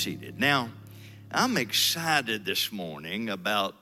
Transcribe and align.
seated. 0.00 0.40
Now, 0.40 0.70
I'm 1.30 1.58
excited 1.58 2.46
this 2.46 2.72
morning 2.72 3.28
about 3.28 3.74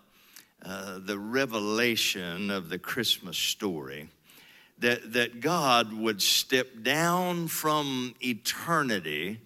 uh, 0.64 0.98
the 0.98 1.16
revelation 1.16 2.50
of 2.50 2.70
the 2.70 2.78
Christmas 2.80 3.38
story 3.38 4.08
that, 4.80 5.12
that 5.12 5.40
God 5.40 5.92
would 5.92 6.20
step 6.20 6.66
down 6.82 7.46
from 7.46 8.16
eternity 8.20 9.40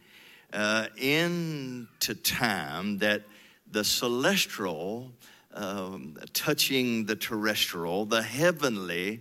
uh, 0.54 0.86
into 0.96 2.14
time, 2.14 2.96
that 3.00 3.24
the 3.70 3.84
celestial 3.84 5.12
um, 5.52 6.16
touching 6.32 7.04
the 7.04 7.16
terrestrial, 7.16 8.06
the 8.06 8.22
heavenly 8.22 9.20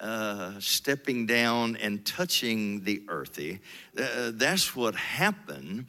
uh, 0.00 0.52
stepping 0.60 1.26
down 1.26 1.76
and 1.76 2.06
touching 2.06 2.84
the 2.84 3.02
earthy. 3.08 3.60
Uh, 3.98 4.30
that's 4.32 4.74
what 4.74 4.94
happened 4.94 5.84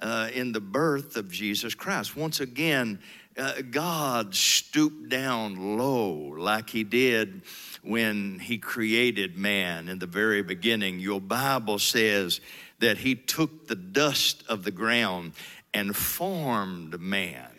uh, 0.00 0.28
in 0.32 0.52
the 0.52 0.60
birth 0.60 1.16
of 1.16 1.30
Jesus 1.30 1.74
Christ. 1.74 2.16
Once 2.16 2.40
again, 2.40 3.00
uh, 3.36 3.62
God 3.70 4.34
stooped 4.34 5.08
down 5.08 5.78
low 5.78 6.12
like 6.36 6.70
he 6.70 6.84
did 6.84 7.42
when 7.82 8.38
he 8.38 8.58
created 8.58 9.36
man 9.36 9.88
in 9.88 9.98
the 9.98 10.06
very 10.06 10.42
beginning. 10.42 11.00
Your 11.00 11.20
Bible 11.20 11.78
says 11.78 12.40
that 12.80 12.98
he 12.98 13.14
took 13.14 13.68
the 13.68 13.76
dust 13.76 14.44
of 14.48 14.64
the 14.64 14.70
ground 14.70 15.32
and 15.72 15.94
formed 15.94 17.00
man 17.00 17.50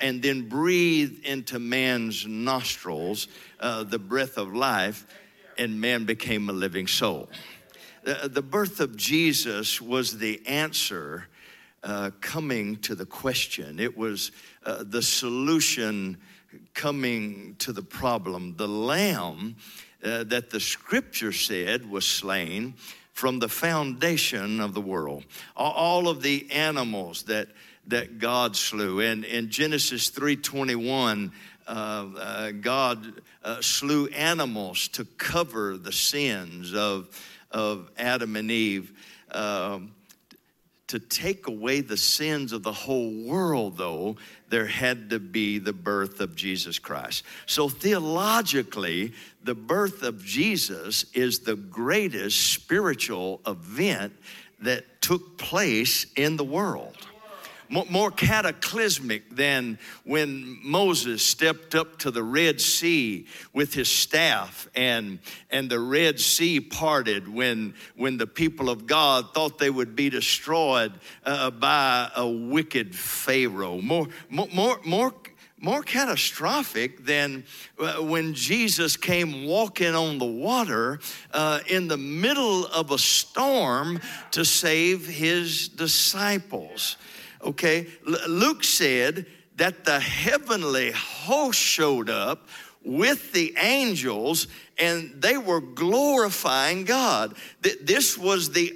and 0.00 0.22
then 0.22 0.48
breathed 0.48 1.24
into 1.24 1.58
man's 1.58 2.26
nostrils 2.26 3.28
uh, 3.60 3.84
the 3.84 3.98
breath 3.98 4.38
of 4.38 4.54
life, 4.54 5.06
and 5.56 5.80
man 5.80 6.04
became 6.04 6.48
a 6.48 6.52
living 6.52 6.86
soul. 6.86 7.28
The, 8.02 8.28
the 8.28 8.42
birth 8.42 8.80
of 8.80 8.96
Jesus 8.96 9.80
was 9.80 10.18
the 10.18 10.40
answer 10.46 11.28
uh, 11.82 12.10
coming 12.20 12.76
to 12.78 12.94
the 12.94 13.06
question, 13.06 13.78
it 13.78 13.96
was 13.96 14.32
uh, 14.66 14.82
the 14.86 15.02
solution 15.02 16.16
coming 16.74 17.54
to 17.60 17.72
the 17.72 17.82
problem. 17.82 18.56
The 18.56 18.66
lamb 18.66 19.56
uh, 20.02 20.24
that 20.24 20.50
the 20.50 20.60
scripture 20.60 21.32
said 21.32 21.88
was 21.88 22.06
slain 22.06 22.74
from 23.12 23.38
the 23.38 23.48
foundation 23.48 24.60
of 24.60 24.74
the 24.74 24.80
world. 24.80 25.24
All 25.56 26.08
of 26.08 26.22
the 26.22 26.50
animals 26.50 27.24
that 27.24 27.48
that 27.88 28.18
God 28.18 28.54
slew. 28.54 29.00
And 29.00 29.24
in 29.24 29.50
Genesis 29.50 30.10
3:21, 30.10 31.32
uh, 31.66 31.70
uh, 31.70 32.50
God 32.52 33.22
uh, 33.44 33.60
slew 33.60 34.06
animals 34.08 34.88
to 34.88 35.04
cover 35.04 35.76
the 35.76 35.92
sins 35.92 36.74
of, 36.74 37.08
of 37.50 37.90
Adam 37.96 38.36
and 38.36 38.50
Eve. 38.50 38.92
Um, 39.30 39.94
to 40.88 40.98
take 40.98 41.46
away 41.48 41.82
the 41.82 41.98
sins 41.98 42.52
of 42.52 42.62
the 42.62 42.72
whole 42.72 43.12
world, 43.12 43.76
though, 43.76 44.16
there 44.48 44.66
had 44.66 45.10
to 45.10 45.18
be 45.18 45.58
the 45.58 45.72
birth 45.72 46.20
of 46.20 46.34
Jesus 46.34 46.78
Christ. 46.78 47.24
So, 47.44 47.68
theologically, 47.68 49.12
the 49.44 49.54
birth 49.54 50.02
of 50.02 50.24
Jesus 50.24 51.04
is 51.12 51.40
the 51.40 51.56
greatest 51.56 52.52
spiritual 52.52 53.42
event 53.46 54.14
that 54.60 55.02
took 55.02 55.36
place 55.36 56.06
in 56.16 56.38
the 56.38 56.44
world 56.44 56.96
more 57.68 58.10
cataclysmic 58.10 59.34
than 59.34 59.78
when 60.04 60.58
Moses 60.62 61.22
stepped 61.22 61.74
up 61.74 61.98
to 61.98 62.10
the 62.10 62.22
Red 62.22 62.60
Sea 62.60 63.26
with 63.52 63.74
his 63.74 63.88
staff 63.88 64.68
and, 64.74 65.18
and 65.50 65.70
the 65.70 65.80
Red 65.80 66.18
Sea 66.20 66.60
parted 66.60 67.32
when, 67.32 67.74
when 67.96 68.16
the 68.16 68.26
people 68.26 68.70
of 68.70 68.86
God 68.86 69.34
thought 69.34 69.58
they 69.58 69.70
would 69.70 69.94
be 69.94 70.10
destroyed 70.10 70.92
uh, 71.24 71.50
by 71.50 72.10
a 72.16 72.26
wicked 72.26 72.94
Pharaoh. 72.94 73.80
More, 73.80 74.08
more, 74.28 74.48
more, 74.52 74.80
more 74.84 75.12
more 75.60 75.82
catastrophic 75.82 77.04
than 77.04 77.44
uh, 77.80 77.94
when 77.94 78.34
Jesus 78.34 78.96
came 78.96 79.44
walking 79.44 79.94
on 79.94 80.18
the 80.18 80.24
water 80.24 81.00
uh, 81.32 81.60
in 81.68 81.88
the 81.88 81.96
middle 81.96 82.66
of 82.66 82.92
a 82.92 82.98
storm 82.98 84.00
to 84.30 84.44
save 84.44 85.06
his 85.06 85.68
disciples. 85.68 86.96
Okay, 87.42 87.86
Luke 88.04 88.64
said 88.64 89.26
that 89.56 89.84
the 89.84 90.00
heavenly 90.00 90.92
host 90.92 91.58
showed 91.58 92.10
up 92.10 92.48
with 92.84 93.32
the 93.32 93.54
angels 93.58 94.48
and 94.78 95.20
they 95.20 95.36
were 95.36 95.60
glorifying 95.60 96.84
God. 96.84 97.34
This 97.60 98.16
was 98.16 98.50
the 98.50 98.74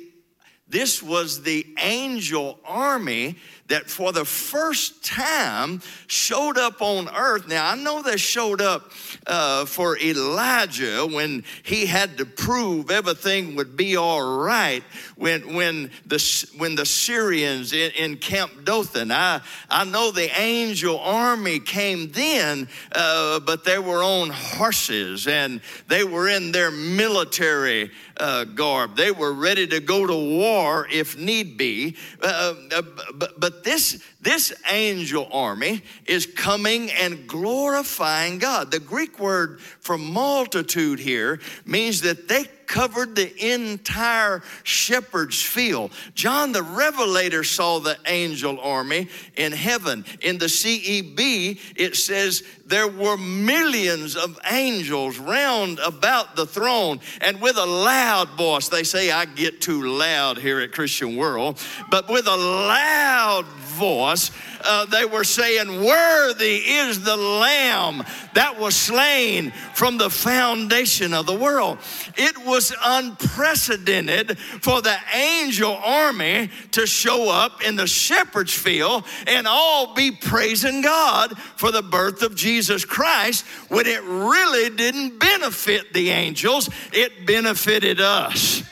this 0.68 1.02
was 1.02 1.42
the 1.42 1.66
angel 1.78 2.58
army 2.64 3.36
that 3.68 3.88
for 3.88 4.12
the 4.12 4.24
first 4.24 5.04
time 5.04 5.80
showed 6.06 6.58
up 6.58 6.82
on 6.82 7.08
earth. 7.14 7.48
Now, 7.48 7.70
I 7.70 7.76
know 7.76 8.02
they 8.02 8.16
showed 8.16 8.60
up 8.60 8.90
uh, 9.26 9.64
for 9.64 9.98
Elijah 9.98 11.06
when 11.06 11.44
he 11.62 11.86
had 11.86 12.18
to 12.18 12.26
prove 12.26 12.90
everything 12.90 13.56
would 13.56 13.76
be 13.76 13.96
all 13.96 14.40
right 14.40 14.82
when, 15.16 15.54
when, 15.54 15.90
the, 16.06 16.52
when 16.58 16.74
the 16.74 16.84
Syrians 16.84 17.72
in, 17.72 17.92
in 17.92 18.16
Camp 18.16 18.64
Dothan. 18.64 19.10
I, 19.10 19.40
I 19.70 19.84
know 19.84 20.10
the 20.10 20.30
angel 20.38 20.98
army 21.00 21.58
came 21.58 22.10
then, 22.10 22.68
uh, 22.92 23.40
but 23.40 23.64
they 23.64 23.78
were 23.78 24.02
on 24.02 24.30
horses 24.30 25.26
and 25.26 25.60
they 25.88 26.04
were 26.04 26.28
in 26.28 26.52
their 26.52 26.70
military 26.70 27.90
uh, 28.22 28.44
garb. 28.44 28.96
They 28.96 29.10
were 29.10 29.32
ready 29.32 29.66
to 29.66 29.80
go 29.80 30.06
to 30.06 30.14
war 30.14 30.86
if 30.90 31.18
need 31.18 31.58
be. 31.58 31.96
Uh, 32.22 32.54
uh, 32.70 32.82
but, 33.14 33.38
but 33.38 33.64
this, 33.64 34.02
this 34.22 34.52
angel 34.70 35.28
army 35.32 35.82
is 36.06 36.26
coming 36.26 36.90
and 36.92 37.26
glorifying 37.26 38.38
God. 38.38 38.70
The 38.70 38.78
Greek 38.78 39.18
word 39.18 39.60
for 39.60 39.98
multitude 39.98 41.00
here 41.00 41.40
means 41.66 42.02
that 42.02 42.28
they 42.28 42.44
covered 42.72 43.14
the 43.14 43.52
entire 43.52 44.42
shepherd's 44.62 45.42
field. 45.42 45.92
John 46.14 46.52
the 46.52 46.62
Revelator 46.62 47.44
saw 47.44 47.80
the 47.80 47.98
angel 48.06 48.58
army 48.60 49.08
in 49.36 49.52
heaven. 49.52 50.06
In 50.22 50.38
the 50.38 50.46
CEB, 50.46 51.60
it 51.76 51.96
says 51.96 52.42
there 52.64 52.88
were 52.88 53.18
millions 53.18 54.16
of 54.16 54.38
angels 54.50 55.18
round 55.18 55.80
about 55.80 56.34
the 56.34 56.46
throne, 56.46 57.00
and 57.20 57.42
with 57.42 57.58
a 57.58 57.66
loud 57.66 58.30
voice, 58.38 58.68
they 58.68 58.84
say 58.84 59.10
I 59.10 59.26
get 59.26 59.60
too 59.60 59.82
loud 59.82 60.38
here 60.38 60.60
at 60.60 60.72
Christian 60.72 61.16
World, 61.16 61.60
but 61.90 62.08
with 62.08 62.26
a 62.26 62.36
loud 62.36 63.44
voice, 63.72 64.30
uh, 64.64 64.86
they 64.86 65.04
were 65.04 65.24
saying, 65.24 65.84
Worthy 65.84 66.56
is 66.56 67.02
the 67.02 67.16
Lamb 67.16 68.04
that 68.34 68.58
was 68.58 68.76
slain 68.76 69.50
from 69.74 69.98
the 69.98 70.10
foundation 70.10 71.12
of 71.12 71.26
the 71.26 71.34
world. 71.34 71.78
It 72.16 72.38
was 72.46 72.74
unprecedented 72.84 74.38
for 74.38 74.80
the 74.82 74.96
angel 75.14 75.74
army 75.74 76.50
to 76.72 76.86
show 76.86 77.30
up 77.30 77.62
in 77.62 77.76
the 77.76 77.86
shepherd's 77.86 78.54
field 78.54 79.04
and 79.26 79.46
all 79.46 79.94
be 79.94 80.10
praising 80.10 80.82
God 80.82 81.36
for 81.38 81.70
the 81.70 81.82
birth 81.82 82.22
of 82.22 82.34
Jesus 82.34 82.84
Christ 82.84 83.44
when 83.68 83.86
it 83.86 84.02
really 84.02 84.74
didn't 84.74 85.18
benefit 85.18 85.92
the 85.92 86.10
angels, 86.10 86.68
it 86.92 87.26
benefited 87.26 88.00
us. 88.00 88.62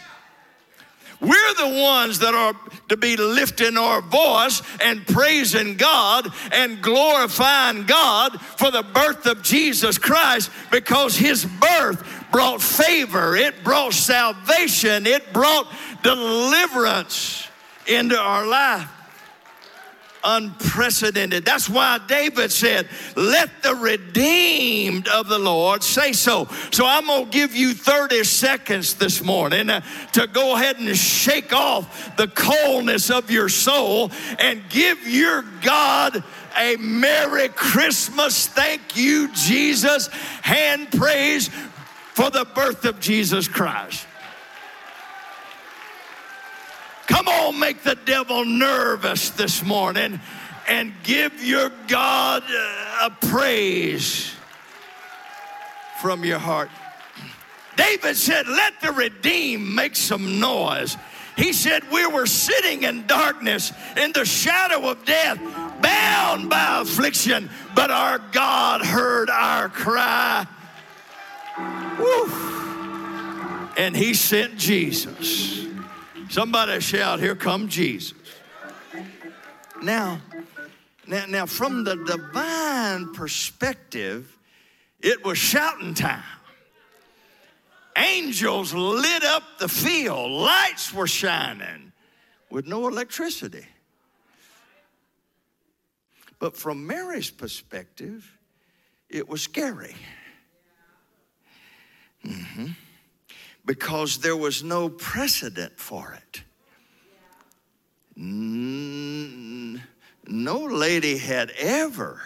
We're 1.20 1.54
the 1.54 1.80
ones 1.82 2.20
that 2.20 2.34
are 2.34 2.54
to 2.88 2.96
be 2.96 3.16
lifting 3.16 3.76
our 3.76 4.00
voice 4.00 4.62
and 4.80 5.06
praising 5.06 5.76
God 5.76 6.32
and 6.52 6.80
glorifying 6.80 7.84
God 7.84 8.40
for 8.40 8.70
the 8.70 8.82
birth 8.82 9.26
of 9.26 9.42
Jesus 9.42 9.98
Christ 9.98 10.50
because 10.70 11.16
his 11.16 11.44
birth 11.44 12.06
brought 12.32 12.62
favor, 12.62 13.36
it 13.36 13.62
brought 13.62 13.92
salvation, 13.92 15.06
it 15.06 15.32
brought 15.32 15.70
deliverance 16.02 17.46
into 17.86 18.18
our 18.18 18.46
life 18.46 18.88
unprecedented. 20.24 21.44
That's 21.44 21.68
why 21.68 21.98
David 22.06 22.52
said, 22.52 22.88
Let 23.16 23.62
the 23.62 23.74
redeemed 23.74 25.08
of 25.08 25.28
the 25.28 25.38
Lord 25.38 25.82
say 25.82 26.12
so. 26.12 26.48
So 26.70 26.86
I'm 26.86 27.06
going 27.06 27.26
to 27.26 27.30
give 27.30 27.54
you 27.54 27.74
30 27.74 28.24
seconds 28.24 28.94
this 28.94 29.22
morning 29.22 29.70
uh, 29.70 29.82
to 30.12 30.26
go 30.26 30.54
ahead 30.54 30.78
and 30.78 30.96
shake 30.96 31.52
off 31.52 32.16
the 32.16 32.28
coldness 32.28 33.10
of 33.10 33.30
your 33.30 33.48
soul 33.48 34.10
and 34.38 34.62
give 34.68 35.06
your 35.06 35.42
God 35.62 36.22
a 36.56 36.76
Merry 36.76 37.48
Christmas. 37.48 38.46
Thank 38.46 38.96
you, 38.96 39.32
Jesus. 39.34 40.08
Hand 40.42 40.90
praise 40.92 41.48
for 42.14 42.30
the 42.30 42.44
birth 42.44 42.84
of 42.84 43.00
Jesus 43.00 43.48
Christ. 43.48 44.06
Come 47.10 47.26
on, 47.26 47.58
make 47.58 47.82
the 47.82 47.96
devil 47.96 48.44
nervous 48.44 49.30
this 49.30 49.64
morning 49.64 50.20
and 50.68 50.94
give 51.02 51.44
your 51.44 51.72
God 51.88 52.44
uh, 52.48 53.08
a 53.08 53.26
praise 53.26 54.32
from 56.00 56.24
your 56.24 56.38
heart. 56.38 56.70
David 57.74 58.16
said, 58.16 58.46
Let 58.46 58.80
the 58.80 58.92
redeemed 58.92 59.74
make 59.74 59.96
some 59.96 60.38
noise. 60.38 60.96
He 61.36 61.52
said, 61.52 61.82
We 61.90 62.06
were 62.06 62.26
sitting 62.26 62.84
in 62.84 63.08
darkness, 63.08 63.72
in 63.96 64.12
the 64.12 64.24
shadow 64.24 64.88
of 64.88 65.04
death, 65.04 65.38
bound 65.82 66.48
by 66.48 66.80
affliction, 66.80 67.50
but 67.74 67.90
our 67.90 68.20
God 68.30 68.82
heard 68.86 69.30
our 69.30 69.68
cry. 69.68 70.46
Woo. 71.98 72.30
And 73.76 73.96
He 73.96 74.14
sent 74.14 74.56
Jesus. 74.58 75.69
Somebody 76.30 76.78
shout, 76.80 77.18
Here 77.18 77.34
come 77.34 77.66
Jesus. 77.66 78.14
Now, 79.82 80.20
now, 81.04 81.26
now, 81.26 81.44
from 81.44 81.82
the 81.82 81.96
divine 81.96 83.12
perspective, 83.12 84.38
it 85.00 85.24
was 85.24 85.38
shouting 85.38 85.92
time. 85.92 86.22
Angels 87.96 88.72
lit 88.72 89.24
up 89.24 89.42
the 89.58 89.66
field, 89.66 90.30
lights 90.30 90.94
were 90.94 91.08
shining 91.08 91.90
with 92.48 92.64
no 92.64 92.86
electricity. 92.86 93.66
But 96.38 96.56
from 96.56 96.86
Mary's 96.86 97.30
perspective, 97.30 98.38
it 99.08 99.28
was 99.28 99.42
scary. 99.42 99.96
Mm-hmm. 102.24 102.66
Because 103.64 104.18
there 104.18 104.36
was 104.36 104.62
no 104.62 104.88
precedent 104.88 105.78
for 105.78 106.12
it. 106.12 106.42
no 110.26 110.58
lady 110.58 111.16
had 111.16 111.50
ever 111.58 112.20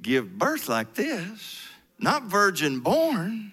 give 0.00 0.38
birth 0.38 0.68
like 0.68 0.94
this, 0.94 1.62
not 1.98 2.24
virgin 2.24 2.80
born. 2.80 3.52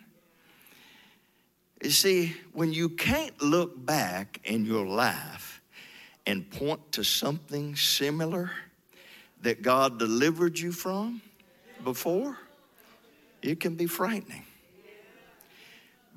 You 1.81 1.91
see, 1.91 2.35
when 2.53 2.73
you 2.73 2.89
can't 2.89 3.41
look 3.41 3.85
back 3.85 4.41
in 4.43 4.65
your 4.65 4.85
life 4.85 5.61
and 6.25 6.49
point 6.49 6.91
to 6.93 7.03
something 7.03 7.75
similar 7.75 8.51
that 9.41 9.61
God 9.61 9.97
delivered 9.97 10.59
you 10.59 10.71
from 10.71 11.21
before, 11.83 12.37
it 13.41 13.59
can 13.59 13.75
be 13.75 13.85
frightening. 13.85 14.43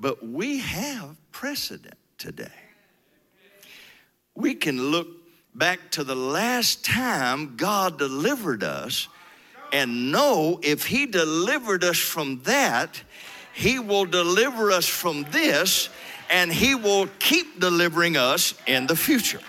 But 0.02 0.26
we 0.26 0.58
have 0.58 1.16
precedent 1.30 1.94
today. 2.18 2.50
We 4.34 4.56
can 4.56 4.90
look 4.90 5.06
back 5.54 5.92
to 5.92 6.02
the 6.02 6.16
last 6.16 6.84
time 6.84 7.54
God 7.56 8.00
delivered 8.00 8.64
us 8.64 9.06
and 9.72 10.10
know 10.10 10.58
if 10.60 10.86
He 10.86 11.06
delivered 11.06 11.84
us 11.84 11.98
from 11.98 12.42
that, 12.42 13.00
He 13.54 13.78
will 13.78 14.04
deliver 14.04 14.72
us 14.72 14.88
from 14.88 15.24
this, 15.30 15.88
and 16.28 16.52
He 16.52 16.74
will 16.74 17.06
keep 17.20 17.60
delivering 17.60 18.16
us 18.16 18.54
in 18.66 18.88
the 18.88 18.96
future. 18.96 19.40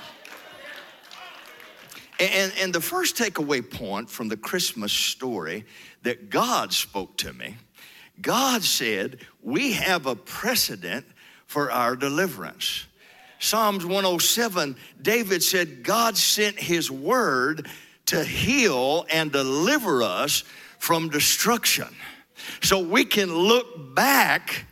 And, 2.20 2.54
and 2.60 2.72
the 2.72 2.80
first 2.80 3.18
takeaway 3.18 3.68
point 3.68 4.08
from 4.08 4.28
the 4.28 4.38
Christmas 4.38 4.94
story 4.94 5.66
that 6.04 6.30
God 6.30 6.72
spoke 6.74 7.18
to 7.18 7.34
me, 7.34 7.56
God 8.22 8.64
said, 8.64 9.20
We 9.42 9.74
have 9.74 10.06
a 10.06 10.16
precedent 10.16 11.06
for 11.46 11.72
our 11.72 11.96
deliverance. 11.96 12.86
Psalms 13.40 13.86
107, 13.86 14.76
David 15.02 15.44
said, 15.44 15.84
God 15.84 16.16
sent 16.16 16.58
his 16.58 16.90
word 16.90 17.68
to 18.06 18.24
heal 18.24 19.06
and 19.12 19.32
deliver 19.32 20.02
us 20.02 20.44
from 20.80 21.10
destruction. 21.10 21.88
So 22.62 22.80
we 22.80 23.06
can 23.06 23.34
look 23.34 23.96
back 23.96 24.66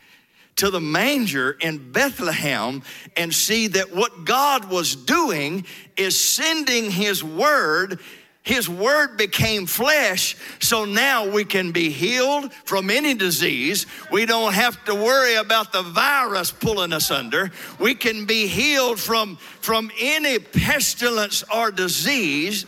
to 0.57 0.69
the 0.69 0.81
manger 0.81 1.57
in 1.59 1.91
Bethlehem 1.91 2.83
and 3.17 3.33
see 3.33 3.67
that 3.67 3.95
what 3.95 4.25
God 4.25 4.69
was 4.69 4.95
doing 4.95 5.65
is 5.97 6.19
sending 6.19 6.91
His 6.91 7.23
word. 7.23 7.99
His 8.43 8.67
word 8.67 9.17
became 9.17 9.67
flesh, 9.67 10.35
so 10.59 10.83
now 10.83 11.29
we 11.29 11.45
can 11.45 11.71
be 11.71 11.89
healed 11.89 12.51
from 12.65 12.89
any 12.89 13.13
disease. 13.13 13.85
We 14.11 14.25
don't 14.25 14.53
have 14.53 14.83
to 14.85 14.95
worry 14.95 15.35
about 15.35 15.71
the 15.71 15.83
virus 15.83 16.51
pulling 16.51 16.91
us 16.91 17.11
under. 17.11 17.51
We 17.79 17.93
can 17.93 18.25
be 18.25 18.47
healed 18.47 18.99
from, 18.99 19.35
from 19.61 19.91
any 19.99 20.39
pestilence 20.39 21.43
or 21.53 21.71
disease 21.71 22.65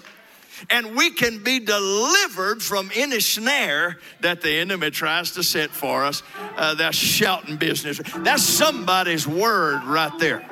and 0.69 0.95
we 0.95 1.11
can 1.11 1.43
be 1.43 1.59
delivered 1.59 2.61
from 2.61 2.91
any 2.95 3.19
snare 3.19 3.99
that 4.21 4.41
the 4.41 4.51
enemy 4.51 4.91
tries 4.91 5.31
to 5.31 5.43
set 5.43 5.69
for 5.69 6.03
us. 6.03 6.23
Uh, 6.57 6.75
that's 6.75 6.97
shouting 6.97 7.57
business. 7.57 8.01
That's 8.17 8.43
somebody's 8.43 9.27
word 9.27 9.83
right 9.83 10.17
there. 10.19 10.43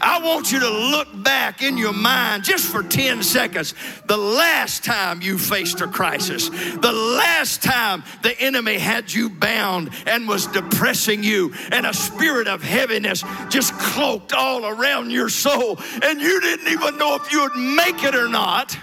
I 0.00 0.20
want 0.20 0.52
you 0.52 0.60
to 0.60 0.68
look 0.68 1.08
back 1.22 1.62
in 1.62 1.78
your 1.78 1.92
mind 1.92 2.44
just 2.44 2.70
for 2.70 2.82
10 2.82 3.22
seconds 3.22 3.74
the 4.06 4.16
last 4.16 4.84
time 4.84 5.22
you 5.22 5.38
faced 5.38 5.80
a 5.80 5.86
crisis, 5.86 6.48
the 6.48 6.92
last 6.92 7.62
time 7.62 8.04
the 8.22 8.38
enemy 8.40 8.78
had 8.78 9.12
you 9.12 9.30
bound 9.30 9.90
and 10.06 10.28
was 10.28 10.46
depressing 10.46 11.22
you, 11.22 11.52
and 11.72 11.86
a 11.86 11.94
spirit 11.94 12.48
of 12.48 12.62
heaviness 12.62 13.24
just 13.48 13.72
cloaked 13.74 14.32
all 14.32 14.66
around 14.66 15.10
your 15.10 15.28
soul, 15.28 15.78
and 16.02 16.20
you 16.20 16.40
didn't 16.40 16.68
even 16.68 16.98
know 16.98 17.16
if 17.16 17.32
you 17.32 17.42
would 17.42 17.56
make 17.56 18.02
it 18.04 18.14
or 18.14 18.28
not. 18.28 18.76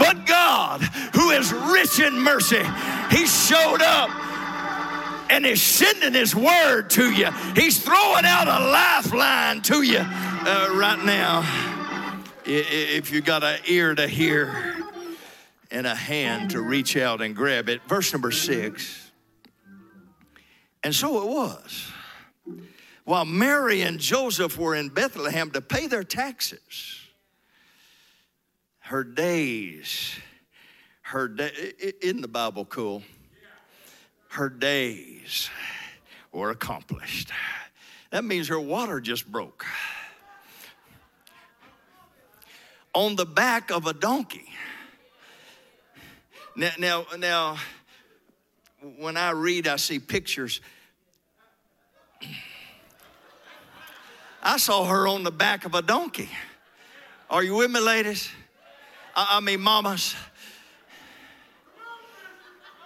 But 0.00 0.24
God, 0.24 0.80
who 1.14 1.30
is 1.30 1.52
rich 1.52 2.00
in 2.00 2.18
mercy, 2.18 2.62
He 3.10 3.26
showed 3.26 3.82
up 3.82 4.10
and 5.30 5.44
is 5.44 5.60
sending 5.60 6.14
His 6.14 6.34
word 6.34 6.88
to 6.90 7.12
you. 7.12 7.30
He's 7.54 7.84
throwing 7.84 8.24
out 8.24 8.48
a 8.48 8.70
lifeline 8.72 9.60
to 9.62 9.82
you 9.82 10.00
uh, 10.00 10.74
right 10.74 11.04
now. 11.04 11.44
If 12.46 13.12
you 13.12 13.20
got 13.20 13.44
an 13.44 13.60
ear 13.66 13.94
to 13.94 14.08
hear 14.08 14.74
and 15.70 15.86
a 15.86 15.94
hand 15.94 16.52
to 16.52 16.62
reach 16.62 16.96
out 16.96 17.20
and 17.20 17.36
grab 17.36 17.68
it. 17.68 17.82
Verse 17.86 18.10
number 18.12 18.30
six. 18.30 19.12
And 20.82 20.94
so 20.94 21.22
it 21.22 21.28
was. 21.28 21.92
While 23.04 23.26
Mary 23.26 23.82
and 23.82 23.98
Joseph 23.98 24.56
were 24.56 24.74
in 24.74 24.88
Bethlehem 24.88 25.50
to 25.50 25.60
pay 25.60 25.86
their 25.86 26.04
taxes, 26.04 26.99
her 28.90 29.04
days, 29.04 30.16
her 31.02 31.32
isn't 32.02 32.22
the 32.22 32.26
Bible 32.26 32.64
cool? 32.64 33.04
Her 34.30 34.48
days 34.48 35.48
were 36.32 36.50
accomplished. 36.50 37.30
That 38.10 38.24
means 38.24 38.48
her 38.48 38.58
water 38.58 39.00
just 39.00 39.30
broke. 39.30 39.64
On 42.92 43.14
the 43.14 43.24
back 43.24 43.70
of 43.70 43.86
a 43.86 43.92
donkey. 43.92 44.48
Now, 46.56 46.72
now, 46.76 47.06
now 47.16 47.58
when 48.98 49.16
I 49.16 49.30
read, 49.30 49.68
I 49.68 49.76
see 49.76 50.00
pictures. 50.00 50.60
I 54.42 54.56
saw 54.56 54.84
her 54.84 55.06
on 55.06 55.22
the 55.22 55.30
back 55.30 55.64
of 55.64 55.76
a 55.76 55.82
donkey. 55.82 56.28
Are 57.30 57.44
you 57.44 57.54
with 57.54 57.70
me, 57.70 57.78
ladies? 57.78 58.28
I 59.14 59.40
mean, 59.40 59.60
mamas. 59.60 60.14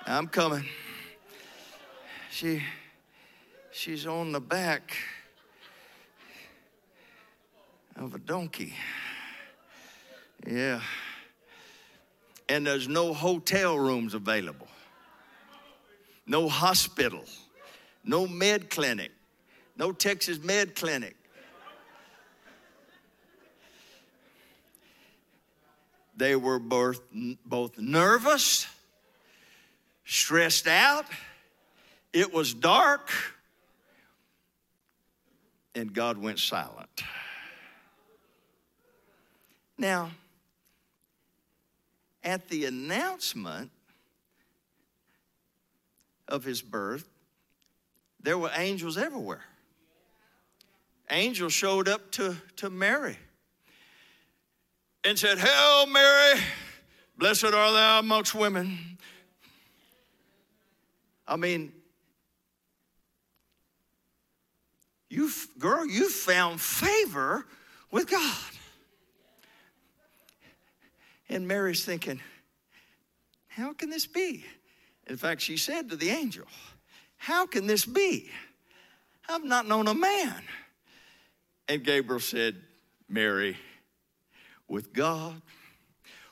I'm 0.06 0.26
coming. 0.26 0.64
She, 2.30 2.62
she's 3.72 4.06
on 4.06 4.32
the 4.32 4.40
back 4.40 4.96
of 7.96 8.14
a 8.14 8.18
donkey. 8.18 8.74
Yeah. 10.46 10.80
And 12.48 12.66
there's 12.66 12.88
no 12.88 13.14
hotel 13.14 13.78
rooms 13.78 14.12
available, 14.14 14.68
no 16.26 16.48
hospital, 16.48 17.24
no 18.04 18.26
med 18.26 18.68
clinic, 18.68 19.12
no 19.78 19.92
Texas 19.92 20.42
med 20.42 20.74
clinic. 20.74 21.16
They 26.16 26.36
were 26.36 26.58
both, 26.58 27.00
both 27.44 27.78
nervous, 27.78 28.66
stressed 30.04 30.68
out. 30.68 31.06
It 32.12 32.32
was 32.32 32.54
dark, 32.54 33.10
and 35.74 35.92
God 35.92 36.18
went 36.18 36.38
silent. 36.38 37.02
Now, 39.76 40.12
at 42.22 42.48
the 42.48 42.66
announcement 42.66 43.72
of 46.28 46.44
his 46.44 46.62
birth, 46.62 47.08
there 48.22 48.38
were 48.38 48.50
angels 48.54 48.96
everywhere. 48.96 49.44
Angels 51.10 51.52
showed 51.52 51.88
up 51.88 52.10
to, 52.12 52.36
to 52.56 52.70
Mary 52.70 53.18
and 55.04 55.18
said, 55.18 55.38
Hail 55.38 55.86
Mary, 55.86 56.40
blessed 57.18 57.44
are 57.44 57.72
thou 57.72 57.98
amongst 57.98 58.34
women. 58.34 58.78
I 61.26 61.36
mean, 61.36 61.72
you 65.08 65.30
girl, 65.58 65.86
you 65.86 66.08
found 66.10 66.60
favor 66.60 67.46
with 67.90 68.10
God. 68.10 68.36
And 71.28 71.48
Mary's 71.48 71.84
thinking, 71.84 72.20
how 73.48 73.72
can 73.72 73.88
this 73.88 74.06
be? 74.06 74.44
In 75.06 75.16
fact, 75.16 75.40
she 75.40 75.56
said 75.56 75.90
to 75.90 75.96
the 75.96 76.10
angel, 76.10 76.46
How 77.16 77.46
can 77.46 77.66
this 77.66 77.84
be? 77.84 78.30
I've 79.28 79.44
not 79.44 79.66
known 79.66 79.86
a 79.86 79.94
man. 79.94 80.42
And 81.68 81.84
Gabriel 81.84 82.20
said, 82.20 82.56
Mary, 83.08 83.56
with 84.68 84.92
God, 84.92 85.40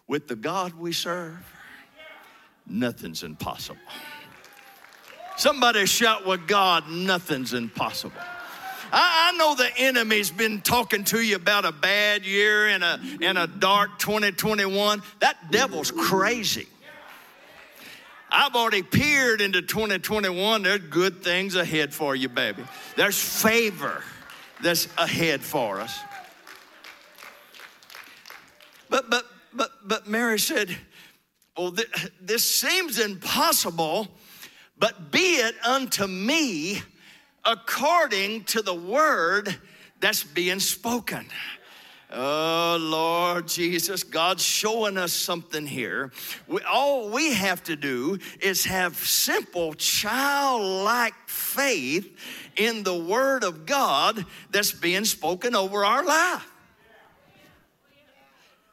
with 0.06 0.28
the 0.28 0.36
God 0.36 0.74
we 0.74 0.92
serve, 0.92 1.44
nothing's 2.66 3.22
impossible. 3.22 3.78
Somebody 5.36 5.86
shout, 5.86 6.26
with 6.26 6.46
God, 6.46 6.88
nothing's 6.88 7.54
impossible. 7.54 8.20
I, 8.92 9.32
know 9.38 9.54
the 9.54 9.70
enemy's 9.78 10.30
been 10.30 10.60
talking 10.60 11.04
to 11.04 11.20
you 11.20 11.36
about 11.36 11.64
a 11.64 11.72
bad 11.72 12.26
year 12.26 12.68
and 12.68 12.84
a, 12.84 13.00
and 13.22 13.38
a 13.38 13.46
dark 13.46 13.98
2021. 13.98 15.02
That 15.20 15.50
devil's 15.50 15.90
crazy. 15.90 16.66
I've 18.30 18.54
already 18.54 18.82
peered 18.82 19.40
into 19.40 19.62
2021. 19.62 20.62
There's 20.62 20.80
good 20.80 21.22
things 21.22 21.54
ahead 21.54 21.92
for 21.94 22.14
you, 22.14 22.28
baby. 22.28 22.64
There's 22.96 23.18
favor 23.18 24.02
that's 24.62 24.88
ahead 24.96 25.42
for 25.42 25.80
us. 25.80 25.98
But, 28.88 29.10
but, 29.10 29.24
but, 29.92 30.08
Mary 30.08 30.38
said, 30.38 30.74
Well, 31.54 31.70
th- 31.70 32.10
this 32.18 32.42
seems 32.46 32.98
impossible, 32.98 34.08
but 34.78 35.12
be 35.12 35.18
it 35.18 35.54
unto 35.66 36.06
me 36.06 36.80
according 37.44 38.44
to 38.44 38.62
the 38.62 38.72
word 38.72 39.54
that's 40.00 40.24
being 40.24 40.60
spoken. 40.60 41.26
Oh, 42.10 42.78
Lord 42.80 43.46
Jesus, 43.48 44.02
God's 44.02 44.42
showing 44.42 44.96
us 44.96 45.12
something 45.12 45.66
here. 45.66 46.10
We, 46.48 46.62
all 46.62 47.10
we 47.10 47.34
have 47.34 47.62
to 47.64 47.76
do 47.76 48.18
is 48.40 48.64
have 48.64 48.96
simple, 48.96 49.74
childlike 49.74 51.12
faith 51.26 52.16
in 52.56 52.82
the 52.82 52.96
Word 52.96 53.44
of 53.44 53.66
God 53.66 54.24
that's 54.50 54.72
being 54.72 55.04
spoken 55.04 55.54
over 55.54 55.84
our 55.84 56.02
life. 56.02 56.51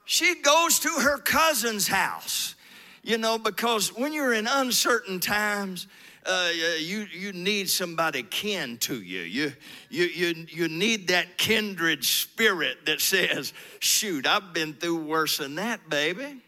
She 0.09 0.41
goes 0.41 0.79
to 0.79 0.89
her 0.89 1.19
cousin's 1.19 1.87
house, 1.87 2.55
you 3.03 3.19
know, 3.19 3.37
because 3.37 3.95
when 3.95 4.11
you're 4.11 4.33
in 4.33 4.47
uncertain 4.47 5.19
times, 5.19 5.85
uh, 6.25 6.49
you, 6.79 7.05
you 7.13 7.31
need 7.31 7.69
somebody 7.69 8.23
kin 8.23 8.79
to 8.79 8.95
you. 8.95 9.21
You, 9.21 9.53
you, 9.91 10.05
you. 10.05 10.47
you 10.49 10.67
need 10.67 11.09
that 11.09 11.37
kindred 11.37 12.03
spirit 12.03 12.87
that 12.87 13.01
says, 13.01 13.53
shoot, 13.77 14.25
I've 14.25 14.51
been 14.51 14.73
through 14.73 15.03
worse 15.03 15.37
than 15.37 15.53
that, 15.55 15.87
baby. 15.91 16.41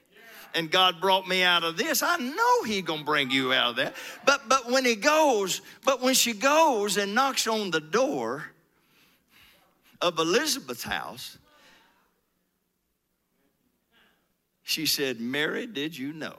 And 0.56 0.72
God 0.72 1.00
brought 1.00 1.28
me 1.28 1.44
out 1.44 1.64
of 1.64 1.78
this. 1.78 2.02
I 2.02 2.18
know 2.18 2.64
He 2.64 2.82
gonna 2.82 3.04
bring 3.04 3.30
you 3.30 3.54
out 3.54 3.70
of 3.70 3.76
that. 3.76 3.94
But 4.26 4.50
but 4.50 4.72
when 4.72 4.86
He 4.86 4.96
goes, 4.96 5.62
but 5.86 6.02
when 6.02 6.16
she 6.16 6.34
goes 6.34 6.98
and 6.98 7.14
knocks 7.14 7.46
on 7.46 7.70
the 7.70 7.80
door 7.80 8.44
of 10.02 10.18
Elizabeth's 10.18 10.84
house, 10.84 11.38
she 14.72 14.86
said, 14.86 15.20
Mary, 15.20 15.68
did 15.68 15.98
you 15.98 16.14
know? 16.14 16.36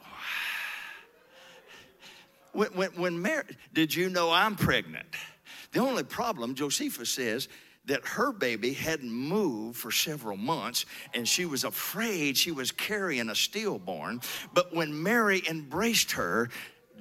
When, 2.52 2.68
when, 2.68 2.90
when 2.92 3.20
Mary, 3.20 3.44
did 3.74 3.94
you 3.94 4.08
know 4.08 4.30
I'm 4.30 4.56
pregnant? 4.56 5.06
The 5.72 5.80
only 5.80 6.02
problem, 6.02 6.54
Josephus 6.54 7.10
says, 7.10 7.48
that 7.86 8.06
her 8.06 8.32
baby 8.32 8.72
hadn't 8.72 9.10
moved 9.10 9.76
for 9.76 9.90
several 9.90 10.36
months 10.36 10.86
and 11.14 11.26
she 11.28 11.44
was 11.44 11.64
afraid 11.64 12.36
she 12.36 12.52
was 12.52 12.70
carrying 12.70 13.28
a 13.28 13.34
stillborn. 13.34 14.20
But 14.54 14.74
when 14.74 15.02
Mary 15.02 15.42
embraced 15.50 16.12
her, 16.12 16.48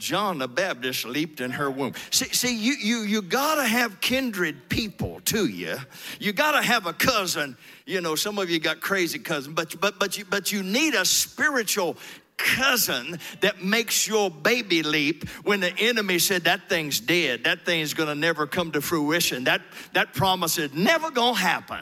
John 0.01 0.39
the 0.39 0.47
Baptist 0.47 1.05
leaped 1.05 1.41
in 1.41 1.51
her 1.51 1.69
womb. 1.69 1.93
See, 2.09 2.25
see 2.33 2.57
you, 2.57 2.73
you, 2.73 2.97
you 3.03 3.21
gotta 3.21 3.63
have 3.63 4.01
kindred 4.01 4.67
people 4.67 5.21
to 5.25 5.45
you. 5.45 5.77
You 6.19 6.33
gotta 6.33 6.63
have 6.63 6.87
a 6.87 6.93
cousin. 6.93 7.55
You 7.85 8.01
know, 8.01 8.15
some 8.15 8.39
of 8.39 8.49
you 8.49 8.59
got 8.59 8.81
crazy 8.81 9.19
cousins, 9.19 9.53
but, 9.53 9.79
but, 9.79 9.99
but, 9.99 10.17
you, 10.17 10.25
but 10.25 10.51
you 10.51 10.63
need 10.63 10.95
a 10.95 11.05
spiritual 11.05 11.97
cousin 12.35 13.19
that 13.41 13.63
makes 13.63 14.07
your 14.07 14.31
baby 14.31 14.81
leap 14.81 15.29
when 15.43 15.59
the 15.59 15.71
enemy 15.77 16.17
said 16.17 16.45
that 16.45 16.67
thing's 16.67 16.99
dead 16.99 17.43
that 17.43 17.63
thing's 17.63 17.93
gonna 17.93 18.15
never 18.15 18.47
come 18.47 18.71
to 18.71 18.81
fruition 18.81 19.43
that 19.43 19.61
that 19.93 20.11
promise 20.15 20.57
is 20.57 20.73
never 20.73 21.11
gonna 21.11 21.37
happen 21.37 21.81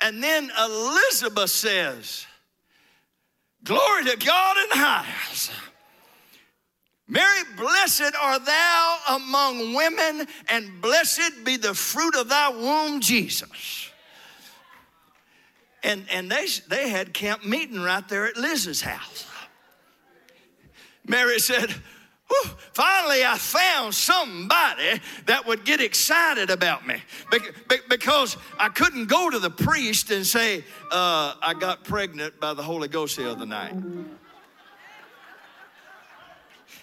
and 0.00 0.22
then 0.22 0.50
elizabeth 0.58 1.50
says 1.50 2.24
glory 3.62 4.04
to 4.04 4.16
god 4.16 4.56
in 4.56 4.68
the 4.70 4.76
highest 4.76 5.50
Mary, 7.06 7.40
blessed 7.56 8.14
art 8.20 8.46
thou 8.46 8.98
among 9.10 9.74
women, 9.74 10.26
and 10.48 10.80
blessed 10.80 11.44
be 11.44 11.56
the 11.56 11.74
fruit 11.74 12.16
of 12.16 12.28
thy 12.28 12.48
womb, 12.48 13.00
Jesus. 13.00 13.90
And, 15.82 16.06
and 16.10 16.30
they, 16.30 16.46
they 16.68 16.88
had 16.88 17.12
camp 17.12 17.44
meeting 17.44 17.80
right 17.80 18.08
there 18.08 18.26
at 18.26 18.38
Liz's 18.38 18.80
house. 18.80 19.26
Mary 21.06 21.38
said, 21.38 21.70
finally 22.72 23.22
I 23.22 23.36
found 23.36 23.94
somebody 23.94 25.00
that 25.26 25.46
would 25.46 25.66
get 25.66 25.82
excited 25.82 26.48
about 26.48 26.86
me 26.86 27.02
because 27.90 28.38
I 28.58 28.70
couldn't 28.70 29.06
go 29.06 29.28
to 29.28 29.38
the 29.38 29.50
priest 29.50 30.10
and 30.10 30.26
say, 30.26 30.64
uh, 30.90 31.34
I 31.42 31.54
got 31.58 31.84
pregnant 31.84 32.40
by 32.40 32.54
the 32.54 32.62
Holy 32.62 32.88
Ghost 32.88 33.18
the 33.18 33.30
other 33.30 33.44
night. 33.44 33.74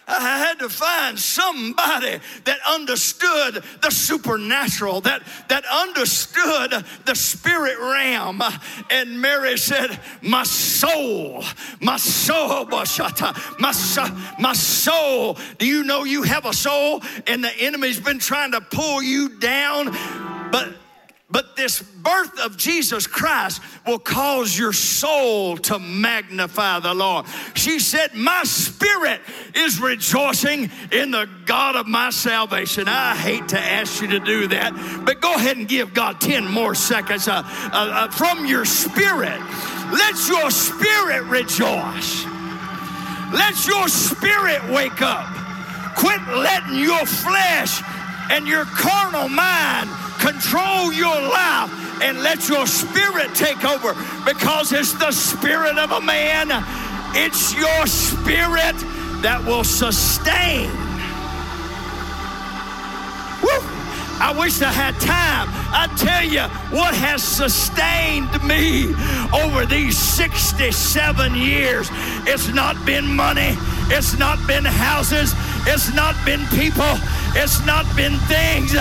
I 0.08 0.40
had 0.40 0.60
to 0.60 0.70
find 0.70 1.18
somebody 1.18 2.20
that 2.44 2.60
understood 2.68 3.64
the 3.82 3.92
supernatural, 3.92 5.02
that, 5.02 5.22
that 5.48 5.64
understood 5.66 6.84
the 7.06 7.16
spirit 7.16 7.78
realm. 7.80 8.42
And 8.90 9.22
Mary 9.22 9.58
said, 9.58 10.00
My 10.22 10.44
soul, 10.44 11.44
my 11.80 11.98
soul, 11.98 12.66
my, 12.66 13.74
my 14.40 14.54
soul. 14.54 15.38
Do 15.58 15.66
you 15.66 15.84
know 15.84 16.04
you 16.04 16.24
have 16.24 16.46
a 16.46 16.54
soul 16.54 17.02
and 17.28 17.44
the 17.44 17.56
enemy's 17.60 18.00
been 18.00 18.20
trying 18.20 18.52
to 18.52 18.62
pull 18.62 19.02
you 19.02 19.40
down? 19.40 19.96
But 20.52 20.81
but 21.32 21.56
this 21.56 21.82
birth 21.82 22.40
of 22.40 22.58
Jesus 22.58 23.08
Christ 23.08 23.62
will 23.88 24.00
cause 24.00 24.58
your 24.58 24.74
soul 24.74 25.58
to 25.58 25.80
magnify 25.80 26.80
the 26.80 26.94
Lord. 26.94 27.26
She 27.54 27.80
said, 27.80 28.14
My 28.14 28.44
spirit 28.44 29.22
is 29.56 29.80
rejoicing 29.80 30.70
in 30.92 31.12
the 31.12 31.30
God 31.46 31.76
of 31.76 31.88
my 31.88 32.10
salvation. 32.10 32.88
I 32.88 33.16
hate 33.16 33.48
to 33.50 33.60
ask 33.60 34.02
you 34.02 34.10
to 34.10 34.20
do 34.20 34.48
that, 34.48 35.04
but 35.06 35.22
go 35.22 35.34
ahead 35.36 35.58
and 35.58 35.68
give 35.68 35.94
God 35.94 36.20
10 36.20 36.48
more 36.48 36.76
seconds 36.76 37.28
uh, 37.28 37.44
uh, 37.46 37.70
uh, 37.72 38.12
from 38.12 38.46
your 38.46 38.66
spirit. 38.66 39.40
Let 39.92 40.28
your 40.28 40.52
spirit 40.52 41.24
rejoice. 41.24 42.26
Let 43.34 43.66
your 43.66 43.88
spirit 43.88 44.62
wake 44.70 45.02
up. 45.02 45.28
Quit 45.96 46.22
letting 46.28 46.80
your 46.80 47.06
flesh 47.06 47.82
and 48.30 48.48
your 48.48 48.66
carnal 48.66 49.30
mind 49.30 49.90
control 50.22 50.94
your 50.94 51.20
life 51.20 51.70
and 52.02 52.22
let 52.22 52.48
your 52.48 52.66
spirit 52.68 53.34
take 53.34 53.66
over 53.66 53.94
because 54.24 54.72
it's 54.72 54.94
the 54.94 55.12
spirit 55.12 55.78
of 55.78 55.92
a 55.92 56.02
man, 56.02 56.50
it's 57.16 57.54
your 57.56 57.88
spirit 57.88 58.78
that 59.22 59.44
will 59.46 59.64
sustain. 59.64 60.70
Woo! 63.42 63.82
I 64.22 64.36
wish 64.38 64.62
I 64.62 64.72
had 64.72 64.94
time. 65.02 65.50
I 65.74 65.88
tell 65.98 66.24
you 66.24 66.42
what 66.70 66.94
has 66.94 67.24
sustained 67.24 68.32
me 68.44 68.94
over 69.34 69.66
these 69.66 69.98
67 69.98 71.34
years. 71.34 71.90
It's 72.28 72.50
not 72.54 72.78
been 72.86 73.08
money, 73.08 73.58
it's 73.90 74.20
not 74.20 74.38
been 74.46 74.66
houses, 74.66 75.34
it's 75.66 75.94
not 75.96 76.14
been 76.24 76.46
people, 76.54 76.94
it's 77.34 77.66
not 77.66 77.86
been 77.96 78.18
things. 78.30 78.76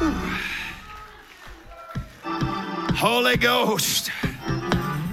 Holy 2.94 3.36
Ghost, 3.36 4.10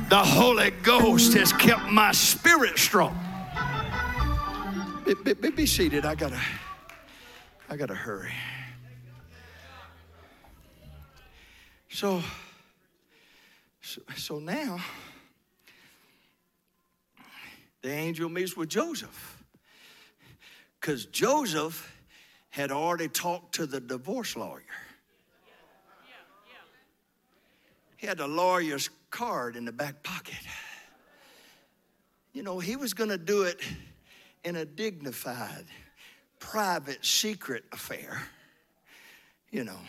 the 0.10 0.18
Holy 0.18 0.72
Ghost 0.72 1.34
has 1.34 1.52
kept 1.52 1.90
my 1.90 2.14
spirit 2.14 2.80
strong. 2.80 3.20
Be, 5.06 5.34
be, 5.34 5.50
be 5.50 5.66
seated. 5.66 6.06
I 6.06 6.16
gotta, 6.16 6.40
I 7.70 7.76
gotta 7.76 7.96
hurry. 7.96 8.32
So, 11.90 12.24
so, 13.82 14.02
so 14.16 14.40
now 14.40 14.80
the 17.82 17.90
angel 17.90 18.30
meets 18.30 18.56
with 18.56 18.70
Joseph. 18.70 19.44
Because 20.80 21.08
Joseph 21.08 21.97
had 22.58 22.72
already 22.72 23.08
talked 23.08 23.54
to 23.54 23.68
the 23.68 23.80
divorce 23.80 24.36
lawyer. 24.36 24.64
He 27.98 28.08
had 28.08 28.20
a 28.20 28.26
lawyer's 28.26 28.90
card 29.12 29.56
in 29.56 29.64
the 29.64 29.72
back 29.72 30.02
pocket. 30.02 30.34
You 32.34 32.42
know, 32.42 32.58
he 32.58 32.76
was 32.76 32.96
going 32.96 33.12
to 33.12 33.18
do 33.20 33.44
it 33.44 33.60
in 34.44 34.56
a 34.56 34.66
dignified, 34.66 35.66
private, 36.40 37.06
secret 37.06 37.64
affair, 37.72 38.24
you 39.52 39.64
know. 39.64 39.80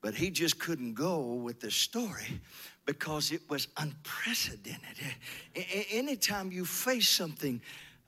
But 0.00 0.14
he 0.14 0.30
just 0.30 0.58
couldn't 0.58 0.94
go 0.94 1.20
with 1.20 1.60
the 1.60 1.70
story 1.70 2.40
because 2.84 3.30
it 3.30 3.42
was 3.48 3.68
unprecedented. 3.76 4.96
Anytime 5.92 6.50
you 6.50 6.64
face 6.64 7.08
something 7.08 7.60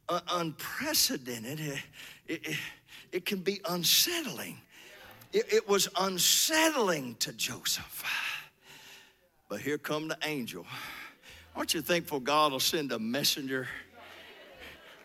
uh, 0.08 0.20
unprecedented, 0.32 1.60
it, 2.26 2.46
it, 2.48 2.56
it, 3.12 3.24
can 3.24 3.40
be 3.40 3.60
unsettling. 3.68 4.58
It, 5.32 5.52
it 5.52 5.68
was 5.68 5.88
unsettling 5.98 7.16
to 7.20 7.32
Joseph. 7.32 8.04
But 9.48 9.60
here 9.60 9.78
come 9.78 10.08
the 10.08 10.18
angel. 10.24 10.66
Aren't 11.56 11.74
you 11.74 11.82
thankful 11.82 12.20
God 12.20 12.52
will 12.52 12.60
send 12.60 12.92
a 12.92 12.98
messenger 12.98 13.68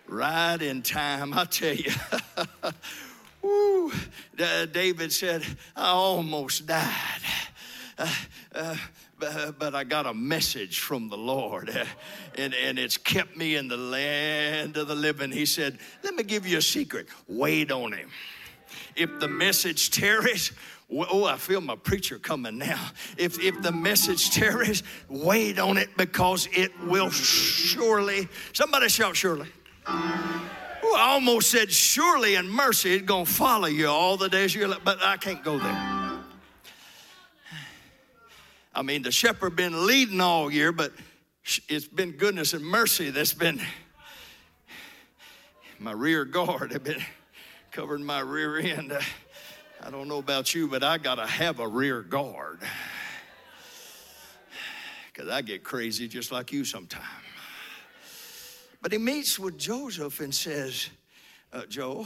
right 0.08 0.62
in 0.62 0.82
time? 0.82 1.34
I 1.34 1.46
tell 1.46 1.74
you. 1.74 1.92
Woo, 3.42 3.92
David 4.36 5.12
said, 5.12 5.44
I 5.76 5.90
almost 5.90 6.66
died. 6.66 7.22
Uh, 7.98 8.14
uh, 8.54 8.78
but, 9.20 9.76
I 9.76 9.84
got 9.84 10.06
a 10.06 10.14
message 10.14 10.80
from 10.80 11.10
the 11.10 11.18
Lord, 11.18 11.70
and, 12.38 12.54
and 12.54 12.78
it's 12.78 12.98
kept 12.98 13.36
me 13.38 13.56
in 13.56 13.68
the 13.68 13.78
land 13.78 14.78
of 14.78 14.88
the 14.88 14.96
living. 14.96 15.32
He 15.32 15.46
said, 15.46 15.80
Let 16.04 16.16
me 16.16 16.24
give 16.24 16.46
you 16.48 16.58
a 16.58 16.62
secret 16.62 17.08
wait 17.28 17.72
on 17.72 17.94
him. 17.94 18.10
If 18.96 19.20
the 19.20 19.28
message 19.28 19.92
tarries, 19.92 20.52
Oh, 20.92 21.26
I 21.26 21.38
feel 21.38 21.62
my 21.62 21.76
preacher 21.76 22.20
coming 22.20 22.60
now. 22.60 22.92
If, 23.18 23.40
if 23.40 23.60
the 23.62 23.72
message 23.72 24.30
tarries, 24.30 24.84
wait 25.10 25.58
on 25.58 25.78
it 25.78 25.90
because 25.98 26.48
it 26.52 26.72
will 26.84 27.10
surely. 27.10 28.28
Somebody 28.54 28.90
shout, 28.90 29.16
surely. 29.16 29.48
Oh, 29.88 30.96
I 30.96 31.14
almost 31.14 31.50
said, 31.50 31.72
surely 31.72 32.36
in 32.36 32.48
mercy, 32.48 32.94
it's 32.94 33.06
going 33.06 33.26
to 33.26 33.32
follow 33.32 33.68
you 33.68 33.88
all 33.88 34.16
the 34.18 34.30
days 34.30 34.54
of 34.54 34.62
your 34.62 34.70
life, 34.70 34.82
but 34.84 35.00
I 35.02 35.18
can't 35.18 35.44
go 35.44 35.58
there. 35.58 35.95
I 38.76 38.82
mean, 38.82 39.04
the 39.04 39.12
shepherd 39.12 39.56
been 39.56 39.88
leading 39.88 40.20
all 40.20 40.52
year, 40.52 40.74
but 40.74 40.92
it's 41.70 41.88
been 41.88 42.12
goodness 42.12 42.54
and 42.54 42.64
mercy 42.64 43.10
that's 43.10 43.34
been 43.34 43.62
my 45.80 45.94
rear 45.94 46.26
guard. 46.26 46.74
have 46.74 46.84
been 46.84 47.02
covering 47.72 48.04
my 48.04 48.20
rear 48.20 48.58
end. 48.58 48.92
I 49.82 49.90
don't 49.90 50.10
know 50.10 50.18
about 50.18 50.54
you, 50.54 50.68
but 50.68 50.84
I 50.84 50.98
got 50.98 51.16
to 51.16 51.26
have 51.26 51.62
a 51.62 51.68
rear 51.68 52.02
guard. 52.02 52.60
Because 55.14 55.30
I 55.30 55.42
get 55.42 55.64
crazy 55.64 56.10
just 56.10 56.34
like 56.34 56.52
you 56.52 56.66
sometimes. 56.66 57.06
But 58.82 58.92
he 58.92 58.98
meets 58.98 59.40
with 59.40 59.58
Joseph 59.58 60.20
and 60.20 60.36
says, 60.36 60.90
uh, 61.54 61.66
Joe, 61.70 62.06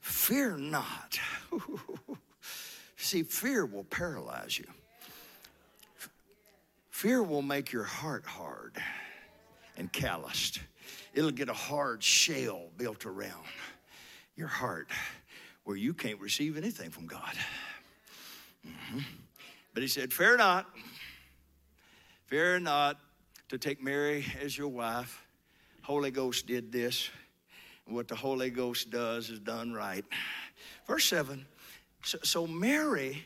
fear 0.00 0.56
not. 0.56 1.20
See, 2.96 3.22
fear 3.22 3.66
will 3.66 3.84
paralyze 3.84 4.58
you. 4.58 4.64
Fear 7.02 7.24
will 7.24 7.42
make 7.42 7.72
your 7.72 7.82
heart 7.82 8.24
hard 8.24 8.76
and 9.76 9.92
calloused. 9.92 10.60
It'll 11.12 11.32
get 11.32 11.48
a 11.48 11.52
hard 11.52 12.00
shell 12.00 12.68
built 12.76 13.06
around 13.06 13.42
your 14.36 14.46
heart 14.46 14.88
where 15.64 15.76
you 15.76 15.94
can't 15.94 16.20
receive 16.20 16.56
anything 16.56 16.90
from 16.90 17.08
God. 17.08 17.34
Mm-hmm. 18.64 19.00
But 19.74 19.82
he 19.82 19.88
said, 19.88 20.12
Fear 20.12 20.36
not, 20.36 20.66
fear 22.26 22.60
not 22.60 23.00
to 23.48 23.58
take 23.58 23.82
Mary 23.82 24.24
as 24.40 24.56
your 24.56 24.68
wife. 24.68 25.26
Holy 25.82 26.12
Ghost 26.12 26.46
did 26.46 26.70
this. 26.70 27.10
And 27.88 27.96
what 27.96 28.06
the 28.06 28.14
Holy 28.14 28.48
Ghost 28.48 28.90
does 28.90 29.28
is 29.28 29.40
done 29.40 29.72
right. 29.72 30.04
Verse 30.86 31.06
7 31.06 31.44
so, 32.04 32.18
so 32.22 32.46
Mary, 32.46 33.24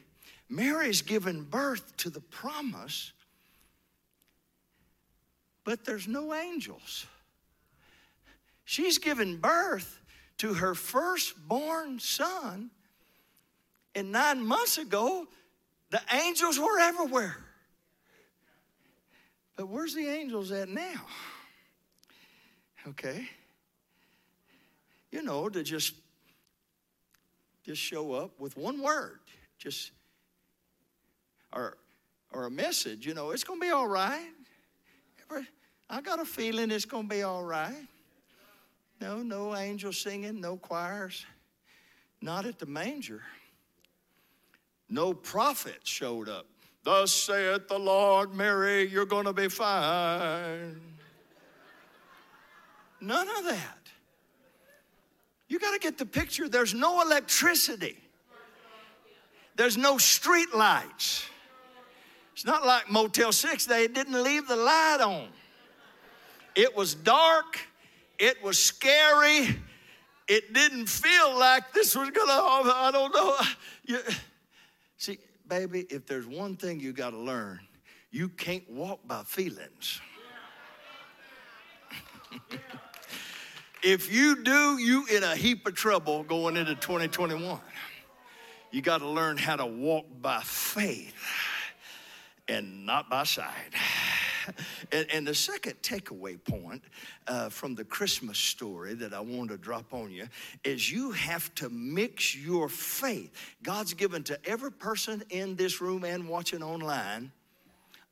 Mary's 0.49 1.03
given 1.03 1.43
birth 1.43 1.95
to 1.99 2.09
the 2.09 2.21
promise, 2.21 3.13
but 5.67 5.85
there's 5.85 6.07
no 6.07 6.33
angels. 6.33 7.07
She's 8.65 8.99
given 8.99 9.37
birth 9.37 10.01
to 10.39 10.55
her 10.55 10.77
firstborn 10.77 11.99
son. 11.99 12.71
And 13.95 14.13
nine 14.13 14.47
months 14.47 14.79
ago, 14.79 15.27
the 15.91 16.01
angels 16.13 16.59
were 16.59 16.79
everywhere. 16.79 17.37
But 19.57 19.69
where's 19.69 19.95
the 19.95 20.07
angels 20.07 20.53
at 20.53 20.69
now? 20.69 21.05
Okay. 22.89 23.29
You 25.11 25.23
know, 25.23 25.49
to 25.49 25.63
just 25.65 25.95
just 27.65 27.83
show 27.83 28.13
up 28.13 28.39
with 28.39 28.57
one 28.57 28.81
word, 28.81 29.19
just 29.59 29.91
or 31.53 31.77
or 32.33 32.45
a 32.45 32.51
message, 32.51 33.05
you 33.05 33.15
know, 33.15 33.31
it's 33.33 33.43
gonna 33.43 33.59
be 33.59 33.71
all 33.71 33.89
right. 33.89 34.36
I 35.89 36.01
got 36.01 36.21
a 36.21 36.25
feeling 36.25 36.71
it's 36.71 36.85
gonna 36.85 37.09
be 37.09 37.23
all 37.23 37.45
right. 37.45 37.87
No, 39.01 39.23
no 39.23 39.55
angels 39.57 39.99
singing, 39.99 40.41
no 40.41 40.57
choirs. 40.57 41.25
Not 42.21 42.47
at 42.47 42.59
the 42.59 42.67
manger. 42.67 43.23
No 44.89 45.13
prophet 45.13 45.81
showed 45.85 46.29
up. 46.29 46.47
Thus 46.83 47.13
saith 47.13 47.69
the 47.69 47.79
Lord, 47.79 48.33
Mary, 48.33 48.89
you're 48.89 49.07
going 49.07 49.25
to 49.25 49.33
be 49.33 49.49
fine. 49.49 50.81
None 53.01 53.29
of 53.39 53.45
that. 53.45 53.79
You 55.49 55.59
got 55.59 55.73
to 55.73 55.79
get 55.79 55.99
the 55.99 56.07
picture. 56.07 56.49
There's 56.49 56.75
no 56.75 57.03
electricity. 57.03 57.99
There's 59.57 59.77
no 59.77 59.99
street 59.99 60.55
lights. 60.55 61.27
It's 62.33 62.45
not 62.45 62.65
like 62.65 62.91
Motel 62.91 63.33
6. 63.33 63.67
They 63.67 63.89
didn't 63.89 64.23
leave 64.23 64.47
the 64.47 64.57
light 64.57 64.99
on. 65.01 65.29
It 66.57 66.75
was 66.75 66.95
dark 66.95 67.61
it 68.19 68.43
was 68.43 68.59
scary. 68.59 69.57
It 70.29 70.53
didn't 70.53 70.87
feel 70.87 71.39
like 71.39 71.73
this 71.73 71.95
was 71.95 72.11
gonna, 72.11 72.33
oh, 72.33 72.73
I 72.75 72.91
don't 72.91 73.15
know. 73.15 73.37
You, 73.85 74.01
see, 74.97 75.19
baby, 75.47 75.87
if 75.91 76.07
there's 76.07 76.27
one 76.27 76.57
thing 76.57 76.81
you 76.81 76.93
gotta 76.93 77.19
learn, 77.19 77.61
you 78.11 78.29
can't 78.29 78.69
walk 78.69 79.07
by 79.07 79.23
feelings. 79.23 80.01
if 83.85 84.13
you 84.13 84.43
do, 84.43 84.79
you 84.79 85.07
in 85.07 85.23
a 85.23 85.37
heap 85.37 85.67
of 85.69 85.75
trouble 85.75 86.25
going 86.25 86.57
into 86.57 86.75
2021. 86.75 87.61
You 88.73 88.83
got 88.83 88.99
to 88.99 89.09
learn 89.09 89.39
how 89.39 89.55
to 89.55 89.67
walk 89.67 90.07
by 90.21 90.41
faith 90.41 91.15
and 92.49 92.85
not 92.85 93.09
by 93.09 93.23
sight. 93.23 93.73
and, 94.93 95.07
and, 95.13 95.27
the 95.27 95.35
second 95.35 95.75
takeaway 95.83 96.43
point 96.43 96.83
uh, 97.27 97.49
from 97.49 97.75
the 97.75 97.85
Christmas 97.85 98.39
story 98.39 98.95
that 98.95 99.13
I 99.13 99.21
want 99.21 99.51
to 99.51 99.57
drop 99.57 99.93
on 99.93 100.11
you 100.11 100.29
is 100.65 100.91
you 100.91 101.13
have 101.13 101.55
to 101.57 101.69
mix 101.69 102.35
your 102.37 102.69
faith. 102.69 103.33
God's 103.63 103.95
given 103.95 104.23
to 104.25 104.39
every 104.45 104.73
person 104.73 105.23
in 105.31 105.57
this 105.57 105.81
room 105.81 106.05
and 106.05 106.29
watching 106.29 106.63
online 106.63 107.33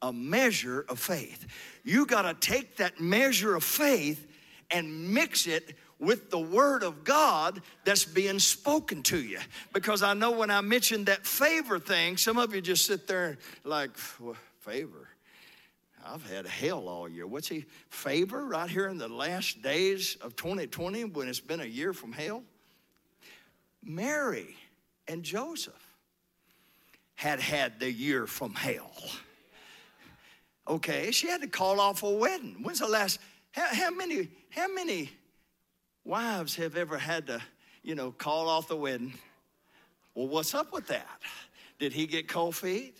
a 0.02 0.12
measure 0.12 0.84
of 0.88 0.98
faith. 0.98 1.46
You 1.82 2.06
got 2.06 2.22
to 2.22 2.34
take 2.34 2.76
that 2.76 3.00
measure 3.00 3.54
of 3.54 3.64
faith 3.64 4.26
and 4.70 5.14
mix 5.14 5.46
it 5.46 5.76
with 5.98 6.30
the 6.30 6.38
word 6.38 6.82
of 6.82 7.04
God 7.04 7.62
that's 7.84 8.04
being 8.04 8.38
spoken 8.38 9.02
to 9.04 9.18
you. 9.18 9.38
Because 9.72 10.02
I 10.02 10.14
know 10.14 10.32
when 10.32 10.50
I 10.50 10.60
mentioned 10.60 11.06
that 11.06 11.26
favor 11.26 11.78
thing, 11.78 12.16
some 12.16 12.38
of 12.38 12.54
you 12.54 12.60
just 12.60 12.84
sit 12.84 13.06
there 13.06 13.38
like, 13.64 13.90
well, 14.20 14.36
favor. 14.60 15.08
I've 16.06 16.28
had 16.30 16.46
hell 16.46 16.88
all 16.88 17.08
year. 17.08 17.26
What's 17.26 17.48
he 17.48 17.64
favor 17.88 18.44
right 18.44 18.68
here 18.68 18.88
in 18.88 18.98
the 18.98 19.08
last 19.08 19.62
days 19.62 20.16
of 20.20 20.36
2020 20.36 21.04
when 21.04 21.28
it's 21.28 21.40
been 21.40 21.60
a 21.60 21.64
year 21.64 21.94
from 21.94 22.12
hell? 22.12 22.42
Mary 23.82 24.54
and 25.08 25.22
Joseph 25.22 25.74
had 27.14 27.40
had 27.40 27.80
the 27.80 27.90
year 27.90 28.26
from 28.26 28.54
hell. 28.54 28.92
Okay, 30.68 31.10
she 31.10 31.26
had 31.28 31.40
to 31.40 31.46
call 31.46 31.80
off 31.80 32.02
a 32.02 32.10
wedding. 32.10 32.56
When's 32.62 32.80
the 32.80 32.88
last? 32.88 33.18
How, 33.52 33.74
how 33.74 33.90
many? 33.90 34.28
How 34.50 34.68
many 34.68 35.10
wives 36.04 36.54
have 36.56 36.76
ever 36.76 36.98
had 36.98 37.26
to, 37.26 37.40
you 37.82 37.94
know, 37.94 38.12
call 38.12 38.48
off 38.48 38.68
the 38.68 38.76
wedding? 38.76 39.14
Well, 40.14 40.28
what's 40.28 40.54
up 40.54 40.72
with 40.72 40.86
that? 40.88 41.20
Did 41.78 41.92
he 41.92 42.06
get 42.06 42.28
cold 42.28 42.56
feet? 42.56 42.96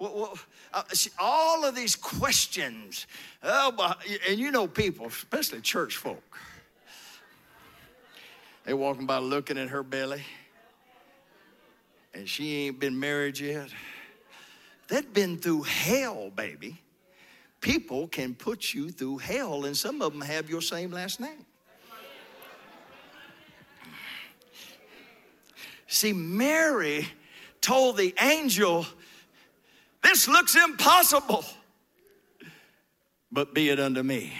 Well, 0.00 0.38
uh, 0.72 0.82
see, 0.94 1.10
all 1.18 1.66
of 1.66 1.74
these 1.74 1.94
questions, 1.94 3.06
oh, 3.42 3.94
and 4.26 4.38
you 4.38 4.50
know 4.50 4.66
people, 4.66 5.06
especially 5.06 5.60
church 5.60 5.98
folk, 5.98 6.38
they 8.64 8.72
walking 8.72 9.04
by 9.04 9.18
looking 9.18 9.58
at 9.58 9.68
her 9.68 9.82
belly, 9.82 10.22
and 12.14 12.26
she 12.26 12.66
ain't 12.66 12.80
been 12.80 12.98
married 12.98 13.38
yet. 13.38 13.68
They've 14.88 15.12
been 15.12 15.36
through 15.36 15.62
hell, 15.62 16.30
baby. 16.30 16.80
People 17.60 18.08
can 18.08 18.34
put 18.34 18.72
you 18.72 18.88
through 18.88 19.18
hell, 19.18 19.66
and 19.66 19.76
some 19.76 20.00
of 20.00 20.12
them 20.14 20.22
have 20.22 20.48
your 20.48 20.62
same 20.62 20.90
last 20.92 21.20
name. 21.20 21.44
See, 25.86 26.14
Mary 26.14 27.06
told 27.60 27.98
the 27.98 28.14
angel, 28.18 28.86
This 30.02 30.28
looks 30.28 30.56
impossible, 30.56 31.44
but 33.30 33.54
be 33.54 33.68
it 33.68 33.78
unto 33.78 34.02
me. 34.02 34.32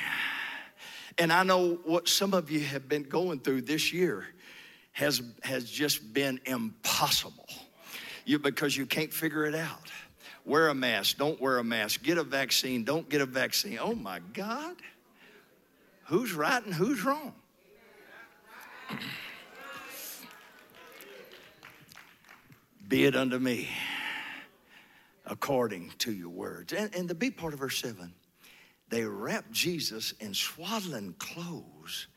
And 1.18 1.32
I 1.32 1.42
know 1.42 1.78
what 1.84 2.08
some 2.08 2.32
of 2.32 2.50
you 2.50 2.60
have 2.60 2.88
been 2.88 3.02
going 3.02 3.40
through 3.40 3.62
this 3.62 3.92
year 3.92 4.26
has, 4.92 5.22
has 5.42 5.70
just 5.70 6.14
been 6.14 6.40
impossible 6.46 7.46
you, 8.24 8.38
because 8.38 8.76
you 8.76 8.86
can't 8.86 9.12
figure 9.12 9.44
it 9.44 9.54
out. 9.54 9.90
Wear 10.44 10.68
a 10.68 10.74
mask, 10.74 11.18
don't 11.18 11.40
wear 11.40 11.58
a 11.58 11.64
mask. 11.64 12.02
Get 12.02 12.16
a 12.16 12.24
vaccine, 12.24 12.84
don't 12.84 13.08
get 13.08 13.20
a 13.20 13.26
vaccine. 13.26 13.78
Oh 13.80 13.94
my 13.94 14.20
God. 14.32 14.76
Who's 16.04 16.32
right 16.32 16.64
and 16.64 16.74
who's 16.74 17.04
wrong? 17.04 17.34
Be 22.88 23.04
it 23.04 23.14
unto 23.14 23.38
me 23.38 23.68
according 25.30 25.92
to 25.98 26.12
your 26.12 26.28
words. 26.28 26.74
And, 26.74 26.94
and 26.94 27.08
the 27.08 27.14
B 27.14 27.30
part 27.30 27.54
of 27.54 27.60
verse 27.60 27.78
7 27.78 28.12
they 28.90 29.04
wrapped 29.04 29.52
Jesus 29.52 30.12
in 30.18 30.34
swaddling 30.34 31.14
clothes 31.20 32.08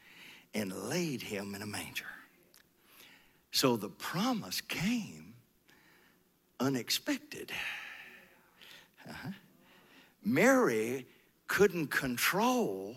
and 0.56 0.74
laid 0.90 1.22
him 1.22 1.54
in 1.54 1.62
a 1.62 1.68
manger. 1.68 2.08
So 3.52 3.78
the 3.78 3.90
promise 3.90 4.60
came 4.60 5.36
unexpected. 6.60 7.52
Uh-huh. 9.08 9.30
Mary 10.24 11.06
couldn't 11.48 11.92
control 11.92 12.96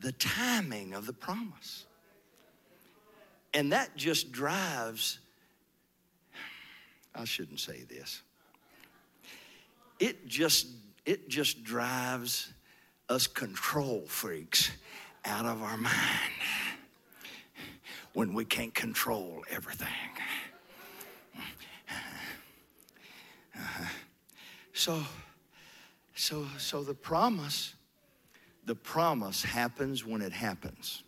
the 0.00 0.12
timing 0.12 0.92
of 0.92 1.06
the 1.06 1.14
promise. 1.14 1.86
And 3.54 3.72
that 3.72 3.96
just 3.96 4.32
drives, 4.32 5.18
I 7.14 7.24
shouldn't 7.24 7.60
say 7.60 7.84
this. 7.84 8.20
It 10.02 10.26
just, 10.26 10.66
it 11.06 11.28
just 11.28 11.62
drives 11.62 12.52
us 13.08 13.28
control 13.28 14.02
freaks 14.08 14.72
out 15.24 15.46
of 15.46 15.62
our 15.62 15.76
mind 15.76 16.32
when 18.12 18.34
we 18.34 18.44
can't 18.44 18.74
control 18.74 19.44
everything. 19.48 19.86
Uh-huh. 23.54 23.84
So, 24.72 25.04
so, 26.16 26.48
so 26.58 26.82
the 26.82 26.94
promise, 26.94 27.74
the 28.66 28.74
promise 28.74 29.44
happens 29.44 30.04
when 30.04 30.20
it 30.20 30.32
happens. 30.32 31.04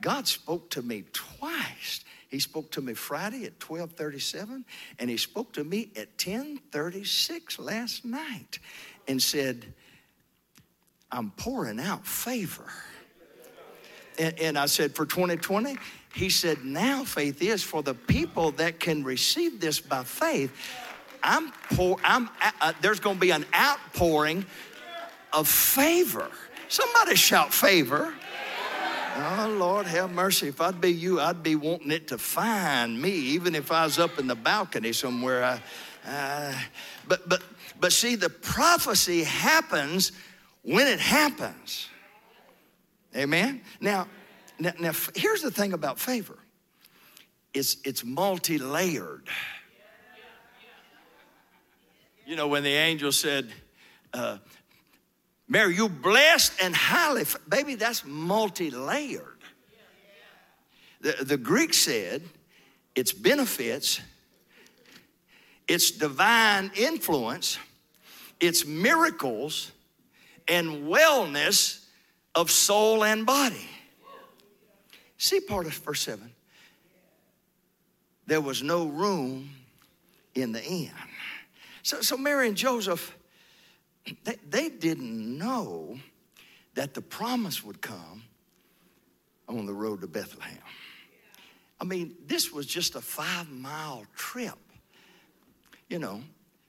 God 0.00 0.28
spoke 0.28 0.70
to 0.70 0.82
me 0.82 1.06
twice. 1.12 2.04
He 2.32 2.38
spoke 2.38 2.70
to 2.70 2.80
me 2.80 2.94
Friday 2.94 3.44
at 3.44 3.60
12:37 3.60 4.64
and 4.98 5.10
he 5.10 5.18
spoke 5.18 5.52
to 5.52 5.64
me 5.64 5.90
at 5.94 6.16
10:36 6.16 7.58
last 7.58 8.06
night 8.06 8.58
and 9.06 9.22
said, 9.22 9.74
"I'm 11.10 11.30
pouring 11.32 11.78
out 11.78 12.06
favor." 12.06 12.72
And, 14.18 14.38
and 14.38 14.58
I 14.58 14.64
said, 14.64 14.96
"For 14.96 15.04
2020?" 15.04 15.76
He 16.14 16.30
said, 16.30 16.64
"Now 16.64 17.04
faith 17.04 17.42
is 17.42 17.62
for 17.62 17.82
the 17.82 17.92
people 17.92 18.52
that 18.52 18.80
can 18.80 19.04
receive 19.04 19.60
this 19.60 19.78
by 19.78 20.02
faith." 20.02 20.50
I'm 21.22 21.52
pour, 21.74 21.98
I'm, 22.02 22.30
uh, 22.40 22.50
uh 22.62 22.72
there's 22.80 22.98
going 22.98 23.16
to 23.16 23.20
be 23.20 23.30
an 23.30 23.44
outpouring 23.54 24.46
of 25.34 25.48
favor. 25.48 26.30
Somebody 26.68 27.14
shout 27.14 27.52
favor. 27.52 28.14
Oh, 29.14 29.56
Lord, 29.58 29.86
have 29.86 30.10
mercy. 30.10 30.48
If 30.48 30.60
I'd 30.60 30.80
be 30.80 30.92
you, 30.92 31.20
I'd 31.20 31.42
be 31.42 31.54
wanting 31.54 31.90
it 31.90 32.08
to 32.08 32.18
find 32.18 33.00
me, 33.00 33.10
even 33.10 33.54
if 33.54 33.70
I 33.70 33.84
was 33.84 33.98
up 33.98 34.18
in 34.18 34.26
the 34.26 34.34
balcony 34.34 34.92
somewhere. 34.92 35.60
I, 36.04 36.64
but, 37.06 37.28
but, 37.28 37.42
but 37.78 37.92
see, 37.92 38.16
the 38.16 38.30
prophecy 38.30 39.22
happens 39.22 40.12
when 40.62 40.86
it 40.86 40.98
happens. 40.98 41.88
Amen? 43.14 43.60
Now, 43.80 44.08
now, 44.58 44.72
now 44.80 44.92
here's 45.14 45.42
the 45.42 45.50
thing 45.50 45.72
about 45.72 45.98
favor 45.98 46.38
it's, 47.52 47.76
it's 47.84 48.04
multi 48.04 48.58
layered. 48.58 49.28
You 52.24 52.36
know, 52.36 52.48
when 52.48 52.62
the 52.62 52.70
angel 52.70 53.12
said, 53.12 53.52
uh, 54.14 54.38
Mary, 55.52 55.76
you 55.76 55.86
blessed 55.86 56.54
and 56.62 56.74
highly, 56.74 57.26
baby, 57.46 57.74
that's 57.74 58.06
multi 58.06 58.70
layered. 58.70 59.36
The, 61.02 61.14
the 61.20 61.36
Greek 61.36 61.74
said 61.74 62.22
it's 62.94 63.12
benefits, 63.12 64.00
it's 65.68 65.90
divine 65.90 66.70
influence, 66.74 67.58
it's 68.40 68.64
miracles, 68.64 69.72
and 70.48 70.86
wellness 70.86 71.84
of 72.34 72.50
soul 72.50 73.04
and 73.04 73.26
body. 73.26 73.68
See 75.18 75.40
part 75.40 75.66
of 75.66 75.74
verse 75.74 76.00
7. 76.00 76.32
There 78.26 78.40
was 78.40 78.62
no 78.62 78.86
room 78.86 79.50
in 80.34 80.52
the 80.52 80.64
inn. 80.64 80.92
So, 81.82 82.00
so 82.00 82.16
Mary 82.16 82.48
and 82.48 82.56
Joseph, 82.56 83.14
they, 84.24 84.36
they 84.48 84.68
didn't 84.68 85.38
know 85.38 85.98
that 86.74 86.94
the 86.94 87.02
promise 87.02 87.62
would 87.62 87.80
come 87.80 88.22
on 89.48 89.66
the 89.66 89.72
road 89.72 90.00
to 90.00 90.06
Bethlehem. 90.06 90.58
I 91.80 91.84
mean, 91.84 92.14
this 92.26 92.52
was 92.52 92.66
just 92.66 92.94
a 92.94 93.00
five 93.00 93.50
mile 93.50 94.04
trip. 94.14 94.58
You 95.88 95.98
know, 95.98 96.22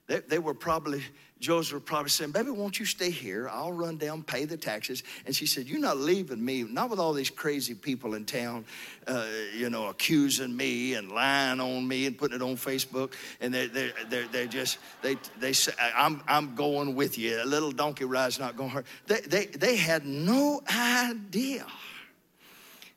they, 0.07 0.19
they 0.19 0.39
were 0.39 0.53
probably 0.53 1.01
Joseph 1.39 1.83
probably 1.83 2.09
saying, 2.09 2.31
Baby, 2.31 2.51
won't 2.51 2.79
you 2.79 2.85
stay 2.85 3.09
here? 3.09 3.49
I'll 3.49 3.73
run 3.73 3.97
down, 3.97 4.23
pay 4.23 4.45
the 4.45 4.55
taxes. 4.55 5.03
And 5.25 5.35
she 5.35 5.45
said, 5.45 5.65
You're 5.65 5.79
not 5.79 5.97
leaving 5.97 6.43
me, 6.43 6.63
not 6.63 6.89
with 6.89 6.99
all 6.99 7.13
these 7.13 7.29
crazy 7.29 7.73
people 7.73 8.13
in 8.13 8.23
town, 8.25 8.65
uh, 9.07 9.25
you 9.53 9.69
know, 9.69 9.87
accusing 9.87 10.55
me 10.55 10.93
and 10.95 11.11
lying 11.11 11.59
on 11.59 11.85
me 11.85 12.05
and 12.05 12.17
putting 12.17 12.37
it 12.37 12.41
on 12.41 12.55
Facebook. 12.55 13.13
And 13.41 13.53
they're, 13.53 13.67
they're, 13.67 13.91
they're, 14.09 14.27
they're 14.27 14.47
just, 14.47 14.77
they, 15.01 15.17
they 15.37 15.51
say, 15.51 15.73
I'm, 15.95 16.21
I'm 16.27 16.55
going 16.55 16.95
with 16.95 17.17
you. 17.17 17.41
A 17.41 17.45
little 17.45 17.71
donkey 17.71 18.05
ride's 18.05 18.39
not 18.39 18.55
going 18.55 18.69
to 18.69 18.75
hurt. 18.75 18.85
They, 19.07 19.19
they, 19.21 19.45
they 19.47 19.75
had 19.75 20.05
no 20.05 20.61
idea. 20.73 21.65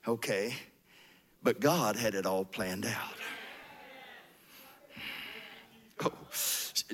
Okay. 0.06 0.54
But 1.42 1.60
God 1.60 1.96
had 1.96 2.14
it 2.14 2.26
all 2.26 2.44
planned 2.44 2.86
out. 2.86 3.14
Oh. 6.04 6.12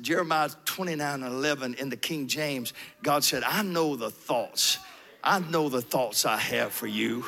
Jeremiah 0.01 0.51
29 0.65 1.23
and 1.23 1.33
11 1.33 1.75
in 1.75 1.89
the 1.91 1.97
King 1.97 2.27
James, 2.27 2.73
God 3.03 3.25
said, 3.25 3.43
I 3.45 3.63
know 3.63 3.97
the 3.97 4.11
thoughts. 4.11 4.79
I 5.23 5.41
know 5.41 5.69
the 5.69 5.83
thoughts 5.83 6.25
I 6.25 6.39
have 6.39 6.73
for 6.73 6.87
you. 6.87 7.25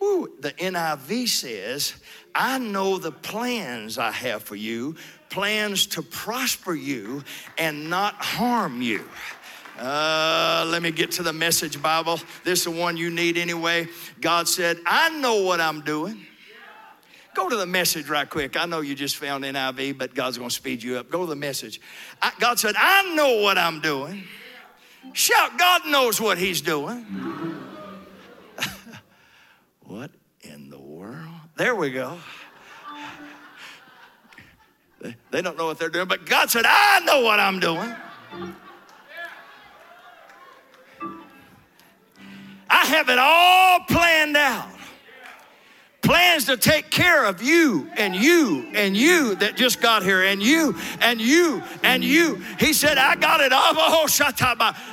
The 0.00 0.52
NIV 0.52 1.28
says, 1.28 1.94
I 2.34 2.58
know 2.58 2.98
the 2.98 3.12
plans 3.12 3.98
I 3.98 4.10
have 4.10 4.42
for 4.42 4.56
you, 4.56 4.96
plans 5.28 5.86
to 5.88 6.02
prosper 6.02 6.74
you 6.74 7.22
and 7.58 7.90
not 7.90 8.14
harm 8.14 8.80
you. 8.80 9.04
Uh, 9.78 10.64
let 10.68 10.82
me 10.82 10.90
get 10.90 11.10
to 11.12 11.22
the 11.22 11.32
message 11.32 11.80
Bible. 11.80 12.18
This 12.44 12.60
is 12.60 12.64
the 12.66 12.70
one 12.70 12.96
you 12.96 13.10
need 13.10 13.36
anyway. 13.36 13.88
God 14.20 14.48
said, 14.48 14.78
I 14.86 15.10
know 15.18 15.42
what 15.42 15.60
I'm 15.60 15.80
doing. 15.82 16.26
Go 17.34 17.48
to 17.48 17.56
the 17.56 17.66
message 17.66 18.08
right 18.08 18.28
quick. 18.28 18.56
I 18.56 18.66
know 18.66 18.80
you 18.80 18.94
just 18.94 19.16
found 19.16 19.44
NIV, 19.44 19.98
but 19.98 20.14
God's 20.14 20.36
going 20.36 20.50
to 20.50 20.54
speed 20.54 20.82
you 20.82 20.96
up. 20.96 21.10
Go 21.10 21.20
to 21.20 21.26
the 21.26 21.36
message. 21.36 21.80
I, 22.20 22.32
God 22.40 22.58
said, 22.58 22.74
I 22.76 23.14
know 23.14 23.40
what 23.42 23.56
I'm 23.56 23.80
doing. 23.80 24.24
Shout, 25.12 25.56
God 25.56 25.82
knows 25.86 26.20
what 26.20 26.38
He's 26.38 26.60
doing. 26.60 27.06
what 29.80 30.10
in 30.40 30.70
the 30.70 30.80
world? 30.80 31.28
There 31.56 31.74
we 31.74 31.90
go. 31.90 32.18
They, 35.00 35.16
they 35.30 35.40
don't 35.40 35.56
know 35.56 35.66
what 35.66 35.78
they're 35.78 35.88
doing, 35.88 36.08
but 36.08 36.26
God 36.26 36.50
said, 36.50 36.64
I 36.66 37.00
know 37.04 37.22
what 37.22 37.40
I'm 37.40 37.60
doing. 37.60 37.94
I 42.68 42.84
have 42.86 43.08
it 43.08 43.18
all 43.18 43.80
planned 43.88 44.36
out 44.36 44.79
plans 46.10 46.46
to 46.46 46.56
take 46.56 46.90
care 46.90 47.24
of 47.24 47.40
you 47.40 47.88
and 47.96 48.16
you 48.16 48.66
and 48.74 48.96
you 48.96 49.36
that 49.36 49.56
just 49.56 49.80
got 49.80 50.02
here 50.02 50.24
and 50.24 50.42
you 50.42 50.74
and 51.00 51.20
you 51.20 51.62
and 51.84 52.02
you. 52.02 52.34
He 52.58 52.72
said, 52.72 52.98
I 52.98 53.14
got 53.14 53.40
it 53.40 53.52
all. 53.52 53.60
Oh, 53.92 54.06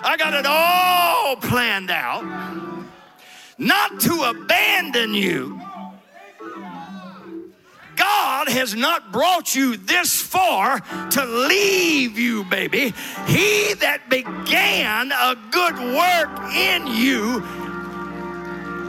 I 0.04 0.16
got 0.18 0.34
it 0.34 0.46
all 0.46 1.38
planned 1.38 1.90
out. 1.90 2.24
Not 3.58 4.00
to 4.02 4.30
abandon 4.30 5.16
you. 5.16 5.60
God 7.96 8.50
has 8.50 8.76
not 8.76 9.12
brought 9.12 9.56
you 9.56 9.78
this 9.78 10.22
far 10.22 10.80
to 10.82 11.26
leave 11.26 12.20
you, 12.20 12.44
baby. 12.44 12.94
He 13.26 13.74
that 13.76 14.04
began 14.10 15.12
a 15.12 15.36
good 15.50 15.78
work 15.80 16.54
in 16.54 16.86
you 16.88 17.42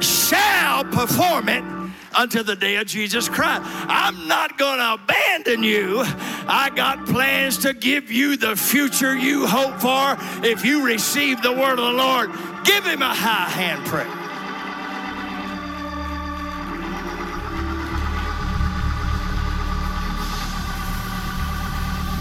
shall 0.02 0.84
perform 0.84 1.48
it 1.48 1.77
until 2.14 2.44
the 2.44 2.56
day 2.56 2.76
of 2.76 2.86
Jesus 2.86 3.28
Christ. 3.28 3.62
I'm 3.64 4.28
not 4.28 4.58
going 4.58 4.78
to 4.78 4.94
abandon 4.94 5.62
you. 5.62 6.02
I 6.02 6.70
got 6.74 7.06
plans 7.06 7.58
to 7.58 7.72
give 7.72 8.10
you 8.10 8.36
the 8.36 8.56
future 8.56 9.16
you 9.16 9.46
hope 9.46 9.80
for 9.80 10.16
if 10.46 10.64
you 10.64 10.84
receive 10.84 11.42
the 11.42 11.52
word 11.52 11.78
of 11.78 11.84
the 11.84 11.92
Lord. 11.92 12.30
Give 12.64 12.84
him 12.84 13.02
a 13.02 13.14
high 13.14 13.48
hand 13.48 13.86
prayer. 13.86 14.28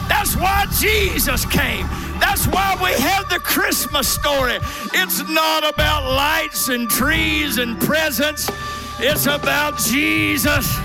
That's 0.08 0.36
why 0.36 0.66
Jesus 0.80 1.46
came. 1.46 1.88
That's 2.20 2.48
why 2.48 2.78
we 2.82 2.92
have 3.02 3.30
the 3.30 3.40
Christmas 3.40 4.08
story. 4.08 4.58
It's 4.94 5.22
not 5.30 5.68
about 5.68 6.04
lights 6.04 6.70
and 6.70 6.90
trees 6.90 7.58
and 7.58 7.80
presents, 7.80 8.50
it's 9.00 9.26
about 9.26 9.78
Jesus. 9.78 10.76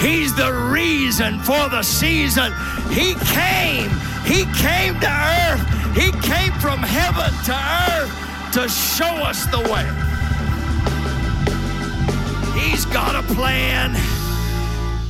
He's 0.00 0.34
the 0.34 0.52
reason 0.72 1.40
for 1.40 1.68
the 1.68 1.82
season. 1.82 2.52
He 2.90 3.14
came. 3.34 3.90
He 4.24 4.44
came 4.54 4.98
to 5.00 5.10
earth. 5.10 5.96
He 5.96 6.12
came 6.22 6.52
from 6.60 6.78
heaven 6.78 7.32
to 7.46 7.54
earth 7.92 8.28
to 8.52 8.68
show 8.68 9.06
us 9.06 9.46
the 9.46 9.58
way. 9.58 9.86
He's 12.60 12.84
got 12.86 13.14
a 13.14 13.22
plan, 13.34 13.96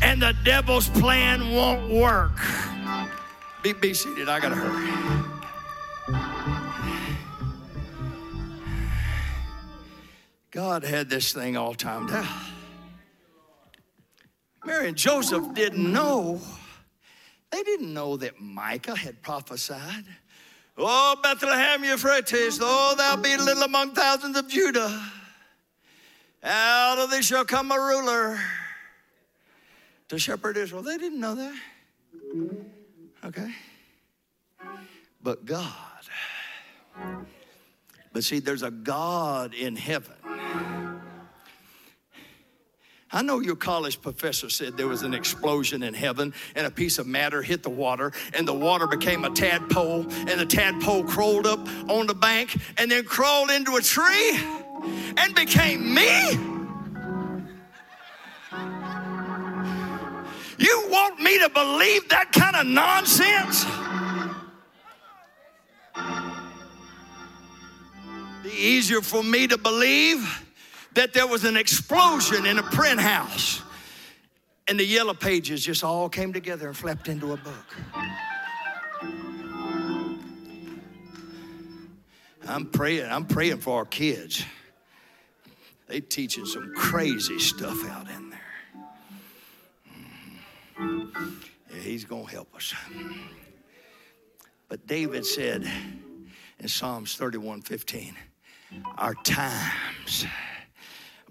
and 0.03 0.23
the 0.23 0.35
devil's 0.45 0.89
plan 0.89 1.53
won't 1.53 1.91
work. 1.91 2.33
Be, 3.63 3.73
be 3.73 3.93
seated. 3.93 4.29
I 4.29 4.41
got 4.41 4.51
to 4.51 4.55
hurry. 4.55 5.38
God 10.51 10.85
had 10.85 11.11
this 11.11 11.33
thing 11.33 11.57
all 11.57 11.75
timed 11.75 12.11
out. 12.11 12.25
Ah. 12.25 12.55
Mary 14.65 14.89
and 14.89 14.97
Joseph 14.97 15.55
didn't 15.55 15.93
know. 15.93 16.41
They 17.51 17.63
didn't 17.63 17.93
know 17.93 18.17
that 18.19 18.41
Micah 18.41 18.97
had 18.97 19.23
prophesied. 19.23 20.05
Oh, 20.77 21.17
Bethlehem 21.23 21.83
Ephratah, 21.83 22.59
oh, 22.61 22.95
thou 22.97 23.17
be 23.17 23.37
little 23.37 23.65
among 23.65 23.95
thousands 23.95 24.37
of 24.37 24.49
Judah. 24.49 25.03
Out 26.43 26.99
of 26.99 27.11
thee 27.11 27.23
shall 27.23 27.45
come 27.45 27.73
a 27.73 27.79
ruler 27.79 28.39
to 30.09 30.19
shepherd 30.19 30.57
Israel. 30.57 30.83
They 30.83 30.99
didn't 30.99 31.21
know 31.21 31.35
that. 31.35 31.61
Okay? 33.25 33.53
But 35.23 35.45
God. 35.45 35.73
But 38.13 38.25
see, 38.25 38.39
there's 38.39 38.63
a 38.63 38.71
God 38.71 39.55
in 39.55 39.77
heaven. 39.77 40.15
I 43.11 43.23
know 43.23 43.41
your 43.41 43.57
college 43.57 44.03
professor 44.03 44.51
said 44.51 44.77
there 44.77 44.87
was 44.87 45.03
an 45.03 45.15
explosion 45.15 45.83
in 45.83 45.95
heaven 45.95 46.35
and 46.55 46.67
a 46.67 46.71
piece 46.71 46.99
of 46.99 47.07
matter 47.07 47.41
hit 47.41 47.63
the 47.63 47.71
water 47.71 48.13
and 48.35 48.47
the 48.47 48.53
water 48.53 48.87
became 48.87 49.25
a 49.25 49.31
tadpole 49.31 50.03
and 50.03 50.39
the 50.39 50.45
tadpole 50.45 51.05
crawled 51.05 51.47
up 51.47 51.61
on 51.89 52.07
the 52.07 52.15
bank 52.15 52.55
and 52.77 52.91
then 52.91 53.05
crawled 53.05 53.51
into 53.51 53.77
a 53.77 53.81
tree 53.81 54.39
and 55.17 55.35
became 55.35 55.95
me. 55.95 56.33
You 60.59 60.89
want 60.91 61.19
me 61.21 61.39
to 61.39 61.49
believe 61.49 62.09
that 62.11 62.31
kind 62.33 62.57
of 62.57 62.67
nonsense? 62.67 63.65
Be 68.43 68.51
easier 68.51 69.01
for 69.01 69.23
me 69.23 69.47
to 69.47 69.57
believe 69.57 70.45
that 70.95 71.13
there 71.13 71.27
was 71.27 71.45
an 71.45 71.57
explosion 71.57 72.47
in 72.47 72.59
a 72.59 72.63
print 72.63 73.01
house 73.01 73.63
and 74.69 74.79
the 74.79 74.85
yellow 74.85 75.15
pages 75.15 75.65
just 75.65 75.83
all 75.83 76.09
came 76.09 76.33
together 76.33 76.69
and 76.69 76.77
flapped 76.77 77.09
into 77.09 77.33
a 77.33 77.37
book. 77.39 77.77
I'm 82.47 82.67
praying, 82.67 83.11
I'm 83.11 83.25
praying 83.25 83.59
for 83.59 83.79
our 83.79 83.85
kids. 83.85 84.45
They 85.87 86.01
teaching 86.01 86.45
some 86.45 86.75
crazy 86.77 87.39
stuff 87.39 87.89
out 87.89 88.09
in 88.11 88.31
there. 88.31 88.41
Mm. 90.81 91.35
Yeah, 91.75 91.81
he's 91.81 92.05
to 92.05 92.25
help 92.25 92.55
us. 92.55 92.75
But 94.69 94.87
David 94.87 95.25
said 95.25 95.71
in 96.59 96.69
Psalms 96.69 97.17
31 97.17 97.63
15, 97.63 98.15
our 98.99 99.15
times 99.15 100.27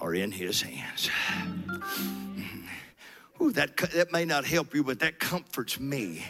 are 0.01 0.13
in 0.13 0.31
his 0.31 0.61
hands. 0.61 1.09
Mm-hmm. 1.29 3.43
Ooh, 3.43 3.51
that, 3.51 3.77
that 3.77 4.11
may 4.11 4.25
not 4.25 4.45
help 4.45 4.73
you, 4.73 4.83
but 4.83 4.99
that 4.99 5.19
comforts 5.19 5.79
me 5.79 6.25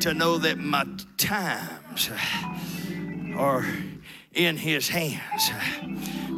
to 0.00 0.14
know 0.14 0.38
that 0.38 0.58
my 0.58 0.86
times 1.18 2.10
are 3.36 3.66
in 4.32 4.56
his 4.56 4.88
hands. 4.88 5.50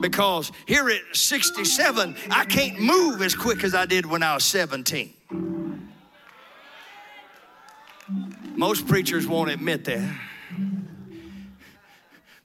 Because 0.00 0.52
here 0.66 0.88
at 0.88 1.00
67, 1.12 2.16
I 2.30 2.44
can't 2.44 2.80
move 2.80 3.22
as 3.22 3.34
quick 3.34 3.64
as 3.64 3.74
I 3.74 3.86
did 3.86 4.06
when 4.06 4.22
I 4.22 4.34
was 4.34 4.44
17. 4.44 5.14
Most 8.56 8.88
preachers 8.88 9.26
won't 9.26 9.50
admit 9.50 9.84
that. 9.84 10.18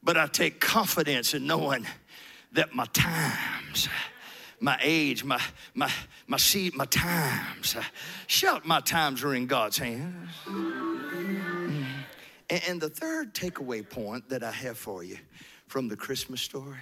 But 0.04 0.18
I 0.18 0.28
take 0.28 0.60
confidence 0.60 1.34
in 1.34 1.48
knowing 1.48 1.88
that 2.52 2.76
my 2.76 2.86
times, 2.94 3.88
my 4.64 4.80
age, 4.82 5.26
my 5.26 5.42
my 5.76 5.92
my 6.26 6.40
my 6.74 6.86
times, 6.86 7.76
uh, 7.76 7.84
shout 8.28 8.66
my 8.66 8.80
times 8.80 9.22
are 9.24 9.36
in 9.36 9.46
God's 9.46 9.78
hands. 9.78 10.30
Mm. 10.46 11.84
And 12.68 12.80
the 12.80 12.90
third 12.90 13.34
takeaway 13.34 13.88
point 13.88 14.30
that 14.30 14.42
I 14.42 14.52
have 14.52 14.78
for 14.78 15.04
you 15.04 15.18
from 15.68 15.90
the 15.90 15.98
Christmas 15.98 16.42
story 16.42 16.80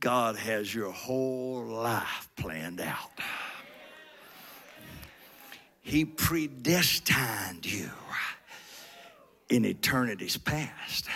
God 0.00 0.36
has 0.36 0.74
your 0.74 0.90
whole 0.90 1.66
life 1.66 2.28
planned 2.36 2.80
out. 2.80 3.10
He 5.82 6.06
predestined 6.06 7.70
you 7.70 7.90
in 9.50 9.66
eternity's 9.66 10.38
past. 10.38 11.06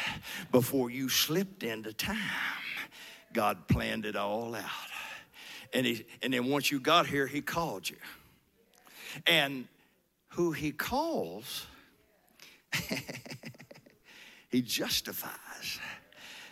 Before 0.53 0.90
you 0.90 1.09
slipped 1.09 1.62
into 1.62 1.93
time, 1.95 2.19
God 3.35 3.68
planned 3.68 4.07
it 4.07 4.16
all 4.16 4.55
out. 4.55 4.64
And, 5.75 5.85
he, 5.85 6.07
and 6.23 6.33
then 6.33 6.47
once 6.47 6.70
you 6.70 6.81
got 6.81 7.07
here, 7.07 7.27
He 7.27 7.42
called 7.42 7.90
you. 7.90 7.97
And 9.27 9.68
who 10.29 10.53
He 10.53 10.73
calls, 10.73 11.66
He 14.49 14.62
justifies. 14.62 15.81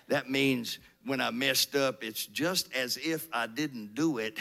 That 0.08 0.28
means 0.28 0.80
when 1.06 1.20
I 1.20 1.30
messed 1.30 1.76
up, 1.76 2.04
it's 2.04 2.26
just 2.26 2.72
as 2.74 2.96
if 2.96 3.28
I 3.32 3.46
didn't 3.46 3.94
do 3.94 4.18
it 4.18 4.38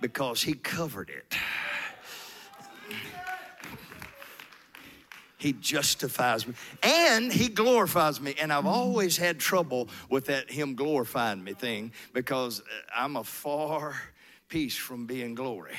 because 0.00 0.42
He 0.42 0.52
covered 0.52 1.10
it. 1.10 1.34
He 5.38 5.52
justifies 5.52 6.46
me 6.46 6.54
and 6.82 7.32
He 7.32 7.48
glorifies 7.48 8.20
me. 8.20 8.34
And 8.40 8.52
I've 8.52 8.64
mm. 8.64 8.68
always 8.68 9.16
had 9.16 9.38
trouble 9.38 9.88
with 10.10 10.26
that 10.26 10.50
Him 10.50 10.74
glorifying 10.74 11.42
me 11.42 11.54
thing 11.54 11.92
because 12.12 12.60
uh, 12.60 12.64
I'm 12.94 13.16
a 13.16 13.24
far 13.24 13.94
piece 14.48 14.76
from 14.76 15.06
being 15.06 15.34
glory. 15.34 15.76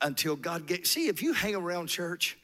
Until 0.00 0.36
God 0.36 0.66
gets, 0.66 0.90
see, 0.90 1.08
if 1.08 1.22
you 1.22 1.32
hang 1.32 1.54
around 1.54 1.88
church, 1.88 2.38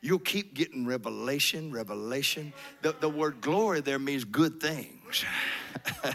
you'll 0.00 0.18
keep 0.18 0.54
getting 0.54 0.86
revelation, 0.86 1.72
revelation. 1.72 2.52
The, 2.82 2.94
the 2.98 3.08
word 3.08 3.40
glory 3.40 3.80
there 3.80 3.98
means 3.98 4.24
good 4.24 4.60
things. 4.60 5.24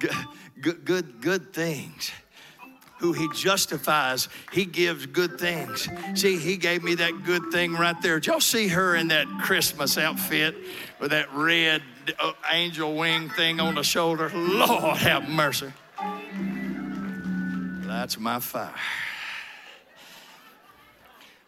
good, 0.00 0.16
good, 0.60 0.84
good, 0.84 1.20
good 1.20 1.52
things 1.52 2.10
who 2.98 3.12
he 3.12 3.28
justifies, 3.34 4.28
he 4.52 4.64
gives 4.64 5.06
good 5.06 5.38
things. 5.38 5.88
See, 6.14 6.38
he 6.38 6.56
gave 6.56 6.82
me 6.82 6.94
that 6.96 7.24
good 7.24 7.50
thing 7.50 7.74
right 7.74 8.00
there. 8.00 8.20
Did 8.20 8.26
y'all 8.28 8.40
see 8.40 8.68
her 8.68 8.94
in 8.94 9.08
that 9.08 9.26
Christmas 9.42 9.98
outfit 9.98 10.54
with 11.00 11.10
that 11.10 11.32
red 11.34 11.82
uh, 12.18 12.32
angel 12.50 12.96
wing 12.96 13.30
thing 13.30 13.60
on 13.60 13.74
the 13.74 13.82
shoulder? 13.82 14.30
Lord 14.34 14.96
have 14.96 15.28
mercy. 15.28 15.72
That's 17.86 18.18
my 18.18 18.40
fire. 18.40 18.74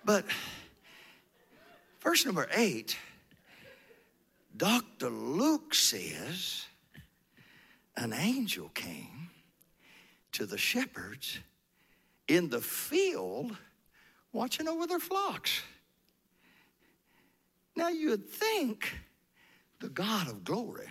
But 0.04 0.24
verse 2.00 2.24
number 2.24 2.48
eight, 2.54 2.96
Dr. 4.56 5.10
Luke 5.10 5.74
says 5.74 6.64
an 7.96 8.12
angel 8.12 8.68
came 8.70 9.15
to 10.36 10.44
the 10.44 10.58
shepherds 10.58 11.38
in 12.28 12.50
the 12.50 12.60
field 12.60 13.56
watching 14.34 14.68
over 14.68 14.86
their 14.86 14.98
flocks. 14.98 15.62
Now 17.74 17.88
you'd 17.88 18.28
think 18.28 18.94
the 19.80 19.88
God 19.88 20.28
of 20.28 20.44
glory, 20.44 20.88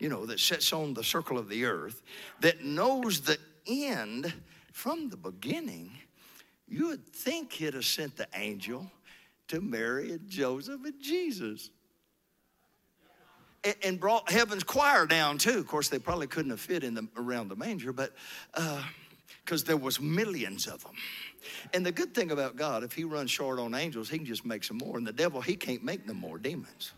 you 0.00 0.08
know, 0.08 0.26
that 0.26 0.40
sits 0.40 0.72
on 0.72 0.94
the 0.94 1.04
circle 1.04 1.38
of 1.38 1.48
the 1.48 1.64
earth, 1.64 2.02
that 2.40 2.64
knows 2.64 3.20
the 3.20 3.38
end 3.68 4.32
from 4.72 5.10
the 5.10 5.16
beginning, 5.16 5.92
you 6.66 6.88
would 6.88 7.06
think 7.06 7.52
he'd 7.52 7.74
have 7.74 7.84
sent 7.84 8.16
the 8.16 8.26
angel 8.34 8.90
to 9.46 9.60
Mary 9.60 10.10
and 10.10 10.28
Joseph 10.28 10.84
and 10.84 11.00
Jesus. 11.00 11.70
And 13.82 14.00
brought 14.00 14.30
heaven's 14.30 14.64
choir 14.64 15.06
down 15.06 15.36
too. 15.36 15.58
Of 15.58 15.66
course, 15.66 15.90
they 15.90 15.98
probably 15.98 16.26
couldn't 16.26 16.50
have 16.50 16.60
fit 16.60 16.82
in 16.82 16.94
the, 16.94 17.06
around 17.16 17.48
the 17.48 17.56
manger, 17.56 17.92
but 17.92 18.14
because 19.44 19.62
uh, 19.62 19.66
there 19.66 19.76
was 19.76 20.00
millions 20.00 20.66
of 20.66 20.82
them. 20.82 20.94
And 21.74 21.84
the 21.84 21.92
good 21.92 22.14
thing 22.14 22.30
about 22.30 22.56
God, 22.56 22.84
if 22.84 22.94
he 22.94 23.04
runs 23.04 23.30
short 23.30 23.58
on 23.58 23.74
angels, 23.74 24.08
he 24.08 24.16
can 24.16 24.26
just 24.26 24.46
make 24.46 24.64
some 24.64 24.78
more. 24.78 24.96
And 24.96 25.06
the 25.06 25.12
devil, 25.12 25.42
he 25.42 25.56
can't 25.56 25.84
make 25.84 26.06
no 26.06 26.14
more 26.14 26.38
demons. 26.38 26.92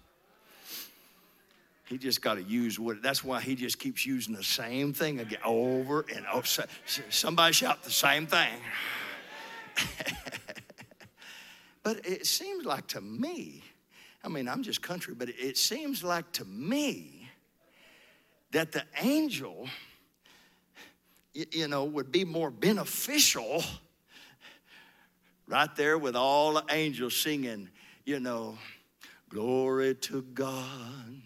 He 1.86 1.98
just 1.98 2.22
got 2.22 2.34
to 2.34 2.42
use 2.42 2.78
what, 2.78 3.02
that's 3.02 3.22
why 3.22 3.40
he 3.40 3.54
just 3.54 3.78
keeps 3.78 4.06
using 4.06 4.34
the 4.34 4.44
same 4.44 4.92
thing 4.92 5.20
again 5.20 5.40
over 5.44 6.06
and 6.14 6.24
over. 6.32 6.46
Somebody 7.10 7.52
shout 7.52 7.82
the 7.82 7.90
same 7.90 8.26
thing. 8.26 8.60
but 11.82 12.06
it 12.06 12.26
seems 12.26 12.64
like 12.64 12.86
to 12.88 13.00
me, 13.00 13.62
I 14.24 14.28
mean, 14.28 14.48
I'm 14.48 14.62
just 14.62 14.82
country, 14.82 15.14
but 15.14 15.28
it 15.28 15.56
seems 15.56 16.04
like 16.04 16.30
to 16.32 16.44
me 16.44 17.28
that 18.52 18.72
the 18.72 18.84
angel, 19.00 19.68
you 21.32 21.68
know, 21.68 21.84
would 21.84 22.12
be 22.12 22.24
more 22.24 22.50
beneficial 22.50 23.64
right 25.48 25.74
there 25.76 25.98
with 25.98 26.14
all 26.14 26.54
the 26.54 26.64
angels 26.70 27.16
singing, 27.16 27.68
you 28.04 28.20
know, 28.20 28.56
glory 29.28 29.94
to 29.96 30.22
God, 30.34 31.20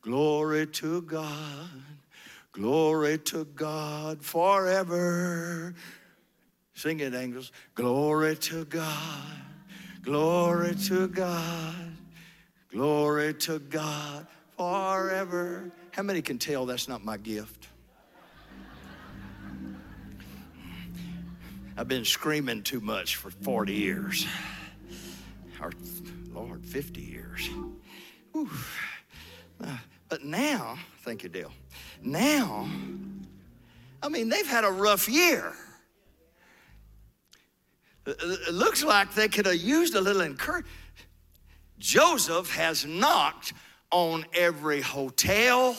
glory 0.00 0.66
to 0.66 1.02
God, 1.02 1.70
glory 2.52 3.18
to 3.18 3.44
God 3.46 4.22
forever. 4.22 5.74
Sing 6.74 7.00
it, 7.00 7.12
angels. 7.12 7.50
Glory 7.74 8.36
to 8.36 8.64
God, 8.64 9.42
glory 10.02 10.76
to 10.86 11.08
God, 11.08 11.97
glory 12.70 13.34
to 13.34 13.58
God 13.58 14.26
forever. 14.56 15.70
How 15.92 16.02
many 16.02 16.22
can 16.22 16.38
tell 16.38 16.66
that's 16.66 16.88
not 16.88 17.04
my 17.04 17.16
gift? 17.16 17.68
I've 21.76 21.88
been 21.88 22.04
screaming 22.04 22.62
too 22.62 22.80
much 22.80 23.16
for 23.16 23.30
40 23.30 23.72
years. 23.72 24.26
Or, 25.60 25.72
Lord, 26.32 26.64
50 26.66 27.00
years. 27.00 27.48
Uh, 28.34 29.76
but 30.08 30.24
now, 30.24 30.76
thank 31.02 31.22
you, 31.22 31.28
Dale. 31.28 31.52
Now, 32.02 32.68
I 34.02 34.08
mean, 34.08 34.28
they've 34.28 34.46
had 34.46 34.64
a 34.64 34.70
rough 34.70 35.08
year. 35.08 35.52
It 38.06 38.54
looks 38.54 38.82
like 38.82 39.14
they 39.14 39.28
could 39.28 39.46
have 39.46 39.56
used 39.56 39.94
a 39.94 40.00
little 40.00 40.22
encouragement. 40.22 40.72
Joseph 41.78 42.54
has 42.54 42.84
knocked 42.84 43.52
on 43.90 44.26
every 44.34 44.80
hotel 44.80 45.76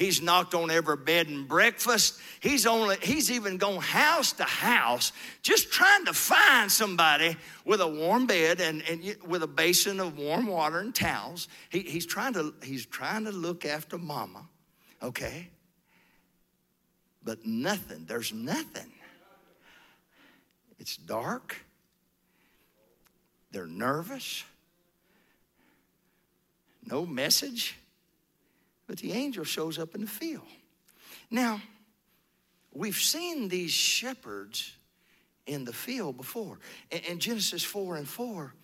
He's 0.00 0.22
knocked 0.22 0.54
on 0.54 0.70
every 0.70 0.96
bed 0.96 1.28
and 1.28 1.46
breakfast. 1.46 2.18
He's 2.40 2.64
only 2.64 2.96
he's 3.02 3.30
even 3.30 3.58
gone 3.58 3.82
house 3.82 4.32
to 4.32 4.44
house 4.44 5.12
just 5.42 5.70
trying 5.70 6.06
to 6.06 6.14
find 6.14 6.72
somebody 6.72 7.36
with 7.66 7.82
a 7.82 7.86
warm 7.86 8.26
bed 8.26 8.62
and, 8.62 8.82
and 8.88 9.14
with 9.26 9.42
a 9.42 9.46
basin 9.46 10.00
of 10.00 10.16
warm 10.16 10.46
water 10.46 10.78
and 10.78 10.94
towels. 10.94 11.48
He, 11.68 11.80
he's 11.80 12.06
trying 12.06 12.32
to 12.32 12.54
he's 12.62 12.86
trying 12.86 13.26
to 13.26 13.30
look 13.30 13.66
after 13.66 13.98
mama. 13.98 14.48
Okay? 15.02 15.50
But 17.22 17.44
nothing, 17.44 18.06
there's 18.06 18.32
nothing. 18.32 18.90
It's 20.78 20.96
dark. 20.96 21.58
They're 23.52 23.66
nervous. 23.66 24.44
No 26.84 27.06
message. 27.06 27.76
But 28.86 28.98
the 28.98 29.12
angel 29.12 29.44
shows 29.44 29.78
up 29.78 29.94
in 29.94 30.00
the 30.00 30.06
field. 30.06 30.46
Now, 31.30 31.60
we've 32.72 32.96
seen 32.96 33.48
these 33.48 33.70
shepherds 33.70 34.72
in 35.46 35.64
the 35.64 35.72
field 35.72 36.16
before. 36.16 36.58
In 36.90 37.18
Genesis 37.18 37.62
4 37.62 37.96
and 37.96 38.08
4, 38.08 38.54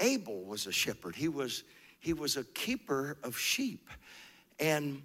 Abel 0.00 0.44
was 0.44 0.66
a 0.66 0.72
shepherd. 0.72 1.14
He 1.14 1.28
was, 1.28 1.64
he 2.00 2.12
was 2.12 2.36
a 2.36 2.44
keeper 2.44 3.16
of 3.22 3.36
sheep. 3.36 3.88
And, 4.58 5.02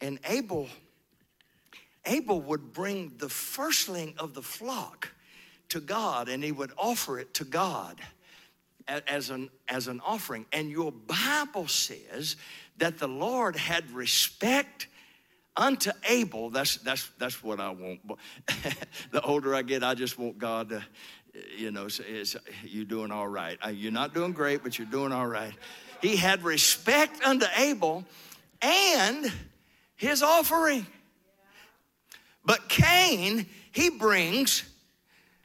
and 0.00 0.18
Abel, 0.26 0.68
Abel 2.06 2.40
would 2.42 2.72
bring 2.72 3.12
the 3.18 3.28
firstling 3.28 4.14
of 4.18 4.34
the 4.34 4.42
flock 4.42 5.08
to 5.70 5.80
God 5.80 6.28
and 6.28 6.42
he 6.42 6.52
would 6.52 6.72
offer 6.76 7.18
it 7.18 7.34
to 7.34 7.44
God 7.44 8.00
as 8.88 9.30
an, 9.30 9.50
as 9.68 9.88
an 9.88 10.00
offering. 10.04 10.46
And 10.52 10.70
your 10.70 10.92
Bible 10.92 11.68
says 11.68 12.36
that 12.78 12.98
the 12.98 13.08
Lord 13.08 13.56
had 13.56 13.90
respect 13.92 14.86
unto 15.56 15.90
Abel. 16.08 16.50
That's, 16.50 16.76
that's, 16.76 17.08
that's 17.18 17.42
what 17.42 17.60
I 17.60 17.70
want. 17.70 18.00
the 19.10 19.20
older 19.22 19.54
I 19.54 19.62
get, 19.62 19.82
I 19.82 19.94
just 19.94 20.18
want 20.18 20.38
God 20.38 20.70
to, 20.70 20.82
you 21.56 21.70
know, 21.70 21.88
say, 21.88 22.24
you're 22.64 22.84
doing 22.84 23.10
all 23.10 23.28
right. 23.28 23.58
You're 23.72 23.92
not 23.92 24.14
doing 24.14 24.32
great, 24.32 24.62
but 24.62 24.78
you're 24.78 24.88
doing 24.88 25.12
all 25.12 25.26
right. 25.26 25.52
He 26.00 26.16
had 26.16 26.42
respect 26.42 27.22
unto 27.22 27.46
Abel 27.56 28.04
and 28.62 29.32
his 29.96 30.22
offering. 30.22 30.86
But 32.44 32.68
Cain, 32.68 33.46
he 33.70 33.90
brings 33.90 34.64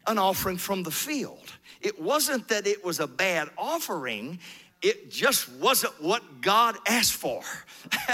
an 0.08 0.18
offering 0.18 0.58
from 0.58 0.84
the 0.84 0.92
field. 0.92 1.52
It 1.86 2.02
wasn't 2.02 2.48
that 2.48 2.66
it 2.66 2.84
was 2.84 3.00
a 3.00 3.06
bad 3.06 3.48
offering, 3.60 4.40
it 4.82 5.12
just 5.12 5.52
wasn't 5.54 5.94
what 6.02 6.42
God 6.42 6.76
asked 6.88 7.14
for. 7.14 7.44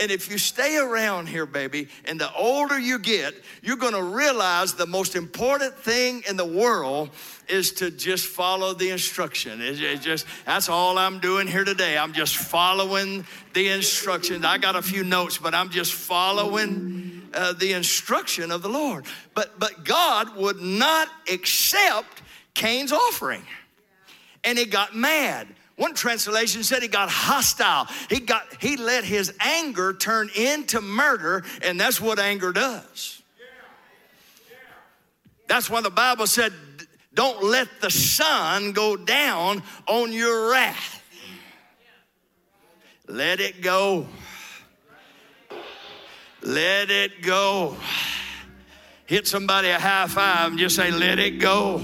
and 0.00 0.10
if 0.10 0.30
you 0.30 0.38
stay 0.38 0.78
around 0.78 1.28
here, 1.28 1.44
baby, 1.44 1.88
and 2.06 2.18
the 2.18 2.32
older 2.32 2.78
you 2.78 2.98
get, 2.98 3.34
you're 3.60 3.76
gonna 3.76 4.02
realize 4.02 4.72
the 4.72 4.86
most 4.86 5.16
important 5.16 5.74
thing 5.76 6.22
in 6.26 6.38
the 6.38 6.46
world 6.46 7.10
is 7.46 7.72
to 7.72 7.90
just 7.90 8.24
follow 8.24 8.72
the 8.72 8.88
instruction. 8.88 9.60
It's, 9.60 10.02
just 10.02 10.24
that's 10.46 10.70
all 10.70 10.96
I'm 10.96 11.18
doing 11.18 11.46
here 11.46 11.64
today. 11.64 11.98
I'm 11.98 12.14
just 12.14 12.36
following 12.36 13.26
the 13.52 13.68
instructions. 13.68 14.46
I 14.46 14.56
got 14.56 14.76
a 14.76 14.82
few 14.82 15.04
notes, 15.04 15.36
but 15.36 15.54
I'm 15.54 15.68
just 15.68 15.92
following 15.92 17.28
uh, 17.34 17.52
the 17.52 17.74
instruction 17.74 18.50
of 18.50 18.62
the 18.62 18.70
Lord. 18.70 19.04
But 19.34 19.58
but 19.58 19.84
God 19.84 20.36
would 20.36 20.62
not 20.62 21.08
accept 21.30 22.17
Cain's 22.58 22.90
offering, 22.90 23.44
and 24.42 24.58
he 24.58 24.64
got 24.64 24.92
mad. 24.94 25.46
One 25.76 25.94
translation 25.94 26.64
said 26.64 26.82
he 26.82 26.88
got 26.88 27.08
hostile. 27.08 27.86
He 28.10 28.18
got 28.18 28.42
he 28.60 28.76
let 28.76 29.04
his 29.04 29.32
anger 29.38 29.92
turn 29.92 30.28
into 30.34 30.80
murder, 30.80 31.44
and 31.62 31.78
that's 31.78 32.00
what 32.00 32.18
anger 32.18 32.50
does. 32.50 33.22
That's 35.46 35.70
why 35.70 35.82
the 35.82 35.90
Bible 35.90 36.26
said, 36.26 36.52
"Don't 37.14 37.44
let 37.44 37.80
the 37.80 37.90
sun 37.90 38.72
go 38.72 38.96
down 38.96 39.62
on 39.86 40.12
your 40.12 40.50
wrath. 40.50 41.00
Let 43.06 43.38
it 43.38 43.62
go. 43.62 44.08
Let 46.42 46.90
it 46.90 47.22
go." 47.22 47.76
Hit 49.06 49.28
somebody 49.28 49.68
a 49.68 49.78
high 49.78 50.08
five 50.08 50.50
and 50.50 50.58
just 50.58 50.74
say, 50.74 50.90
"Let 50.90 51.20
it 51.20 51.38
go." 51.38 51.80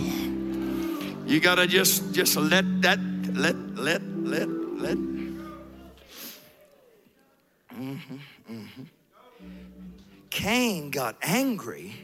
You 1.27 1.41
gotta 1.41 1.67
just 1.67 2.13
just 2.13 2.37
let 2.37 2.83
that 2.83 2.99
let, 3.33 3.57
let, 3.75 4.03
let, 4.03 4.49
let. 4.49 4.97
Mm-hmm, 7.75 8.17
mm-hmm. 8.51 8.83
Cain 10.31 10.91
got 10.91 11.17
angry. 11.23 11.95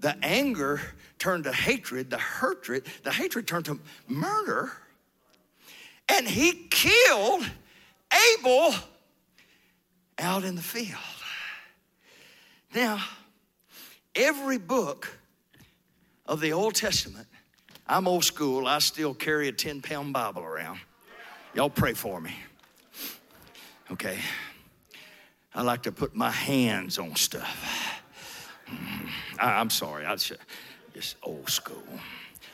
The 0.00 0.16
anger 0.22 0.80
turned 1.18 1.44
to 1.44 1.52
hatred. 1.52 2.10
The 2.10 2.18
hatred, 2.18 2.86
the 3.02 3.12
hatred 3.12 3.46
turned 3.46 3.64
to 3.66 3.80
murder. 4.06 4.72
And 6.08 6.26
he 6.28 6.68
killed 6.70 7.48
Abel 8.38 8.74
out 10.18 10.44
in 10.44 10.54
the 10.54 10.62
field. 10.62 10.98
Now, 12.74 13.02
every 14.14 14.58
book 14.58 15.18
of 16.26 16.40
the 16.40 16.52
Old 16.52 16.74
Testament, 16.74 17.26
I'm 17.86 18.08
old 18.08 18.24
school, 18.24 18.66
I 18.66 18.78
still 18.78 19.12
carry 19.12 19.48
a 19.48 19.52
10 19.52 19.82
pound 19.82 20.12
Bible 20.12 20.42
around. 20.42 20.80
Y'all 21.54 21.70
pray 21.70 21.92
for 21.92 22.20
me. 22.20 22.34
Okay. 23.90 24.18
I 25.54 25.62
like 25.62 25.82
to 25.82 25.92
put 25.92 26.16
my 26.16 26.30
hands 26.30 26.98
on 26.98 27.14
stuff. 27.14 28.02
Mm, 28.68 29.08
I, 29.38 29.60
am 29.60 29.70
sorry, 29.70 30.04
I 30.04 30.16
just, 30.16 30.32
just 30.94 31.16
old 31.22 31.48
school. 31.48 31.84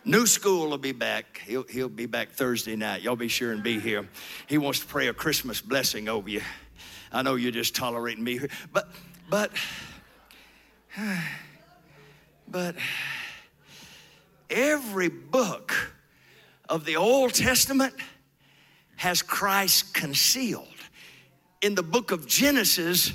New 0.05 0.27
school 0.27 0.69
will 0.69 0.79
be 0.79 0.93
back. 0.93 1.41
He'll, 1.47 1.63
he'll 1.63 1.89
be 1.89 2.07
back 2.07 2.31
Thursday 2.31 2.75
night. 2.75 3.03
Y'all 3.03 3.17
be 3.17 3.29
sure 3.29 3.53
and 3.53 3.63
be 3.63 3.79
here. 3.79 4.09
He 4.49 4.59
wants 4.59 4.81
to 4.81 4.87
pray 4.87 5.09
a 5.09 5.15
Christmas 5.15 5.61
blessing 5.61 6.09
over 6.09 6.29
you. 6.29 6.43
I 7.13 7.23
know 7.23 7.37
you're 7.37 7.53
just 7.53 7.75
tolerating 7.75 8.25
me 8.25 8.39
here, 8.39 8.51
but, 8.73 8.91
but, 9.29 9.53
but 12.49 12.75
every 14.51 15.09
book 15.09 15.73
of 16.69 16.85
the 16.85 16.97
Old 16.97 17.35
Testament 17.35 17.95
has 18.97 19.23
Christ 19.23 19.95
concealed. 19.95 20.67
In 21.63 21.75
the 21.75 21.83
book 21.83 22.11
of 22.11 22.27
Genesis, 22.27 23.13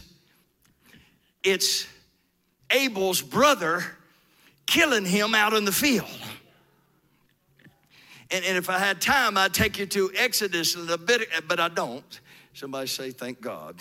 it's 1.43 1.87
Abel's 2.71 3.21
brother 3.21 3.83
killing 4.65 5.05
him 5.05 5.35
out 5.35 5.53
in 5.53 5.65
the 5.65 5.71
field. 5.71 6.07
And, 8.31 8.43
and 8.43 8.57
if 8.57 8.69
I 8.69 8.79
had 8.79 8.99
time, 8.99 9.37
I'd 9.37 9.53
take 9.53 9.77
you 9.77 9.85
to 9.85 10.11
Exodus 10.15 10.75
a 10.75 10.79
little 10.79 10.97
bit, 10.97 11.29
but 11.47 11.59
I 11.59 11.69
don't. 11.69 12.19
Somebody 12.53 12.87
say, 12.87 13.11
thank 13.11 13.39
God. 13.39 13.75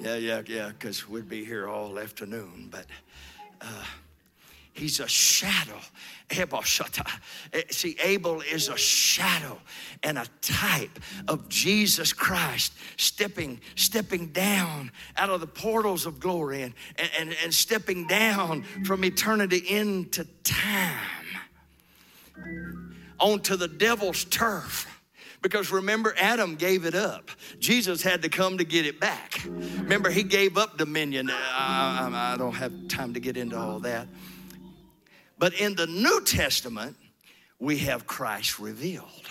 Yeah, 0.00 0.16
yeah, 0.16 0.42
yeah, 0.46 0.68
because 0.68 1.08
we'd 1.08 1.28
be 1.28 1.44
here 1.44 1.68
all 1.68 1.98
afternoon. 1.98 2.68
But 2.70 2.86
uh, 3.60 3.84
he's 4.72 5.00
a 5.00 5.08
shadow. 5.08 5.78
Eh, 6.30 7.62
see, 7.70 7.96
Abel 8.02 8.40
is 8.40 8.68
a 8.68 8.76
shadow 8.76 9.58
and 10.02 10.18
a 10.18 10.26
type 10.40 10.98
of 11.28 11.48
Jesus 11.48 12.12
Christ 12.12 12.72
stepping, 12.96 13.60
stepping 13.74 14.28
down 14.28 14.90
out 15.16 15.30
of 15.30 15.40
the 15.40 15.46
portals 15.46 16.06
of 16.06 16.20
glory 16.20 16.62
and, 16.62 16.74
and, 17.18 17.36
and 17.42 17.52
stepping 17.52 18.06
down 18.06 18.64
from 18.84 19.04
eternity 19.04 19.58
into 19.58 20.24
time 20.42 20.98
onto 23.20 23.56
the 23.56 23.68
devil's 23.68 24.24
turf. 24.24 24.88
Because 25.42 25.72
remember, 25.72 26.14
Adam 26.18 26.54
gave 26.54 26.84
it 26.84 26.94
up. 26.94 27.30
Jesus 27.58 28.00
had 28.00 28.22
to 28.22 28.28
come 28.28 28.58
to 28.58 28.64
get 28.64 28.86
it 28.86 29.00
back. 29.00 29.40
Remember, 29.44 30.08
he 30.08 30.22
gave 30.22 30.56
up 30.56 30.78
dominion. 30.78 31.30
I, 31.30 32.32
I, 32.34 32.36
don't 32.36 32.54
have 32.54 32.86
time 32.86 33.14
to 33.14 33.20
get 33.20 33.36
into 33.36 33.58
all 33.58 33.80
that. 33.80 34.06
But 35.42 35.54
in 35.54 35.74
the 35.74 35.88
New 35.88 36.20
Testament, 36.20 36.96
we 37.58 37.78
have 37.78 38.06
Christ 38.06 38.60
revealed. 38.60 39.26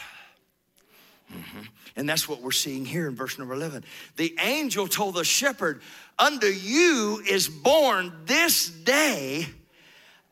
Mm-hmm. 1.34 1.62
And 1.95 2.09
that's 2.09 2.28
what 2.28 2.41
we're 2.41 2.51
seeing 2.51 2.84
here 2.84 3.07
in 3.07 3.16
verse 3.16 3.39
number 3.39 3.53
11. 3.53 3.86
The 4.18 4.36
angel 4.41 4.89
told 4.89 5.16
the 5.16 5.24
shepherd, 5.24 5.82
Unto 6.20 6.47
you 6.47 7.24
is 7.26 7.47
born 7.47 8.12
this 8.26 8.70
day 8.70 9.47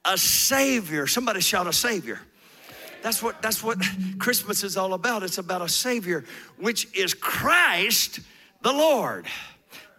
a 0.04 0.18
Savior. 0.18 1.08
Somebody 1.08 1.40
shout, 1.40 1.66
A 1.66 1.72
Savior. 1.72 2.20
That's 3.02 3.24
what, 3.24 3.42
that's 3.42 3.64
what 3.64 3.78
Christmas 4.20 4.66
is 4.66 4.76
all 4.76 4.94
about. 4.94 5.24
It's 5.24 5.38
about 5.38 5.62
a 5.62 5.70
Savior, 5.70 6.26
which 6.58 6.94
is 6.94 7.14
Christ 7.14 8.20
the 8.64 8.74
Lord. 8.74 9.28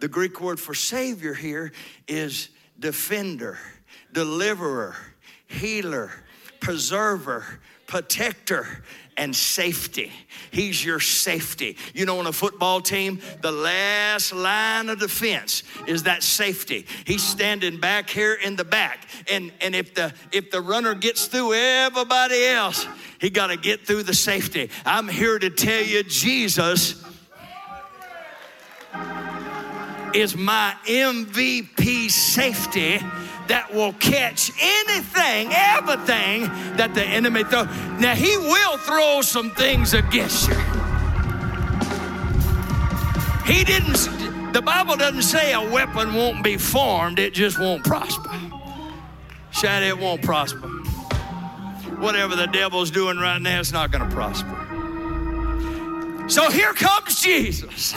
The 0.01 0.09
Greek 0.09 0.43
word 0.43 0.61
for 0.61 0.75
Savior 0.75 1.33
here 1.33 1.73
is 2.07 2.51
defender, 2.79 3.59
deliverer, 4.13 4.95
healer, 5.51 6.11
preserver, 6.61 7.61
protector, 7.87 8.83
and 9.17 9.35
safety. 9.35 10.13
He's 10.51 10.83
your 10.83 11.01
safety. 11.01 11.77
You 11.93 12.07
know, 12.07 12.21
on 12.21 12.27
a 12.27 12.33
football 12.33 12.81
team, 12.81 13.21
the 13.43 13.53
last 13.53 14.33
line 14.33 14.89
of 14.89 14.99
defense 14.99 15.63
is 15.87 16.05
that 16.05 16.23
safety. 16.23 16.87
He's 17.05 17.23
standing 17.23 17.79
back 17.79 18.09
here 18.09 18.35
in 18.35 18.57
the 18.57 18.65
back. 18.65 19.07
And, 19.31 19.53
and 19.61 19.75
if 19.75 19.95
the 19.95 20.15
if 20.33 20.51
the 20.51 20.63
runner 20.63 20.95
gets 20.95 21.27
through 21.27 21.55
everybody 21.55 22.47
else, 22.47 22.87
he 23.21 23.29
got 23.29 23.49
to 23.49 23.57
get 23.57 23.87
through 23.87 24.05
the 24.05 24.15
safety. 24.15 24.71
I'm 24.87 25.09
here 25.09 25.39
to 25.39 25.51
tell 25.51 25.83
you, 25.83 26.03
Jesus 26.05 27.05
is 30.15 30.37
my 30.37 30.75
MVP 30.87 32.11
safety 32.11 33.01
that 33.51 33.75
will 33.75 33.93
catch 33.95 34.53
anything, 34.61 35.51
everything 35.53 36.43
that 36.77 36.95
the 36.95 37.03
enemy 37.03 37.43
throws. 37.43 37.67
Now, 37.99 38.15
he 38.15 38.37
will 38.37 38.79
throw 38.79 39.23
some 39.23 39.51
things 39.51 39.93
against 39.93 40.49
you. 40.49 40.55
He 43.45 43.65
didn't, 43.65 44.53
the 44.53 44.63
Bible 44.63 44.97
doesn't 44.97 45.23
say 45.23 45.53
a 45.53 45.69
weapon 45.69 46.15
won't 46.15 46.45
be 46.45 46.57
formed, 46.57 47.19
it 47.19 47.35
just 47.35 47.59
won't 47.59 47.83
prosper. 47.83 48.31
Shout, 49.51 49.83
it 49.83 49.99
won't 49.99 50.23
prosper. 50.23 50.69
Whatever 51.99 52.37
the 52.37 52.47
devil's 52.47 52.93
doing 52.93 53.19
right 53.19 53.43
now, 53.43 53.59
it's 53.59 53.73
not 53.73 53.91
going 53.91 54.09
to 54.09 54.15
prosper. 54.15 54.60
So 56.31 56.49
here 56.49 56.73
comes 56.75 57.21
Jesus. 57.21 57.93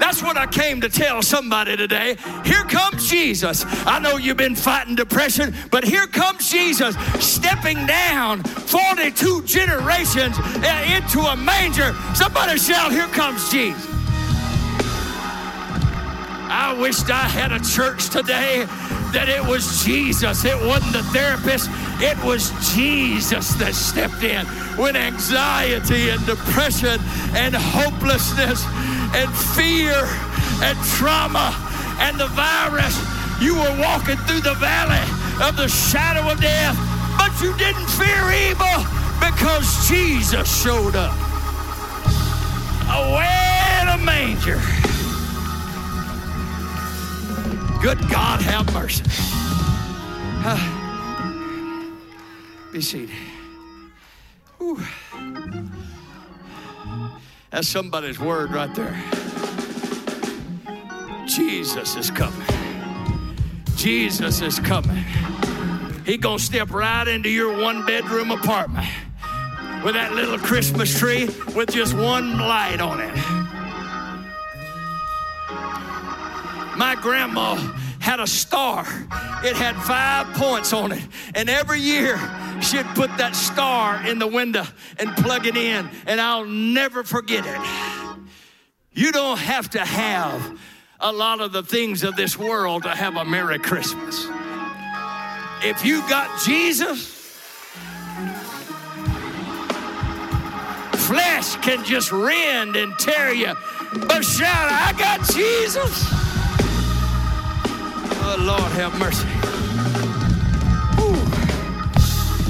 That's 0.00 0.22
what 0.22 0.38
I 0.38 0.46
came 0.46 0.80
to 0.80 0.88
tell 0.88 1.20
somebody 1.20 1.76
today. 1.76 2.16
Here 2.42 2.64
comes 2.64 3.10
Jesus. 3.10 3.64
I 3.86 3.98
know 3.98 4.16
you've 4.16 4.38
been 4.38 4.56
fighting 4.56 4.94
depression, 4.94 5.54
but 5.70 5.84
here 5.84 6.06
comes 6.06 6.50
Jesus 6.50 6.96
stepping 7.20 7.84
down 7.84 8.42
42 8.42 9.42
generations 9.42 10.38
uh, 10.38 10.96
into 10.96 11.20
a 11.20 11.36
manger. 11.36 11.94
Somebody 12.14 12.58
shout, 12.58 12.90
Here 12.90 13.06
comes 13.08 13.50
Jesus. 13.50 13.97
I 16.50 16.72
wished 16.72 17.10
I 17.10 17.28
had 17.28 17.52
a 17.52 17.60
church 17.60 18.08
today 18.08 18.64
that 19.12 19.28
it 19.28 19.44
was 19.44 19.84
Jesus. 19.84 20.44
It 20.44 20.56
wasn't 20.64 20.92
the 20.92 21.02
therapist, 21.12 21.68
it 22.00 22.16
was 22.24 22.50
Jesus 22.72 23.52
that 23.60 23.74
stepped 23.74 24.22
in 24.22 24.46
when 24.76 24.96
anxiety 24.96 26.10
and 26.10 26.24
depression 26.24 27.00
and 27.36 27.54
hopelessness 27.54 28.64
and 29.12 29.28
fear 29.52 29.96
and 30.64 30.76
trauma 30.96 31.52
and 32.00 32.18
the 32.18 32.28
virus. 32.32 32.96
You 33.40 33.54
were 33.54 33.76
walking 33.80 34.16
through 34.24 34.40
the 34.40 34.56
valley 34.56 35.04
of 35.44 35.56
the 35.56 35.68
shadow 35.68 36.30
of 36.30 36.40
death, 36.40 36.76
but 37.16 37.32
you 37.40 37.56
didn't 37.56 37.88
fear 37.92 38.24
evil 38.50 38.80
because 39.20 39.68
Jesus 39.88 40.48
showed 40.48 40.96
up. 40.96 41.14
Oh, 42.90 43.12
Away 43.12 43.82
in 43.82 43.88
a 43.88 43.98
manger. 44.04 44.60
Good 47.80 47.98
God, 48.10 48.42
have 48.42 48.74
mercy. 48.74 49.04
Uh, 50.44 51.92
be 52.72 52.80
seated. 52.80 53.14
Whew. 54.58 54.82
That's 57.50 57.68
somebody's 57.68 58.18
word 58.18 58.50
right 58.50 58.74
there. 58.74 59.00
Jesus 61.26 61.94
is 61.96 62.10
coming. 62.10 62.46
Jesus 63.76 64.40
is 64.40 64.58
coming. 64.58 65.04
He 66.04 66.16
gonna 66.16 66.40
step 66.40 66.70
right 66.70 67.06
into 67.06 67.28
your 67.28 67.62
one 67.62 67.86
bedroom 67.86 68.32
apartment 68.32 68.88
with 69.84 69.94
that 69.94 70.14
little 70.14 70.38
Christmas 70.38 70.98
tree 70.98 71.26
with 71.54 71.70
just 71.70 71.94
one 71.94 72.38
light 72.38 72.80
on 72.80 73.00
it. 73.00 73.37
My 76.78 76.94
grandma 76.94 77.56
had 77.98 78.20
a 78.20 78.26
star. 78.26 78.86
It 79.44 79.56
had 79.56 79.74
five 79.82 80.32
points 80.34 80.72
on 80.72 80.92
it. 80.92 81.02
And 81.34 81.50
every 81.50 81.80
year 81.80 82.16
she'd 82.62 82.86
put 82.94 83.14
that 83.18 83.34
star 83.34 84.06
in 84.06 84.20
the 84.20 84.28
window 84.28 84.64
and 84.98 85.10
plug 85.16 85.46
it 85.46 85.56
in. 85.56 85.90
And 86.06 86.20
I'll 86.20 86.46
never 86.46 87.02
forget 87.02 87.44
it. 87.44 88.18
You 88.92 89.10
don't 89.10 89.38
have 89.38 89.70
to 89.70 89.84
have 89.84 90.58
a 91.00 91.12
lot 91.12 91.40
of 91.40 91.52
the 91.52 91.64
things 91.64 92.04
of 92.04 92.14
this 92.14 92.38
world 92.38 92.84
to 92.84 92.90
have 92.90 93.16
a 93.16 93.24
Merry 93.24 93.58
Christmas. 93.58 94.28
If 95.64 95.84
you 95.84 96.00
got 96.08 96.40
Jesus, 96.44 97.16
flesh 100.94 101.56
can 101.56 101.84
just 101.84 102.12
rend 102.12 102.76
and 102.76 102.96
tear 102.98 103.32
you. 103.32 103.52
But 104.06 104.22
shout, 104.22 104.70
I 104.70 104.94
got 104.96 105.28
Jesus. 105.30 106.37
Lord, 108.36 108.72
have 108.72 108.98
mercy. 108.98 109.26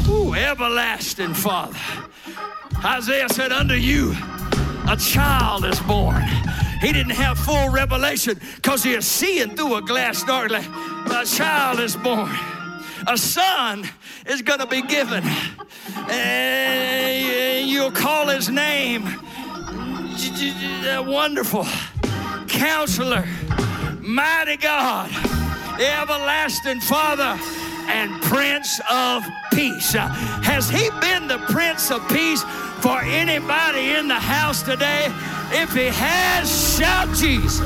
Ooh. 0.09 0.13
Ooh, 0.13 0.35
everlasting 0.35 1.35
Father. 1.35 1.79
Isaiah 2.85 3.29
said, 3.29 3.53
Unto 3.53 3.75
you 3.75 4.15
a 4.89 4.97
child 4.97 5.65
is 5.65 5.81
born. 5.81 6.23
He 6.81 6.93
didn't 6.93 7.17
have 7.17 7.39
full 7.39 7.69
revelation 7.71 8.41
because 8.57 8.83
he 8.83 8.95
is 8.95 9.07
seeing 9.07 9.57
through 9.57 9.77
a 9.77 9.83
glass 9.83 10.23
darkly. 10.23 10.65
A 11.11 11.25
child 11.25 11.81
is 11.81 11.97
born 11.97 12.35
a 13.09 13.17
son 13.17 13.89
is 14.27 14.43
going 14.43 14.61
to 14.61 14.67
be 14.67 14.83
given. 14.83 15.25
And 16.11 17.69
you'll 17.69 17.91
call 17.91 18.29
his 18.29 18.51
name 18.51 19.05
Wonderful 21.07 21.67
Counselor, 22.49 23.25
Mighty 24.01 24.57
God, 24.57 25.11
Everlasting 25.81 26.81
Father, 26.81 27.39
and 27.89 28.21
Prince 28.23 28.81
of 28.91 29.25
Peace. 29.53 29.93
Has 29.93 30.69
he 30.69 30.91
been 31.01 31.27
the 31.27 31.39
Prince 31.51 31.91
of 31.91 32.07
Peace 32.09 32.43
for 32.81 33.01
anybody 33.01 33.93
in 33.93 34.09
the 34.09 34.15
house 34.15 34.63
today? 34.63 35.07
If 35.51 35.73
he 35.73 35.87
has, 35.87 36.77
shout 36.77 37.15
Jesus. 37.17 37.61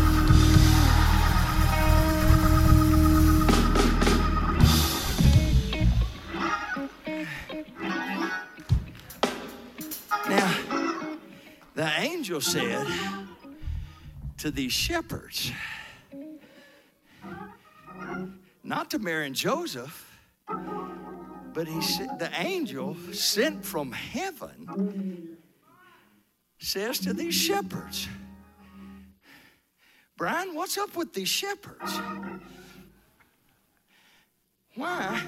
Now, 10.29 10.55
the 11.75 11.91
angel 11.99 12.41
said 12.41 12.87
to 14.39 14.51
these 14.51 14.73
shepherds, 14.73 15.51
not 18.63 18.91
to 18.91 18.99
Mary 18.99 19.27
and 19.27 19.35
Joseph, 19.35 20.09
but 21.53 21.69
he 21.69 21.83
said, 21.83 22.19
the 22.19 22.31
angel 22.39 22.97
sent 23.13 23.65
from 23.65 23.93
heaven 23.93 25.39
says 26.59 27.01
to 27.01 27.13
these 27.13 27.35
shepherds, 27.35 28.09
Brian, 30.17 30.55
what's 30.55 30.79
up 30.79 30.97
with 30.97 31.13
these 31.13 31.29
shepherds? 31.29 31.99
Why? 34.77 35.21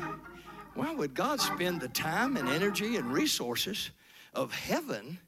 Why 0.74 0.94
would 0.94 1.14
God 1.14 1.40
spend 1.40 1.80
the 1.80 1.88
time 1.88 2.36
and 2.36 2.48
energy 2.48 2.96
and 2.96 3.12
resources 3.12 3.90
of 4.32 4.52
heaven 4.52 5.18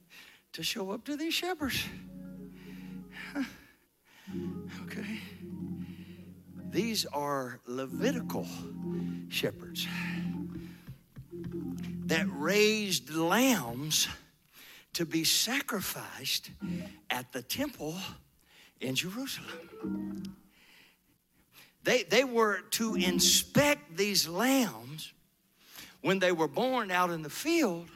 to 0.53 0.63
show 0.63 0.91
up 0.91 1.05
to 1.05 1.17
these 1.17 1.35
shepherds. 1.35 1.85
okay. 4.85 5.21
These 6.77 7.07
are 7.07 7.59
Levitical 7.65 8.47
shepherds 9.31 9.87
that 12.05 12.27
raised 12.31 13.09
lambs 13.09 14.09
to 14.93 15.07
be 15.07 15.25
sacrificed 15.25 16.51
at 17.09 17.33
the 17.33 17.41
temple 17.41 17.95
in 18.79 18.95
Jerusalem. 18.95 20.37
They, 21.83 22.03
they 22.03 22.25
were 22.25 22.61
to 22.73 22.95
inspect 22.95 23.97
these 23.97 24.29
lambs 24.29 25.15
when 26.03 26.19
they 26.19 26.33
were 26.33 26.47
born 26.47 26.91
out 26.91 27.09
in 27.09 27.23
the 27.23 27.31
field, 27.31 27.89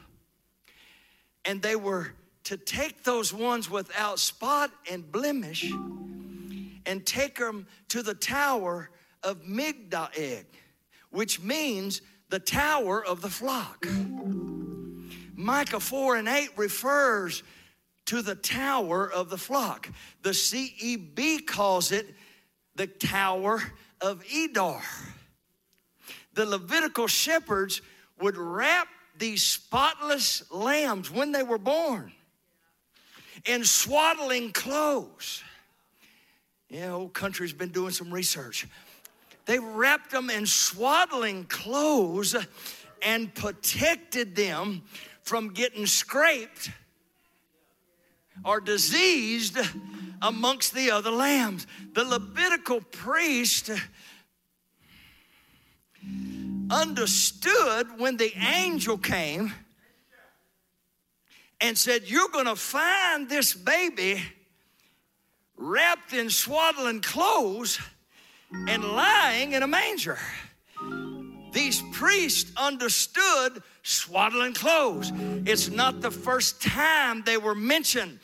and 1.44 1.60
they 1.60 1.76
were 1.76 2.14
to 2.44 2.56
take 2.56 3.04
those 3.04 3.30
ones 3.30 3.68
without 3.68 4.18
spot 4.18 4.70
and 4.90 5.12
blemish 5.12 5.70
and 6.90 7.06
take 7.06 7.38
them 7.38 7.68
to 7.88 8.02
the 8.02 8.14
tower 8.14 8.90
of 9.22 9.44
Migdal, 9.44 10.44
which 11.10 11.40
means 11.40 12.02
the 12.30 12.40
tower 12.40 13.04
of 13.04 13.22
the 13.22 13.30
flock. 13.30 13.86
Micah 15.36 15.78
4 15.78 16.16
and 16.16 16.28
8 16.28 16.48
refers 16.56 17.44
to 18.06 18.22
the 18.22 18.34
tower 18.34 19.08
of 19.08 19.30
the 19.30 19.38
flock. 19.38 19.88
The 20.22 20.30
CEB 20.30 21.46
calls 21.46 21.92
it 21.92 22.12
the 22.74 22.88
tower 22.88 23.62
of 24.00 24.24
Edar. 24.24 24.82
The 26.34 26.44
Levitical 26.44 27.06
shepherds 27.06 27.82
would 28.20 28.36
wrap 28.36 28.88
these 29.16 29.44
spotless 29.44 30.42
lambs 30.50 31.08
when 31.08 31.30
they 31.30 31.44
were 31.44 31.58
born 31.58 32.10
in 33.44 33.62
swaddling 33.64 34.50
clothes. 34.50 35.44
Yeah, 36.70 36.92
old 36.92 37.12
country's 37.12 37.52
been 37.52 37.70
doing 37.70 37.90
some 37.90 38.14
research. 38.14 38.68
They 39.44 39.58
wrapped 39.58 40.12
them 40.12 40.30
in 40.30 40.46
swaddling 40.46 41.44
clothes 41.44 42.36
and 43.02 43.34
protected 43.34 44.36
them 44.36 44.82
from 45.22 45.48
getting 45.52 45.86
scraped 45.86 46.70
or 48.44 48.60
diseased 48.60 49.58
amongst 50.22 50.72
the 50.72 50.92
other 50.92 51.10
lambs. 51.10 51.66
The 51.92 52.04
Levitical 52.04 52.80
priest 52.80 53.70
understood 56.70 57.98
when 57.98 58.16
the 58.16 58.32
angel 58.36 58.96
came 58.96 59.52
and 61.60 61.76
said, 61.76 62.04
You're 62.04 62.28
gonna 62.28 62.54
find 62.54 63.28
this 63.28 63.54
baby 63.54 64.22
wrapped 65.60 66.14
in 66.14 66.30
swaddling 66.30 67.02
clothes 67.02 67.78
and 68.66 68.82
lying 68.82 69.52
in 69.52 69.62
a 69.62 69.66
manger. 69.66 70.18
These 71.52 71.82
priests 71.92 72.50
understood 72.56 73.62
swaddling 73.82 74.54
clothes. 74.54 75.12
It's 75.44 75.68
not 75.68 76.00
the 76.00 76.10
first 76.10 76.62
time 76.62 77.22
they 77.24 77.36
were 77.36 77.54
mentioned 77.54 78.18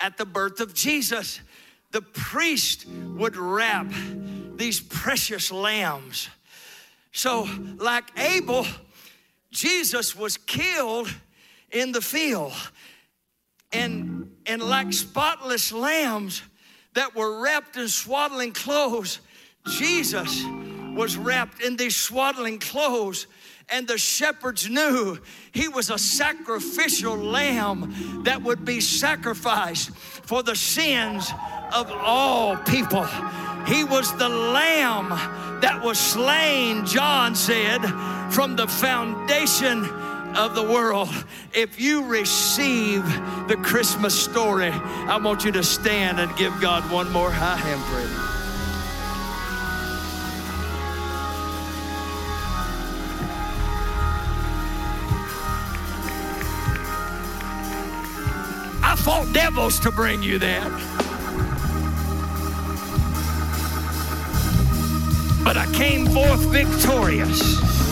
at 0.00 0.18
the 0.18 0.26
birth 0.26 0.60
of 0.60 0.74
Jesus. 0.74 1.40
The 1.92 2.02
priest 2.02 2.86
would 2.86 3.36
wrap 3.36 3.90
these 4.56 4.80
precious 4.80 5.50
lambs. 5.50 6.28
So, 7.12 7.48
like 7.76 8.04
Abel, 8.18 8.66
Jesus 9.50 10.14
was 10.14 10.36
killed 10.36 11.12
in 11.70 11.92
the 11.92 12.00
field. 12.00 12.52
And, 13.72 14.30
and 14.46 14.62
like 14.62 14.92
spotless 14.92 15.72
lambs 15.72 16.42
that 16.94 17.14
were 17.14 17.42
wrapped 17.42 17.76
in 17.76 17.88
swaddling 17.88 18.52
clothes, 18.52 19.20
Jesus 19.66 20.44
was 20.94 21.16
wrapped 21.16 21.62
in 21.62 21.76
these 21.76 21.96
swaddling 21.96 22.58
clothes 22.58 23.26
and 23.70 23.88
the 23.88 23.98
shepherds 23.98 24.68
knew 24.68 25.18
he 25.52 25.68
was 25.68 25.90
a 25.90 25.98
sacrificial 25.98 27.16
lamb 27.16 28.22
that 28.24 28.42
would 28.42 28.64
be 28.64 28.80
sacrificed 28.80 29.90
for 29.90 30.42
the 30.42 30.54
sins 30.54 31.30
of 31.72 31.90
all 31.90 32.56
people. 32.56 33.06
He 33.66 33.84
was 33.84 34.14
the 34.16 34.28
lamb 34.28 35.08
that 35.60 35.80
was 35.82 35.98
slain, 35.98 36.84
John 36.84 37.34
said, 37.34 37.80
from 38.30 38.56
the 38.56 38.66
foundation 38.66 39.84
of 40.36 40.54
the 40.54 40.62
world. 40.62 41.08
If 41.52 41.80
you 41.80 42.04
receive 42.04 43.04
the 43.48 43.56
Christmas 43.62 44.18
story, 44.18 44.70
I 44.70 45.16
want 45.16 45.44
you 45.44 45.52
to 45.52 45.62
stand 45.62 46.18
and 46.20 46.34
give 46.36 46.52
God 46.60 46.90
one 46.90 47.10
more 47.12 47.30
high 47.30 47.56
hand 47.56 47.80
praise. 47.84 48.34
I 58.82 58.96
fought 58.96 59.32
devils 59.32 59.78
to 59.80 59.90
bring 59.90 60.22
you 60.22 60.38
that. 60.38 60.70
But 65.44 65.56
I 65.58 65.70
came 65.72 66.06
forth 66.06 66.40
victorious 66.46 67.83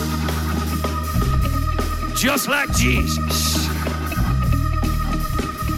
just 2.23 2.47
like 2.47 2.71
Jesus. 2.71 3.67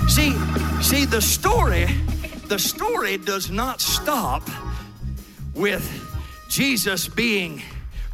See, 0.07 0.31
see 0.79 1.05
the 1.05 1.19
story, 1.19 1.87
the 2.45 2.59
story 2.59 3.17
does 3.17 3.49
not 3.49 3.81
stop 3.81 4.47
with 5.55 5.83
Jesus 6.47 7.07
being 7.07 7.63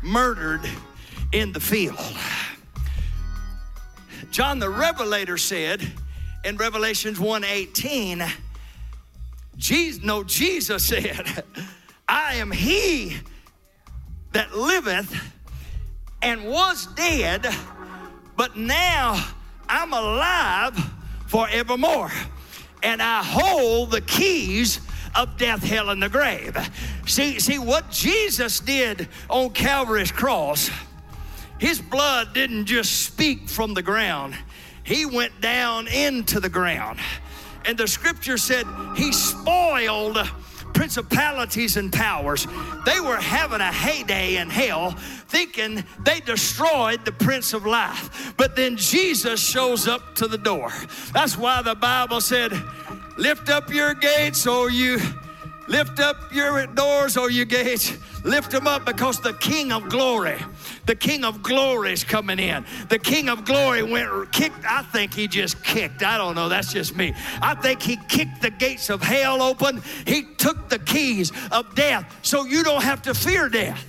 murdered 0.02 0.62
in 1.34 1.52
the 1.52 1.60
field. 1.60 2.00
John 4.30 4.60
the 4.60 4.70
Revelator 4.70 5.38
said 5.38 5.86
in 6.46 6.56
Revelations 6.56 7.20
1:18, 7.20 8.32
Jesus, 9.58 10.02
no, 10.06 10.24
Jesus 10.24 10.86
said, 10.88 11.44
I 12.08 12.36
am 12.36 12.50
he 12.50 13.18
that 14.32 14.56
liveth 14.56 15.14
and 16.22 16.46
was 16.46 16.86
dead 16.96 17.54
but 18.36 18.56
now 18.58 19.24
I'm 19.68 19.94
alive 19.94 20.78
forevermore. 21.28 22.12
And 22.84 23.02
I 23.02 23.24
hold 23.24 23.92
the 23.92 24.02
keys 24.02 24.80
of 25.16 25.38
death, 25.38 25.64
hell, 25.64 25.90
and 25.90 26.02
the 26.02 26.10
grave. 26.10 26.58
See, 27.06 27.40
see 27.40 27.60
what 27.60 27.92
Jesus 27.92 28.60
did 28.60 29.08
on 29.30 29.52
Calvary's 29.52 30.12
cross, 30.12 30.70
his 31.58 31.80
blood 31.80 32.34
didn't 32.34 32.66
just 32.66 33.04
speak 33.04 33.48
from 33.48 33.74
the 33.74 33.84
ground, 33.84 34.36
he 34.84 35.06
went 35.06 35.42
down 35.42 35.88
into 35.88 36.40
the 36.40 36.50
ground. 36.50 37.00
And 37.66 37.78
the 37.78 37.88
scripture 37.88 38.38
said 38.38 38.66
he 38.96 39.12
spoiled 39.12 40.18
principalities 40.74 41.78
and 41.78 41.92
powers. 41.92 42.48
They 42.86 43.00
were 43.00 43.18
having 43.18 43.62
a 43.62 43.72
heyday 43.72 44.38
in 44.38 44.50
hell, 44.50 44.92
thinking 45.28 45.84
they 46.04 46.20
destroyed 46.22 47.06
the 47.06 47.12
Prince 47.12 47.54
of 47.54 47.66
Life. 47.66 48.34
But 48.38 48.56
then 48.56 48.78
Jesus 48.78 49.40
shows 49.40 49.88
up 49.88 50.16
to 50.16 50.28
the 50.28 50.38
door. 50.38 50.72
That's 51.14 51.38
why 51.38 51.62
the 51.62 51.76
Bible 51.76 52.22
said, 52.22 52.52
Lift 53.18 53.50
up 53.50 53.70
your 53.70 53.94
gates, 53.94 54.48
or 54.48 54.72
you 54.72 55.00
lift 55.72 56.00
up 56.00 56.18
your 56.34 56.68
doors, 56.68 57.18
or 57.18 57.32
your 57.32 57.46
gates. 57.46 57.98
Lift 58.24 58.52
them 58.52 58.68
up 58.68 58.86
because 58.86 59.20
the 59.20 59.34
King 59.34 59.72
of 59.72 59.90
glory 59.90 60.38
the 60.86 60.96
King 60.96 61.24
of 61.24 61.44
Glory 61.44 61.94
is 61.94 62.04
coming 62.04 62.40
in. 62.40 62.66
The 62.90 63.00
King 63.00 63.30
of 63.30 63.46
Glory 63.46 63.84
went 63.84 64.32
kicked. 64.32 64.66
I 64.66 64.82
think 64.84 65.14
he 65.14 65.28
just 65.28 65.64
kicked. 65.64 66.04
I 66.04 66.18
don't 66.18 66.36
know. 66.36 66.50
That's 66.50 66.74
just 66.74 66.96
me. 66.96 67.14
I 67.42 67.56
think 67.56 67.82
he 67.82 67.98
kicked 68.10 68.42
the 68.42 68.50
gates 68.50 68.90
of 68.90 69.02
hell 69.02 69.42
open. 69.42 69.82
He 70.06 70.24
took 70.24 70.70
the 70.70 70.80
keys 70.80 71.32
of 71.52 71.74
death 71.76 72.20
so 72.24 72.46
you 72.46 72.64
don't 72.64 72.84
have 72.84 73.02
to 73.04 73.14
fear 73.14 73.50
death. 73.50 73.88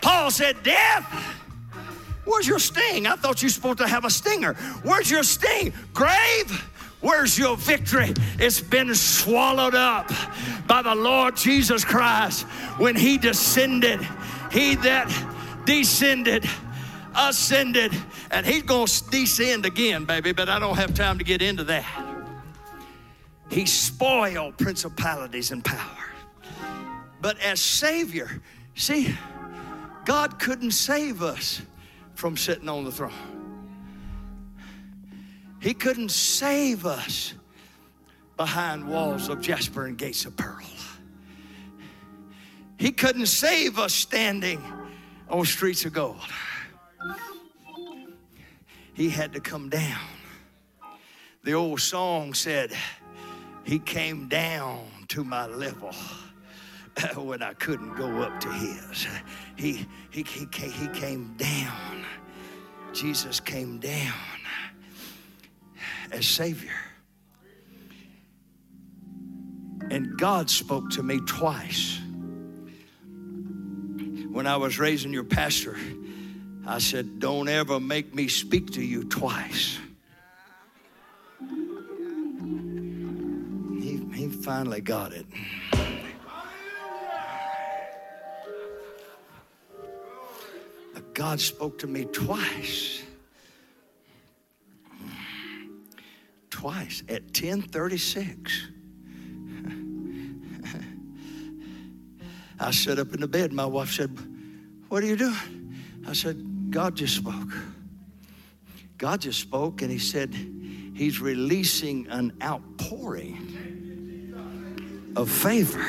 Paul 0.00 0.30
said, 0.30 0.62
Death, 0.64 1.04
where's 2.24 2.46
your 2.46 2.58
sting? 2.58 3.06
I 3.06 3.14
thought 3.14 3.40
you 3.40 3.46
were 3.46 3.50
supposed 3.50 3.78
to 3.78 3.88
have 3.88 4.04
a 4.04 4.10
stinger. 4.10 4.54
Where's 4.82 5.10
your 5.10 5.22
sting? 5.22 5.72
Grave, 5.94 6.71
Where's 7.02 7.36
your 7.36 7.56
victory? 7.56 8.14
It's 8.38 8.60
been 8.60 8.94
swallowed 8.94 9.74
up 9.74 10.10
by 10.68 10.82
the 10.82 10.94
Lord 10.94 11.36
Jesus 11.36 11.84
Christ 11.84 12.44
when 12.78 12.94
He 12.94 13.18
descended. 13.18 14.00
He 14.52 14.76
that 14.76 15.12
descended, 15.66 16.48
ascended, 17.16 17.92
and 18.30 18.46
He's 18.46 18.62
going 18.62 18.86
to 18.86 19.10
descend 19.10 19.66
again, 19.66 20.04
baby, 20.04 20.32
but 20.32 20.48
I 20.48 20.60
don't 20.60 20.76
have 20.76 20.94
time 20.94 21.18
to 21.18 21.24
get 21.24 21.42
into 21.42 21.64
that. 21.64 21.84
He 23.50 23.66
spoiled 23.66 24.56
principalities 24.56 25.50
and 25.50 25.64
power. 25.64 26.06
But 27.20 27.38
as 27.40 27.60
Savior, 27.60 28.40
see, 28.76 29.14
God 30.04 30.38
couldn't 30.38 30.70
save 30.70 31.20
us 31.22 31.62
from 32.14 32.36
sitting 32.36 32.68
on 32.68 32.84
the 32.84 32.92
throne. 32.92 33.41
He 35.62 35.74
couldn't 35.74 36.10
save 36.10 36.84
us 36.84 37.34
behind 38.36 38.88
walls 38.88 39.28
of 39.28 39.40
jasper 39.40 39.86
and 39.86 39.96
gates 39.96 40.24
of 40.24 40.36
pearl. 40.36 40.66
He 42.78 42.90
couldn't 42.90 43.26
save 43.26 43.78
us 43.78 43.94
standing 43.94 44.60
on 45.28 45.44
streets 45.44 45.84
of 45.84 45.92
gold. 45.92 46.16
He 48.92 49.08
had 49.08 49.32
to 49.34 49.40
come 49.40 49.68
down. 49.68 50.00
The 51.44 51.52
old 51.52 51.80
song 51.80 52.34
said, 52.34 52.72
He 53.62 53.78
came 53.78 54.26
down 54.26 54.80
to 55.08 55.22
my 55.22 55.46
level 55.46 55.94
when 57.14 57.40
I 57.40 57.54
couldn't 57.54 57.94
go 57.94 58.20
up 58.22 58.40
to 58.40 58.52
His. 58.52 59.06
He, 59.54 59.86
he, 60.10 60.24
he, 60.24 60.48
he 60.50 60.88
came 60.88 61.34
down. 61.36 62.04
Jesus 62.92 63.38
came 63.38 63.78
down 63.78 64.12
as 66.12 66.26
Savior. 66.26 66.70
And 69.90 70.16
God 70.18 70.48
spoke 70.48 70.90
to 70.90 71.02
me 71.02 71.20
twice. 71.20 71.98
When 74.30 74.46
I 74.46 74.56
was 74.56 74.78
raising 74.78 75.12
your 75.12 75.24
pastor, 75.24 75.76
I 76.66 76.78
said, 76.78 77.18
Don't 77.18 77.48
ever 77.48 77.80
make 77.80 78.14
me 78.14 78.28
speak 78.28 78.72
to 78.72 78.82
you 78.82 79.04
twice. 79.04 79.78
He, 83.80 84.00
he 84.14 84.28
finally 84.28 84.80
got 84.80 85.12
it. 85.12 85.26
But 90.94 91.14
God 91.14 91.40
spoke 91.40 91.78
to 91.80 91.86
me 91.86 92.04
twice. 92.06 93.02
Twice 96.52 97.02
at 97.08 97.22
1036. 97.22 98.68
I 102.60 102.70
sat 102.70 103.00
up 103.00 103.12
in 103.12 103.20
the 103.20 103.26
bed. 103.26 103.52
My 103.52 103.66
wife 103.66 103.90
said, 103.90 104.16
What 104.88 105.02
are 105.02 105.06
you 105.06 105.16
doing? 105.16 105.74
I 106.06 106.12
said, 106.12 106.70
God 106.70 106.94
just 106.94 107.16
spoke. 107.16 107.52
God 108.98 109.22
just 109.22 109.40
spoke, 109.40 109.82
and 109.82 109.90
He 109.90 109.98
said, 109.98 110.32
He's 110.94 111.20
releasing 111.20 112.06
an 112.08 112.32
outpouring 112.40 113.48
of 115.16 115.28
favor. 115.28 115.84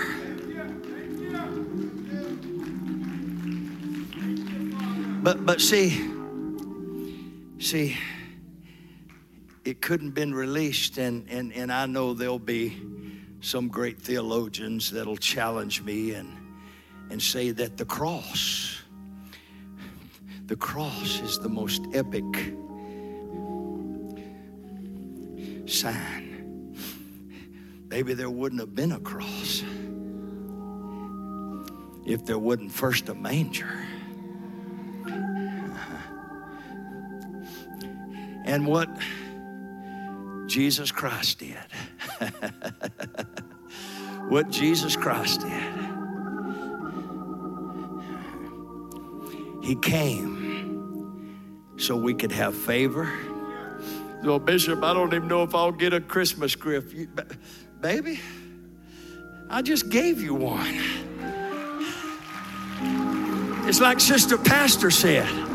But 5.21 5.45
but 5.45 5.61
see, 5.61 6.09
see, 7.59 7.97
it 9.65 9.81
couldn't 9.81 10.11
been 10.11 10.33
released 10.33 10.97
and, 10.97 11.27
and, 11.29 11.53
and 11.53 11.71
i 11.71 11.85
know 11.85 12.13
there'll 12.13 12.39
be 12.39 12.75
some 13.41 13.67
great 13.67 13.99
theologians 14.01 14.91
that'll 14.91 15.17
challenge 15.17 15.81
me 15.81 16.13
and, 16.13 16.29
and 17.09 17.21
say 17.21 17.51
that 17.51 17.77
the 17.77 17.85
cross 17.85 18.81
the 20.45 20.55
cross 20.55 21.21
is 21.21 21.39
the 21.39 21.49
most 21.49 21.81
epic 21.93 22.25
sign. 25.65 26.75
Maybe 27.89 28.13
there 28.13 28.29
wouldn't 28.29 28.61
have 28.61 28.75
been 28.75 28.91
a 28.91 28.99
cross 28.99 29.63
if 32.05 32.25
there 32.25 32.37
wasn't 32.37 32.71
first 32.71 33.09
a 33.09 33.15
manger. 33.15 33.85
And 38.45 38.67
what 38.67 38.89
Jesus 40.53 40.91
Christ 40.91 41.39
did. 41.39 41.57
what 44.29 44.51
Jesus 44.51 44.95
Christ 44.95 45.41
did. 45.41 45.63
He 49.63 49.73
came 49.73 51.73
so 51.77 51.95
we 51.95 52.13
could 52.13 52.31
have 52.31 52.55
favor. 52.55 53.11
Well, 54.23 54.37
Bishop, 54.37 54.83
I 54.83 54.93
don't 54.93 55.11
even 55.11 55.27
know 55.27 55.41
if 55.41 55.55
I'll 55.55 55.71
get 55.71 55.91
a 55.91 55.99
Christmas 55.99 56.55
gift. 56.55 56.93
baby, 57.81 58.19
I 59.49 59.63
just 59.63 59.89
gave 59.89 60.21
you 60.21 60.35
one. 60.35 60.77
It's 63.67 63.81
like 63.81 63.99
Sister 63.99 64.37
Pastor 64.37 64.91
said. 64.91 65.52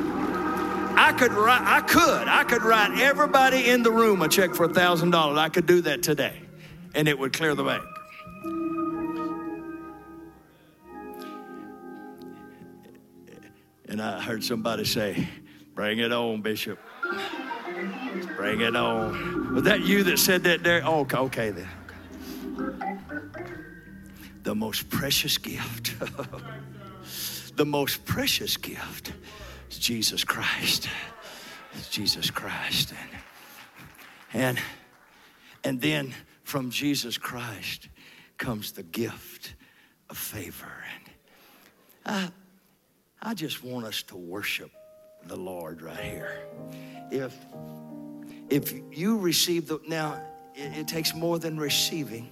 I 1.00 1.12
could 1.12 1.32
write, 1.32 1.62
I 1.62 1.80
could, 1.80 2.26
I 2.26 2.42
could 2.42 2.64
write 2.64 2.98
everybody 2.98 3.68
in 3.68 3.84
the 3.84 3.90
room 3.92 4.20
a 4.20 4.28
check 4.28 4.52
for 4.52 4.64
a 4.64 4.74
thousand 4.74 5.12
dollars. 5.12 5.38
I 5.38 5.48
could 5.48 5.64
do 5.64 5.80
that 5.82 6.02
today, 6.02 6.40
and 6.92 7.06
it 7.06 7.16
would 7.16 7.32
clear 7.32 7.54
the 7.54 7.62
bank. 7.62 7.84
And 13.88 14.02
I 14.02 14.20
heard 14.20 14.42
somebody 14.42 14.84
say, 14.84 15.28
"Bring 15.76 16.00
it 16.00 16.10
on, 16.10 16.42
Bishop. 16.42 16.80
Bring 18.36 18.60
it 18.60 18.74
on." 18.74 19.54
Was 19.54 19.62
that 19.62 19.82
you 19.82 20.02
that 20.02 20.18
said 20.18 20.42
that 20.44 20.64
there? 20.64 20.82
Oh, 20.84 21.06
okay 21.14 21.50
then. 21.50 21.68
The 24.42 24.54
most 24.54 24.90
precious 24.90 25.38
gift. 25.38 25.94
the 27.56 27.64
most 27.64 28.04
precious 28.04 28.56
gift 28.56 29.12
it's 29.68 29.78
Jesus 29.78 30.24
Christ. 30.24 30.88
It's 31.74 31.90
Jesus 31.90 32.30
Christ. 32.30 32.94
And, 34.32 34.40
and, 34.42 34.58
and 35.62 35.78
then 35.78 36.14
from 36.42 36.70
Jesus 36.70 37.18
Christ 37.18 37.90
comes 38.38 38.72
the 38.72 38.82
gift 38.82 39.56
of 40.08 40.16
favor. 40.16 40.72
And 40.94 41.12
I, 42.06 42.30
I 43.30 43.34
just 43.34 43.62
want 43.62 43.84
us 43.84 44.02
to 44.04 44.16
worship 44.16 44.70
the 45.26 45.36
Lord 45.36 45.82
right 45.82 46.00
here. 46.00 46.38
If, 47.10 47.34
if 48.48 48.72
you 48.90 49.18
receive 49.18 49.68
the, 49.68 49.80
now 49.86 50.18
it, 50.54 50.78
it 50.78 50.88
takes 50.88 51.14
more 51.14 51.38
than 51.38 51.60
receiving. 51.60 52.30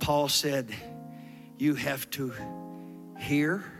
Paul 0.00 0.28
said, 0.28 0.74
you 1.56 1.76
have 1.76 2.10
to 2.10 2.32
hear 3.16 3.79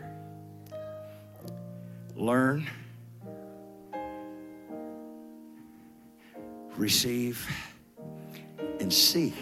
learn, 2.21 2.69
receive, 6.77 7.49
and 8.79 8.93
see. 8.93 9.33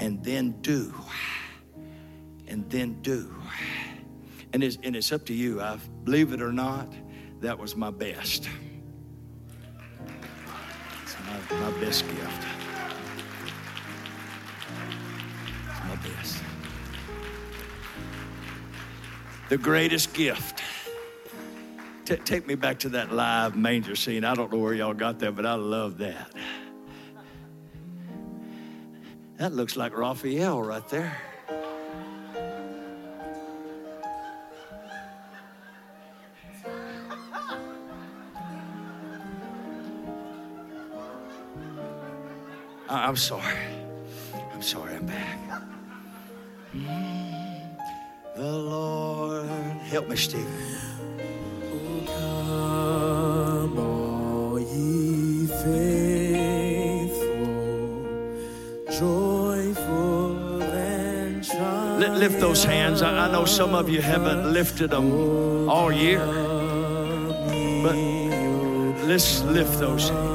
And 0.00 0.22
then 0.24 0.60
do. 0.60 0.92
And 2.48 2.68
then 2.68 3.00
do. 3.02 3.32
And 4.52 4.62
it's, 4.62 4.78
and 4.82 4.96
it's 4.96 5.12
up 5.12 5.24
to 5.26 5.34
you. 5.34 5.60
I 5.60 5.78
believe 6.04 6.32
it 6.32 6.42
or 6.42 6.52
not, 6.52 6.92
that 7.40 7.58
was 7.58 7.76
my 7.76 7.90
best. 7.90 8.48
My, 11.26 11.60
my 11.60 11.70
best 11.80 12.06
gift. 12.08 12.53
The 19.48 19.58
greatest 19.58 20.14
gift. 20.14 20.62
T- 22.04 22.16
take 22.16 22.46
me 22.46 22.54
back 22.54 22.78
to 22.80 22.88
that 22.90 23.12
live 23.12 23.56
manger 23.56 23.94
scene. 23.96 24.24
I 24.24 24.34
don't 24.34 24.50
know 24.52 24.58
where 24.58 24.74
y'all 24.74 24.94
got 24.94 25.18
that, 25.20 25.36
but 25.36 25.46
I 25.46 25.54
love 25.54 25.98
that. 25.98 26.30
That 29.36 29.52
looks 29.52 29.76
like 29.76 29.96
Raphael 29.96 30.62
right 30.62 30.86
there. 30.88 31.16
I- 42.88 43.06
I'm 43.06 43.16
sorry. 43.16 43.42
I'm 44.52 44.62
sorry, 44.62 44.94
I'm 44.94 45.06
back. 45.06 45.38
The 48.36 48.52
Lord. 48.52 49.03
Help 49.94 50.08
me, 50.08 50.16
Stephen. 50.16 50.50
Lift 62.18 62.40
those 62.40 62.64
hands. 62.64 63.02
I, 63.02 63.26
I 63.26 63.30
know 63.30 63.44
some 63.44 63.74
of 63.76 63.88
you 63.88 64.00
haven't 64.00 64.52
lifted 64.52 64.90
them 64.90 65.68
all 65.68 65.92
year, 65.92 66.26
but 67.84 67.96
let's 69.06 69.42
lift 69.42 69.78
those 69.78 70.08
hands. 70.08 70.33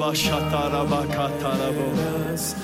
bashatarabakatarabo. 0.00 1.86
us 2.30 2.54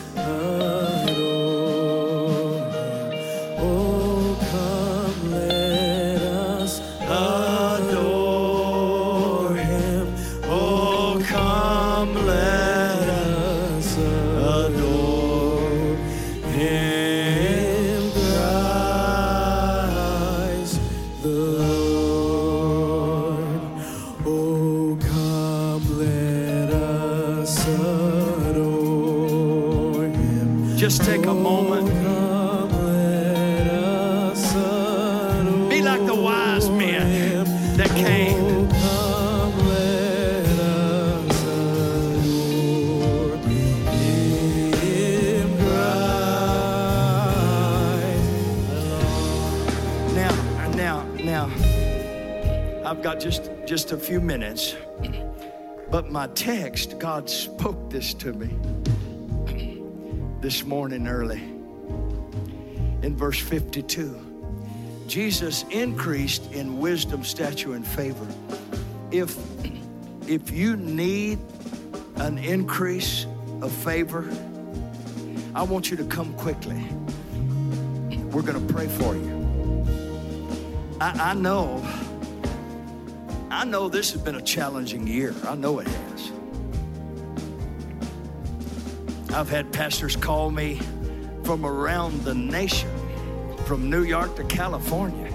just 53.75 53.91
a 53.91 53.97
few 53.97 54.21
minutes, 54.21 54.77
but 55.91 56.09
my 56.09 56.29
text, 56.29 56.97
God 57.01 57.29
spoke 57.29 57.91
this 57.91 58.15
to 58.15 58.33
me 58.33 58.57
this 60.41 60.63
morning 60.63 61.09
early 61.09 61.41
in 63.03 63.17
verse 63.17 63.41
52. 63.41 64.15
Jesus 65.09 65.65
increased 65.73 66.53
in 66.53 66.79
wisdom, 66.79 67.25
stature, 67.25 67.75
and 67.75 67.85
favor. 67.85 68.29
If 69.11 69.37
if 70.29 70.53
you 70.53 70.77
need 70.77 71.41
an 72.15 72.39
increase 72.39 73.27
of 73.61 73.73
favor, 73.73 74.25
I 75.53 75.65
want 75.65 75.91
you 75.91 75.97
to 75.97 76.05
come 76.05 76.33
quickly. 76.35 76.87
We're 78.31 78.43
going 78.43 78.65
to 78.65 78.73
pray 78.73 78.87
for 78.87 79.17
you. 79.17 79.35
I, 81.01 81.33
I 81.33 81.35
know, 81.35 81.84
I 83.65 83.67
know 83.67 83.89
this 83.89 84.13
has 84.13 84.21
been 84.21 84.35
a 84.35 84.43
challenging 84.43 85.07
year. 85.07 85.35
I 85.45 85.55
know 85.55 85.79
it 85.79 85.87
has. 85.87 86.33
I've 89.33 89.49
had 89.49 89.73
pastors 89.73 90.17
call 90.17 90.51
me 90.51 90.83
from 91.45 91.65
around 91.65 92.25
the 92.25 92.35
nation, 92.35 92.91
from 93.65 93.89
New 93.89 94.03
York 94.03 94.37
to 94.37 94.45
California. 94.45 95.31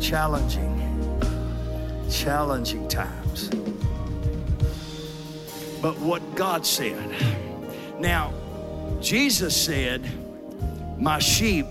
Challenging, 0.00 1.20
challenging 2.10 2.88
times. 2.88 3.50
But 5.82 5.98
what 5.98 6.34
God 6.34 6.64
said. 6.64 7.14
Now, 7.98 8.32
Jesus 9.02 9.54
said, 9.54 10.02
My 10.98 11.18
sheep 11.18 11.66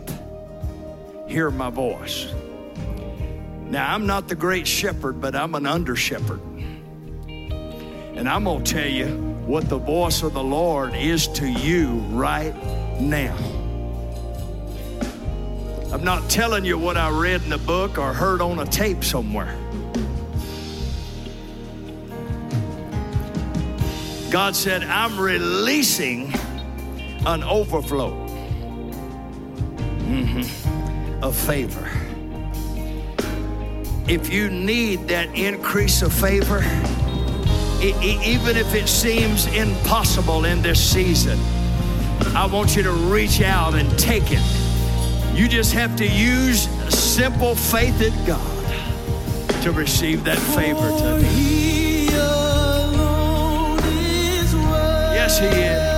hear 1.28 1.50
my 1.50 1.72
voice. 1.72 2.32
Now, 3.70 3.94
I'm 3.94 4.08
not 4.08 4.28
the 4.28 4.36
great 4.36 4.68
shepherd, 4.68 5.22
but 5.22 5.36
I'm 5.36 5.54
an 5.54 5.68
under 5.68 5.96
shepherd. 5.96 6.42
And 7.28 8.28
I'm 8.28 8.44
going 8.44 8.64
to 8.64 8.74
tell 8.74 8.88
you 8.88 9.08
what 9.46 9.70
the 9.70 9.78
voice 9.78 10.24
of 10.24 10.34
the 10.34 10.44
Lord 10.44 10.96
is 10.96 11.28
to 11.30 11.48
you 11.48 12.00
right 12.10 12.54
now. 13.00 13.38
I'm 15.94 16.04
not 16.04 16.30
telling 16.30 16.66
you 16.66 16.78
what 16.78 16.98
I 16.98 17.10
read 17.10 17.44
in 17.44 17.50
the 17.50 17.58
book 17.60 17.98
or 17.98 18.12
heard 18.12 18.42
on 18.42 18.60
a 18.60 18.66
tape 18.66 19.04
somewhere. 19.04 19.56
God 24.32 24.56
said, 24.56 24.84
I'm 24.84 25.20
releasing 25.20 26.34
an 27.26 27.44
overflow 27.44 28.12
mhm, 30.06 31.24
of 31.24 31.36
favor. 31.36 31.99
If 34.10 34.34
you 34.34 34.50
need 34.50 35.08
that 35.10 35.38
increase 35.38 36.02
of 36.02 36.12
favor, 36.12 36.64
even 37.80 38.58
if 38.58 38.74
it 38.74 38.88
seems 38.90 39.46
impossible 39.56 40.46
in 40.46 40.64
this 40.64 40.84
season, 40.84 41.40
I 42.36 42.50
want 42.52 42.76
you 42.76 42.82
to 42.82 42.92
reach 42.92 43.40
out 43.42 43.76
and 43.76 43.88
take 44.00 44.32
it. 44.32 44.42
You 45.38 45.48
just 45.48 45.74
have 45.74 45.96
to 45.98 46.08
use 46.08 46.68
simple 46.92 47.54
faith 47.54 48.02
in 48.02 48.26
God 48.26 48.42
to 49.62 49.72
receive 49.72 50.24
that 50.24 50.40
favor 50.40 50.90
today. 50.98 51.28
He 51.28 52.08
alone 52.08 53.78
is 53.80 54.56
worthy. 54.56 55.16
Yes, 55.16 55.38
He 55.38 55.46
is. 55.46 55.89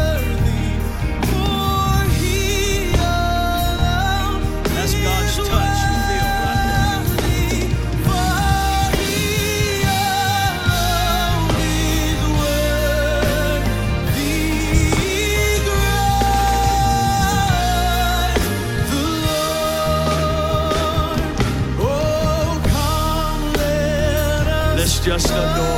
Just 25.04 25.32
adore. 25.32 25.42
Oh, 25.58 25.71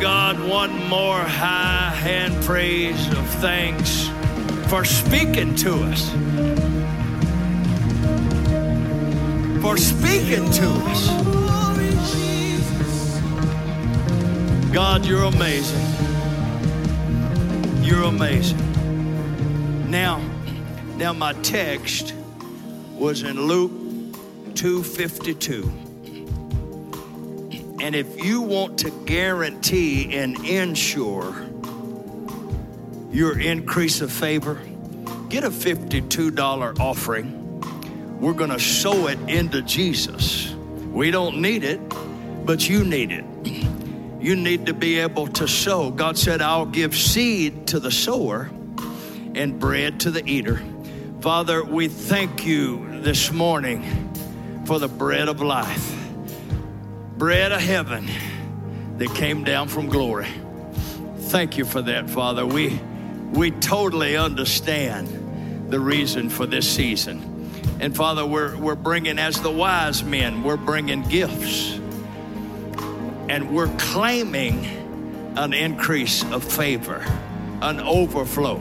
God 0.00 0.38
one 0.46 0.88
more 0.88 1.18
high 1.18 1.88
hand 1.88 2.44
praise 2.44 3.08
of 3.12 3.26
thanks 3.40 4.08
for 4.68 4.84
speaking 4.84 5.54
to 5.56 5.72
us. 5.84 6.10
For 9.62 9.76
speaking 9.78 10.50
to 10.50 10.68
us. 10.68 11.26
God, 14.72 15.06
you're 15.06 15.24
amazing. 15.24 15.86
You're 17.82 18.02
amazing. 18.02 18.60
Now, 19.90 20.20
now 20.96 21.14
my 21.14 21.32
text 21.42 22.12
was 22.98 23.22
in 23.22 23.46
Luke 23.46 23.72
252. 24.54 25.85
And 27.80 27.94
if 27.94 28.24
you 28.24 28.42
want 28.42 28.78
to 28.80 28.90
guarantee 29.04 30.16
and 30.16 30.36
ensure 30.44 31.46
your 33.10 33.38
increase 33.38 34.00
of 34.00 34.10
favor, 34.10 34.60
get 35.28 35.44
a 35.44 35.50
$52 35.50 36.80
offering. 36.80 38.20
We're 38.20 38.32
going 38.32 38.50
to 38.50 38.58
sow 38.58 39.08
it 39.08 39.18
into 39.28 39.62
Jesus. 39.62 40.54
We 40.90 41.10
don't 41.10 41.42
need 41.42 41.64
it, 41.64 41.80
but 42.46 42.68
you 42.68 42.84
need 42.84 43.12
it. 43.12 43.24
You 44.20 44.34
need 44.34 44.66
to 44.66 44.74
be 44.74 44.98
able 44.98 45.26
to 45.28 45.46
sow. 45.46 45.90
God 45.90 46.16
said, 46.16 46.40
I'll 46.40 46.66
give 46.66 46.96
seed 46.96 47.66
to 47.68 47.78
the 47.78 47.90
sower 47.90 48.50
and 49.34 49.60
bread 49.60 50.00
to 50.00 50.10
the 50.10 50.26
eater. 50.26 50.62
Father, 51.20 51.62
we 51.62 51.88
thank 51.88 52.46
you 52.46 53.00
this 53.02 53.30
morning 53.30 53.84
for 54.64 54.78
the 54.78 54.88
bread 54.88 55.28
of 55.28 55.40
life, 55.42 56.05
bread 57.18 57.52
of 57.52 57.60
heaven 57.60 58.08
that 58.98 59.14
came 59.14 59.44
down 59.44 59.68
from 59.68 59.88
glory. 59.88 60.28
Thank 61.18 61.56
you 61.56 61.64
for 61.64 61.82
that, 61.82 62.10
Father. 62.10 62.46
We, 62.46 62.78
we 63.32 63.50
totally 63.50 64.16
understand 64.16 65.70
the 65.70 65.80
reason 65.80 66.28
for 66.28 66.46
this 66.46 66.68
season. 66.68 67.50
And 67.80 67.96
Father, 67.96 68.24
we're, 68.24 68.56
we're 68.56 68.74
bringing, 68.74 69.18
as 69.18 69.40
the 69.40 69.50
wise 69.50 70.02
men, 70.02 70.42
we're 70.42 70.56
bringing 70.56 71.02
gifts 71.02 71.74
and 73.28 73.54
we're 73.54 73.74
claiming 73.76 74.64
an 75.36 75.52
increase 75.52 76.24
of 76.30 76.44
favor, 76.44 77.04
an 77.60 77.80
overflow, 77.80 78.58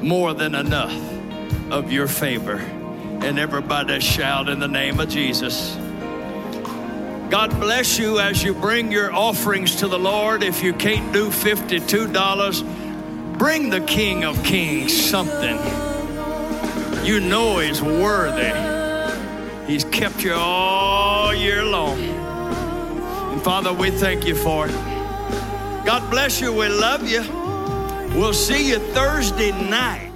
more 0.00 0.32
than 0.32 0.54
enough 0.54 0.94
of 1.70 1.90
your 1.90 2.08
favor. 2.08 2.56
And 2.56 3.38
everybody 3.38 4.00
shout 4.00 4.48
in 4.48 4.58
the 4.58 4.68
name 4.68 5.00
of 5.00 5.08
Jesus. 5.08 5.76
God 7.32 7.50
bless 7.58 7.98
you 7.98 8.20
as 8.20 8.44
you 8.44 8.52
bring 8.52 8.92
your 8.92 9.10
offerings 9.10 9.76
to 9.76 9.88
the 9.88 9.98
Lord. 9.98 10.42
If 10.42 10.62
you 10.62 10.74
can't 10.74 11.14
do 11.14 11.30
$52, 11.30 13.38
bring 13.38 13.70
the 13.70 13.80
King 13.80 14.24
of 14.24 14.44
Kings 14.44 14.92
something. 14.92 15.56
You 17.06 17.20
know 17.20 17.60
He's 17.60 17.80
worthy. 17.80 18.52
He's 19.66 19.84
kept 19.84 20.22
you 20.22 20.34
all 20.34 21.34
year 21.34 21.64
long. 21.64 21.98
And 23.32 23.40
Father, 23.40 23.72
we 23.72 23.90
thank 23.90 24.26
you 24.26 24.34
for 24.34 24.66
it. 24.66 24.72
God 25.86 26.10
bless 26.10 26.38
you. 26.38 26.52
We 26.52 26.68
love 26.68 27.08
you. 27.08 27.22
We'll 28.14 28.34
see 28.34 28.68
you 28.68 28.78
Thursday 28.92 29.52
night. 29.70 30.11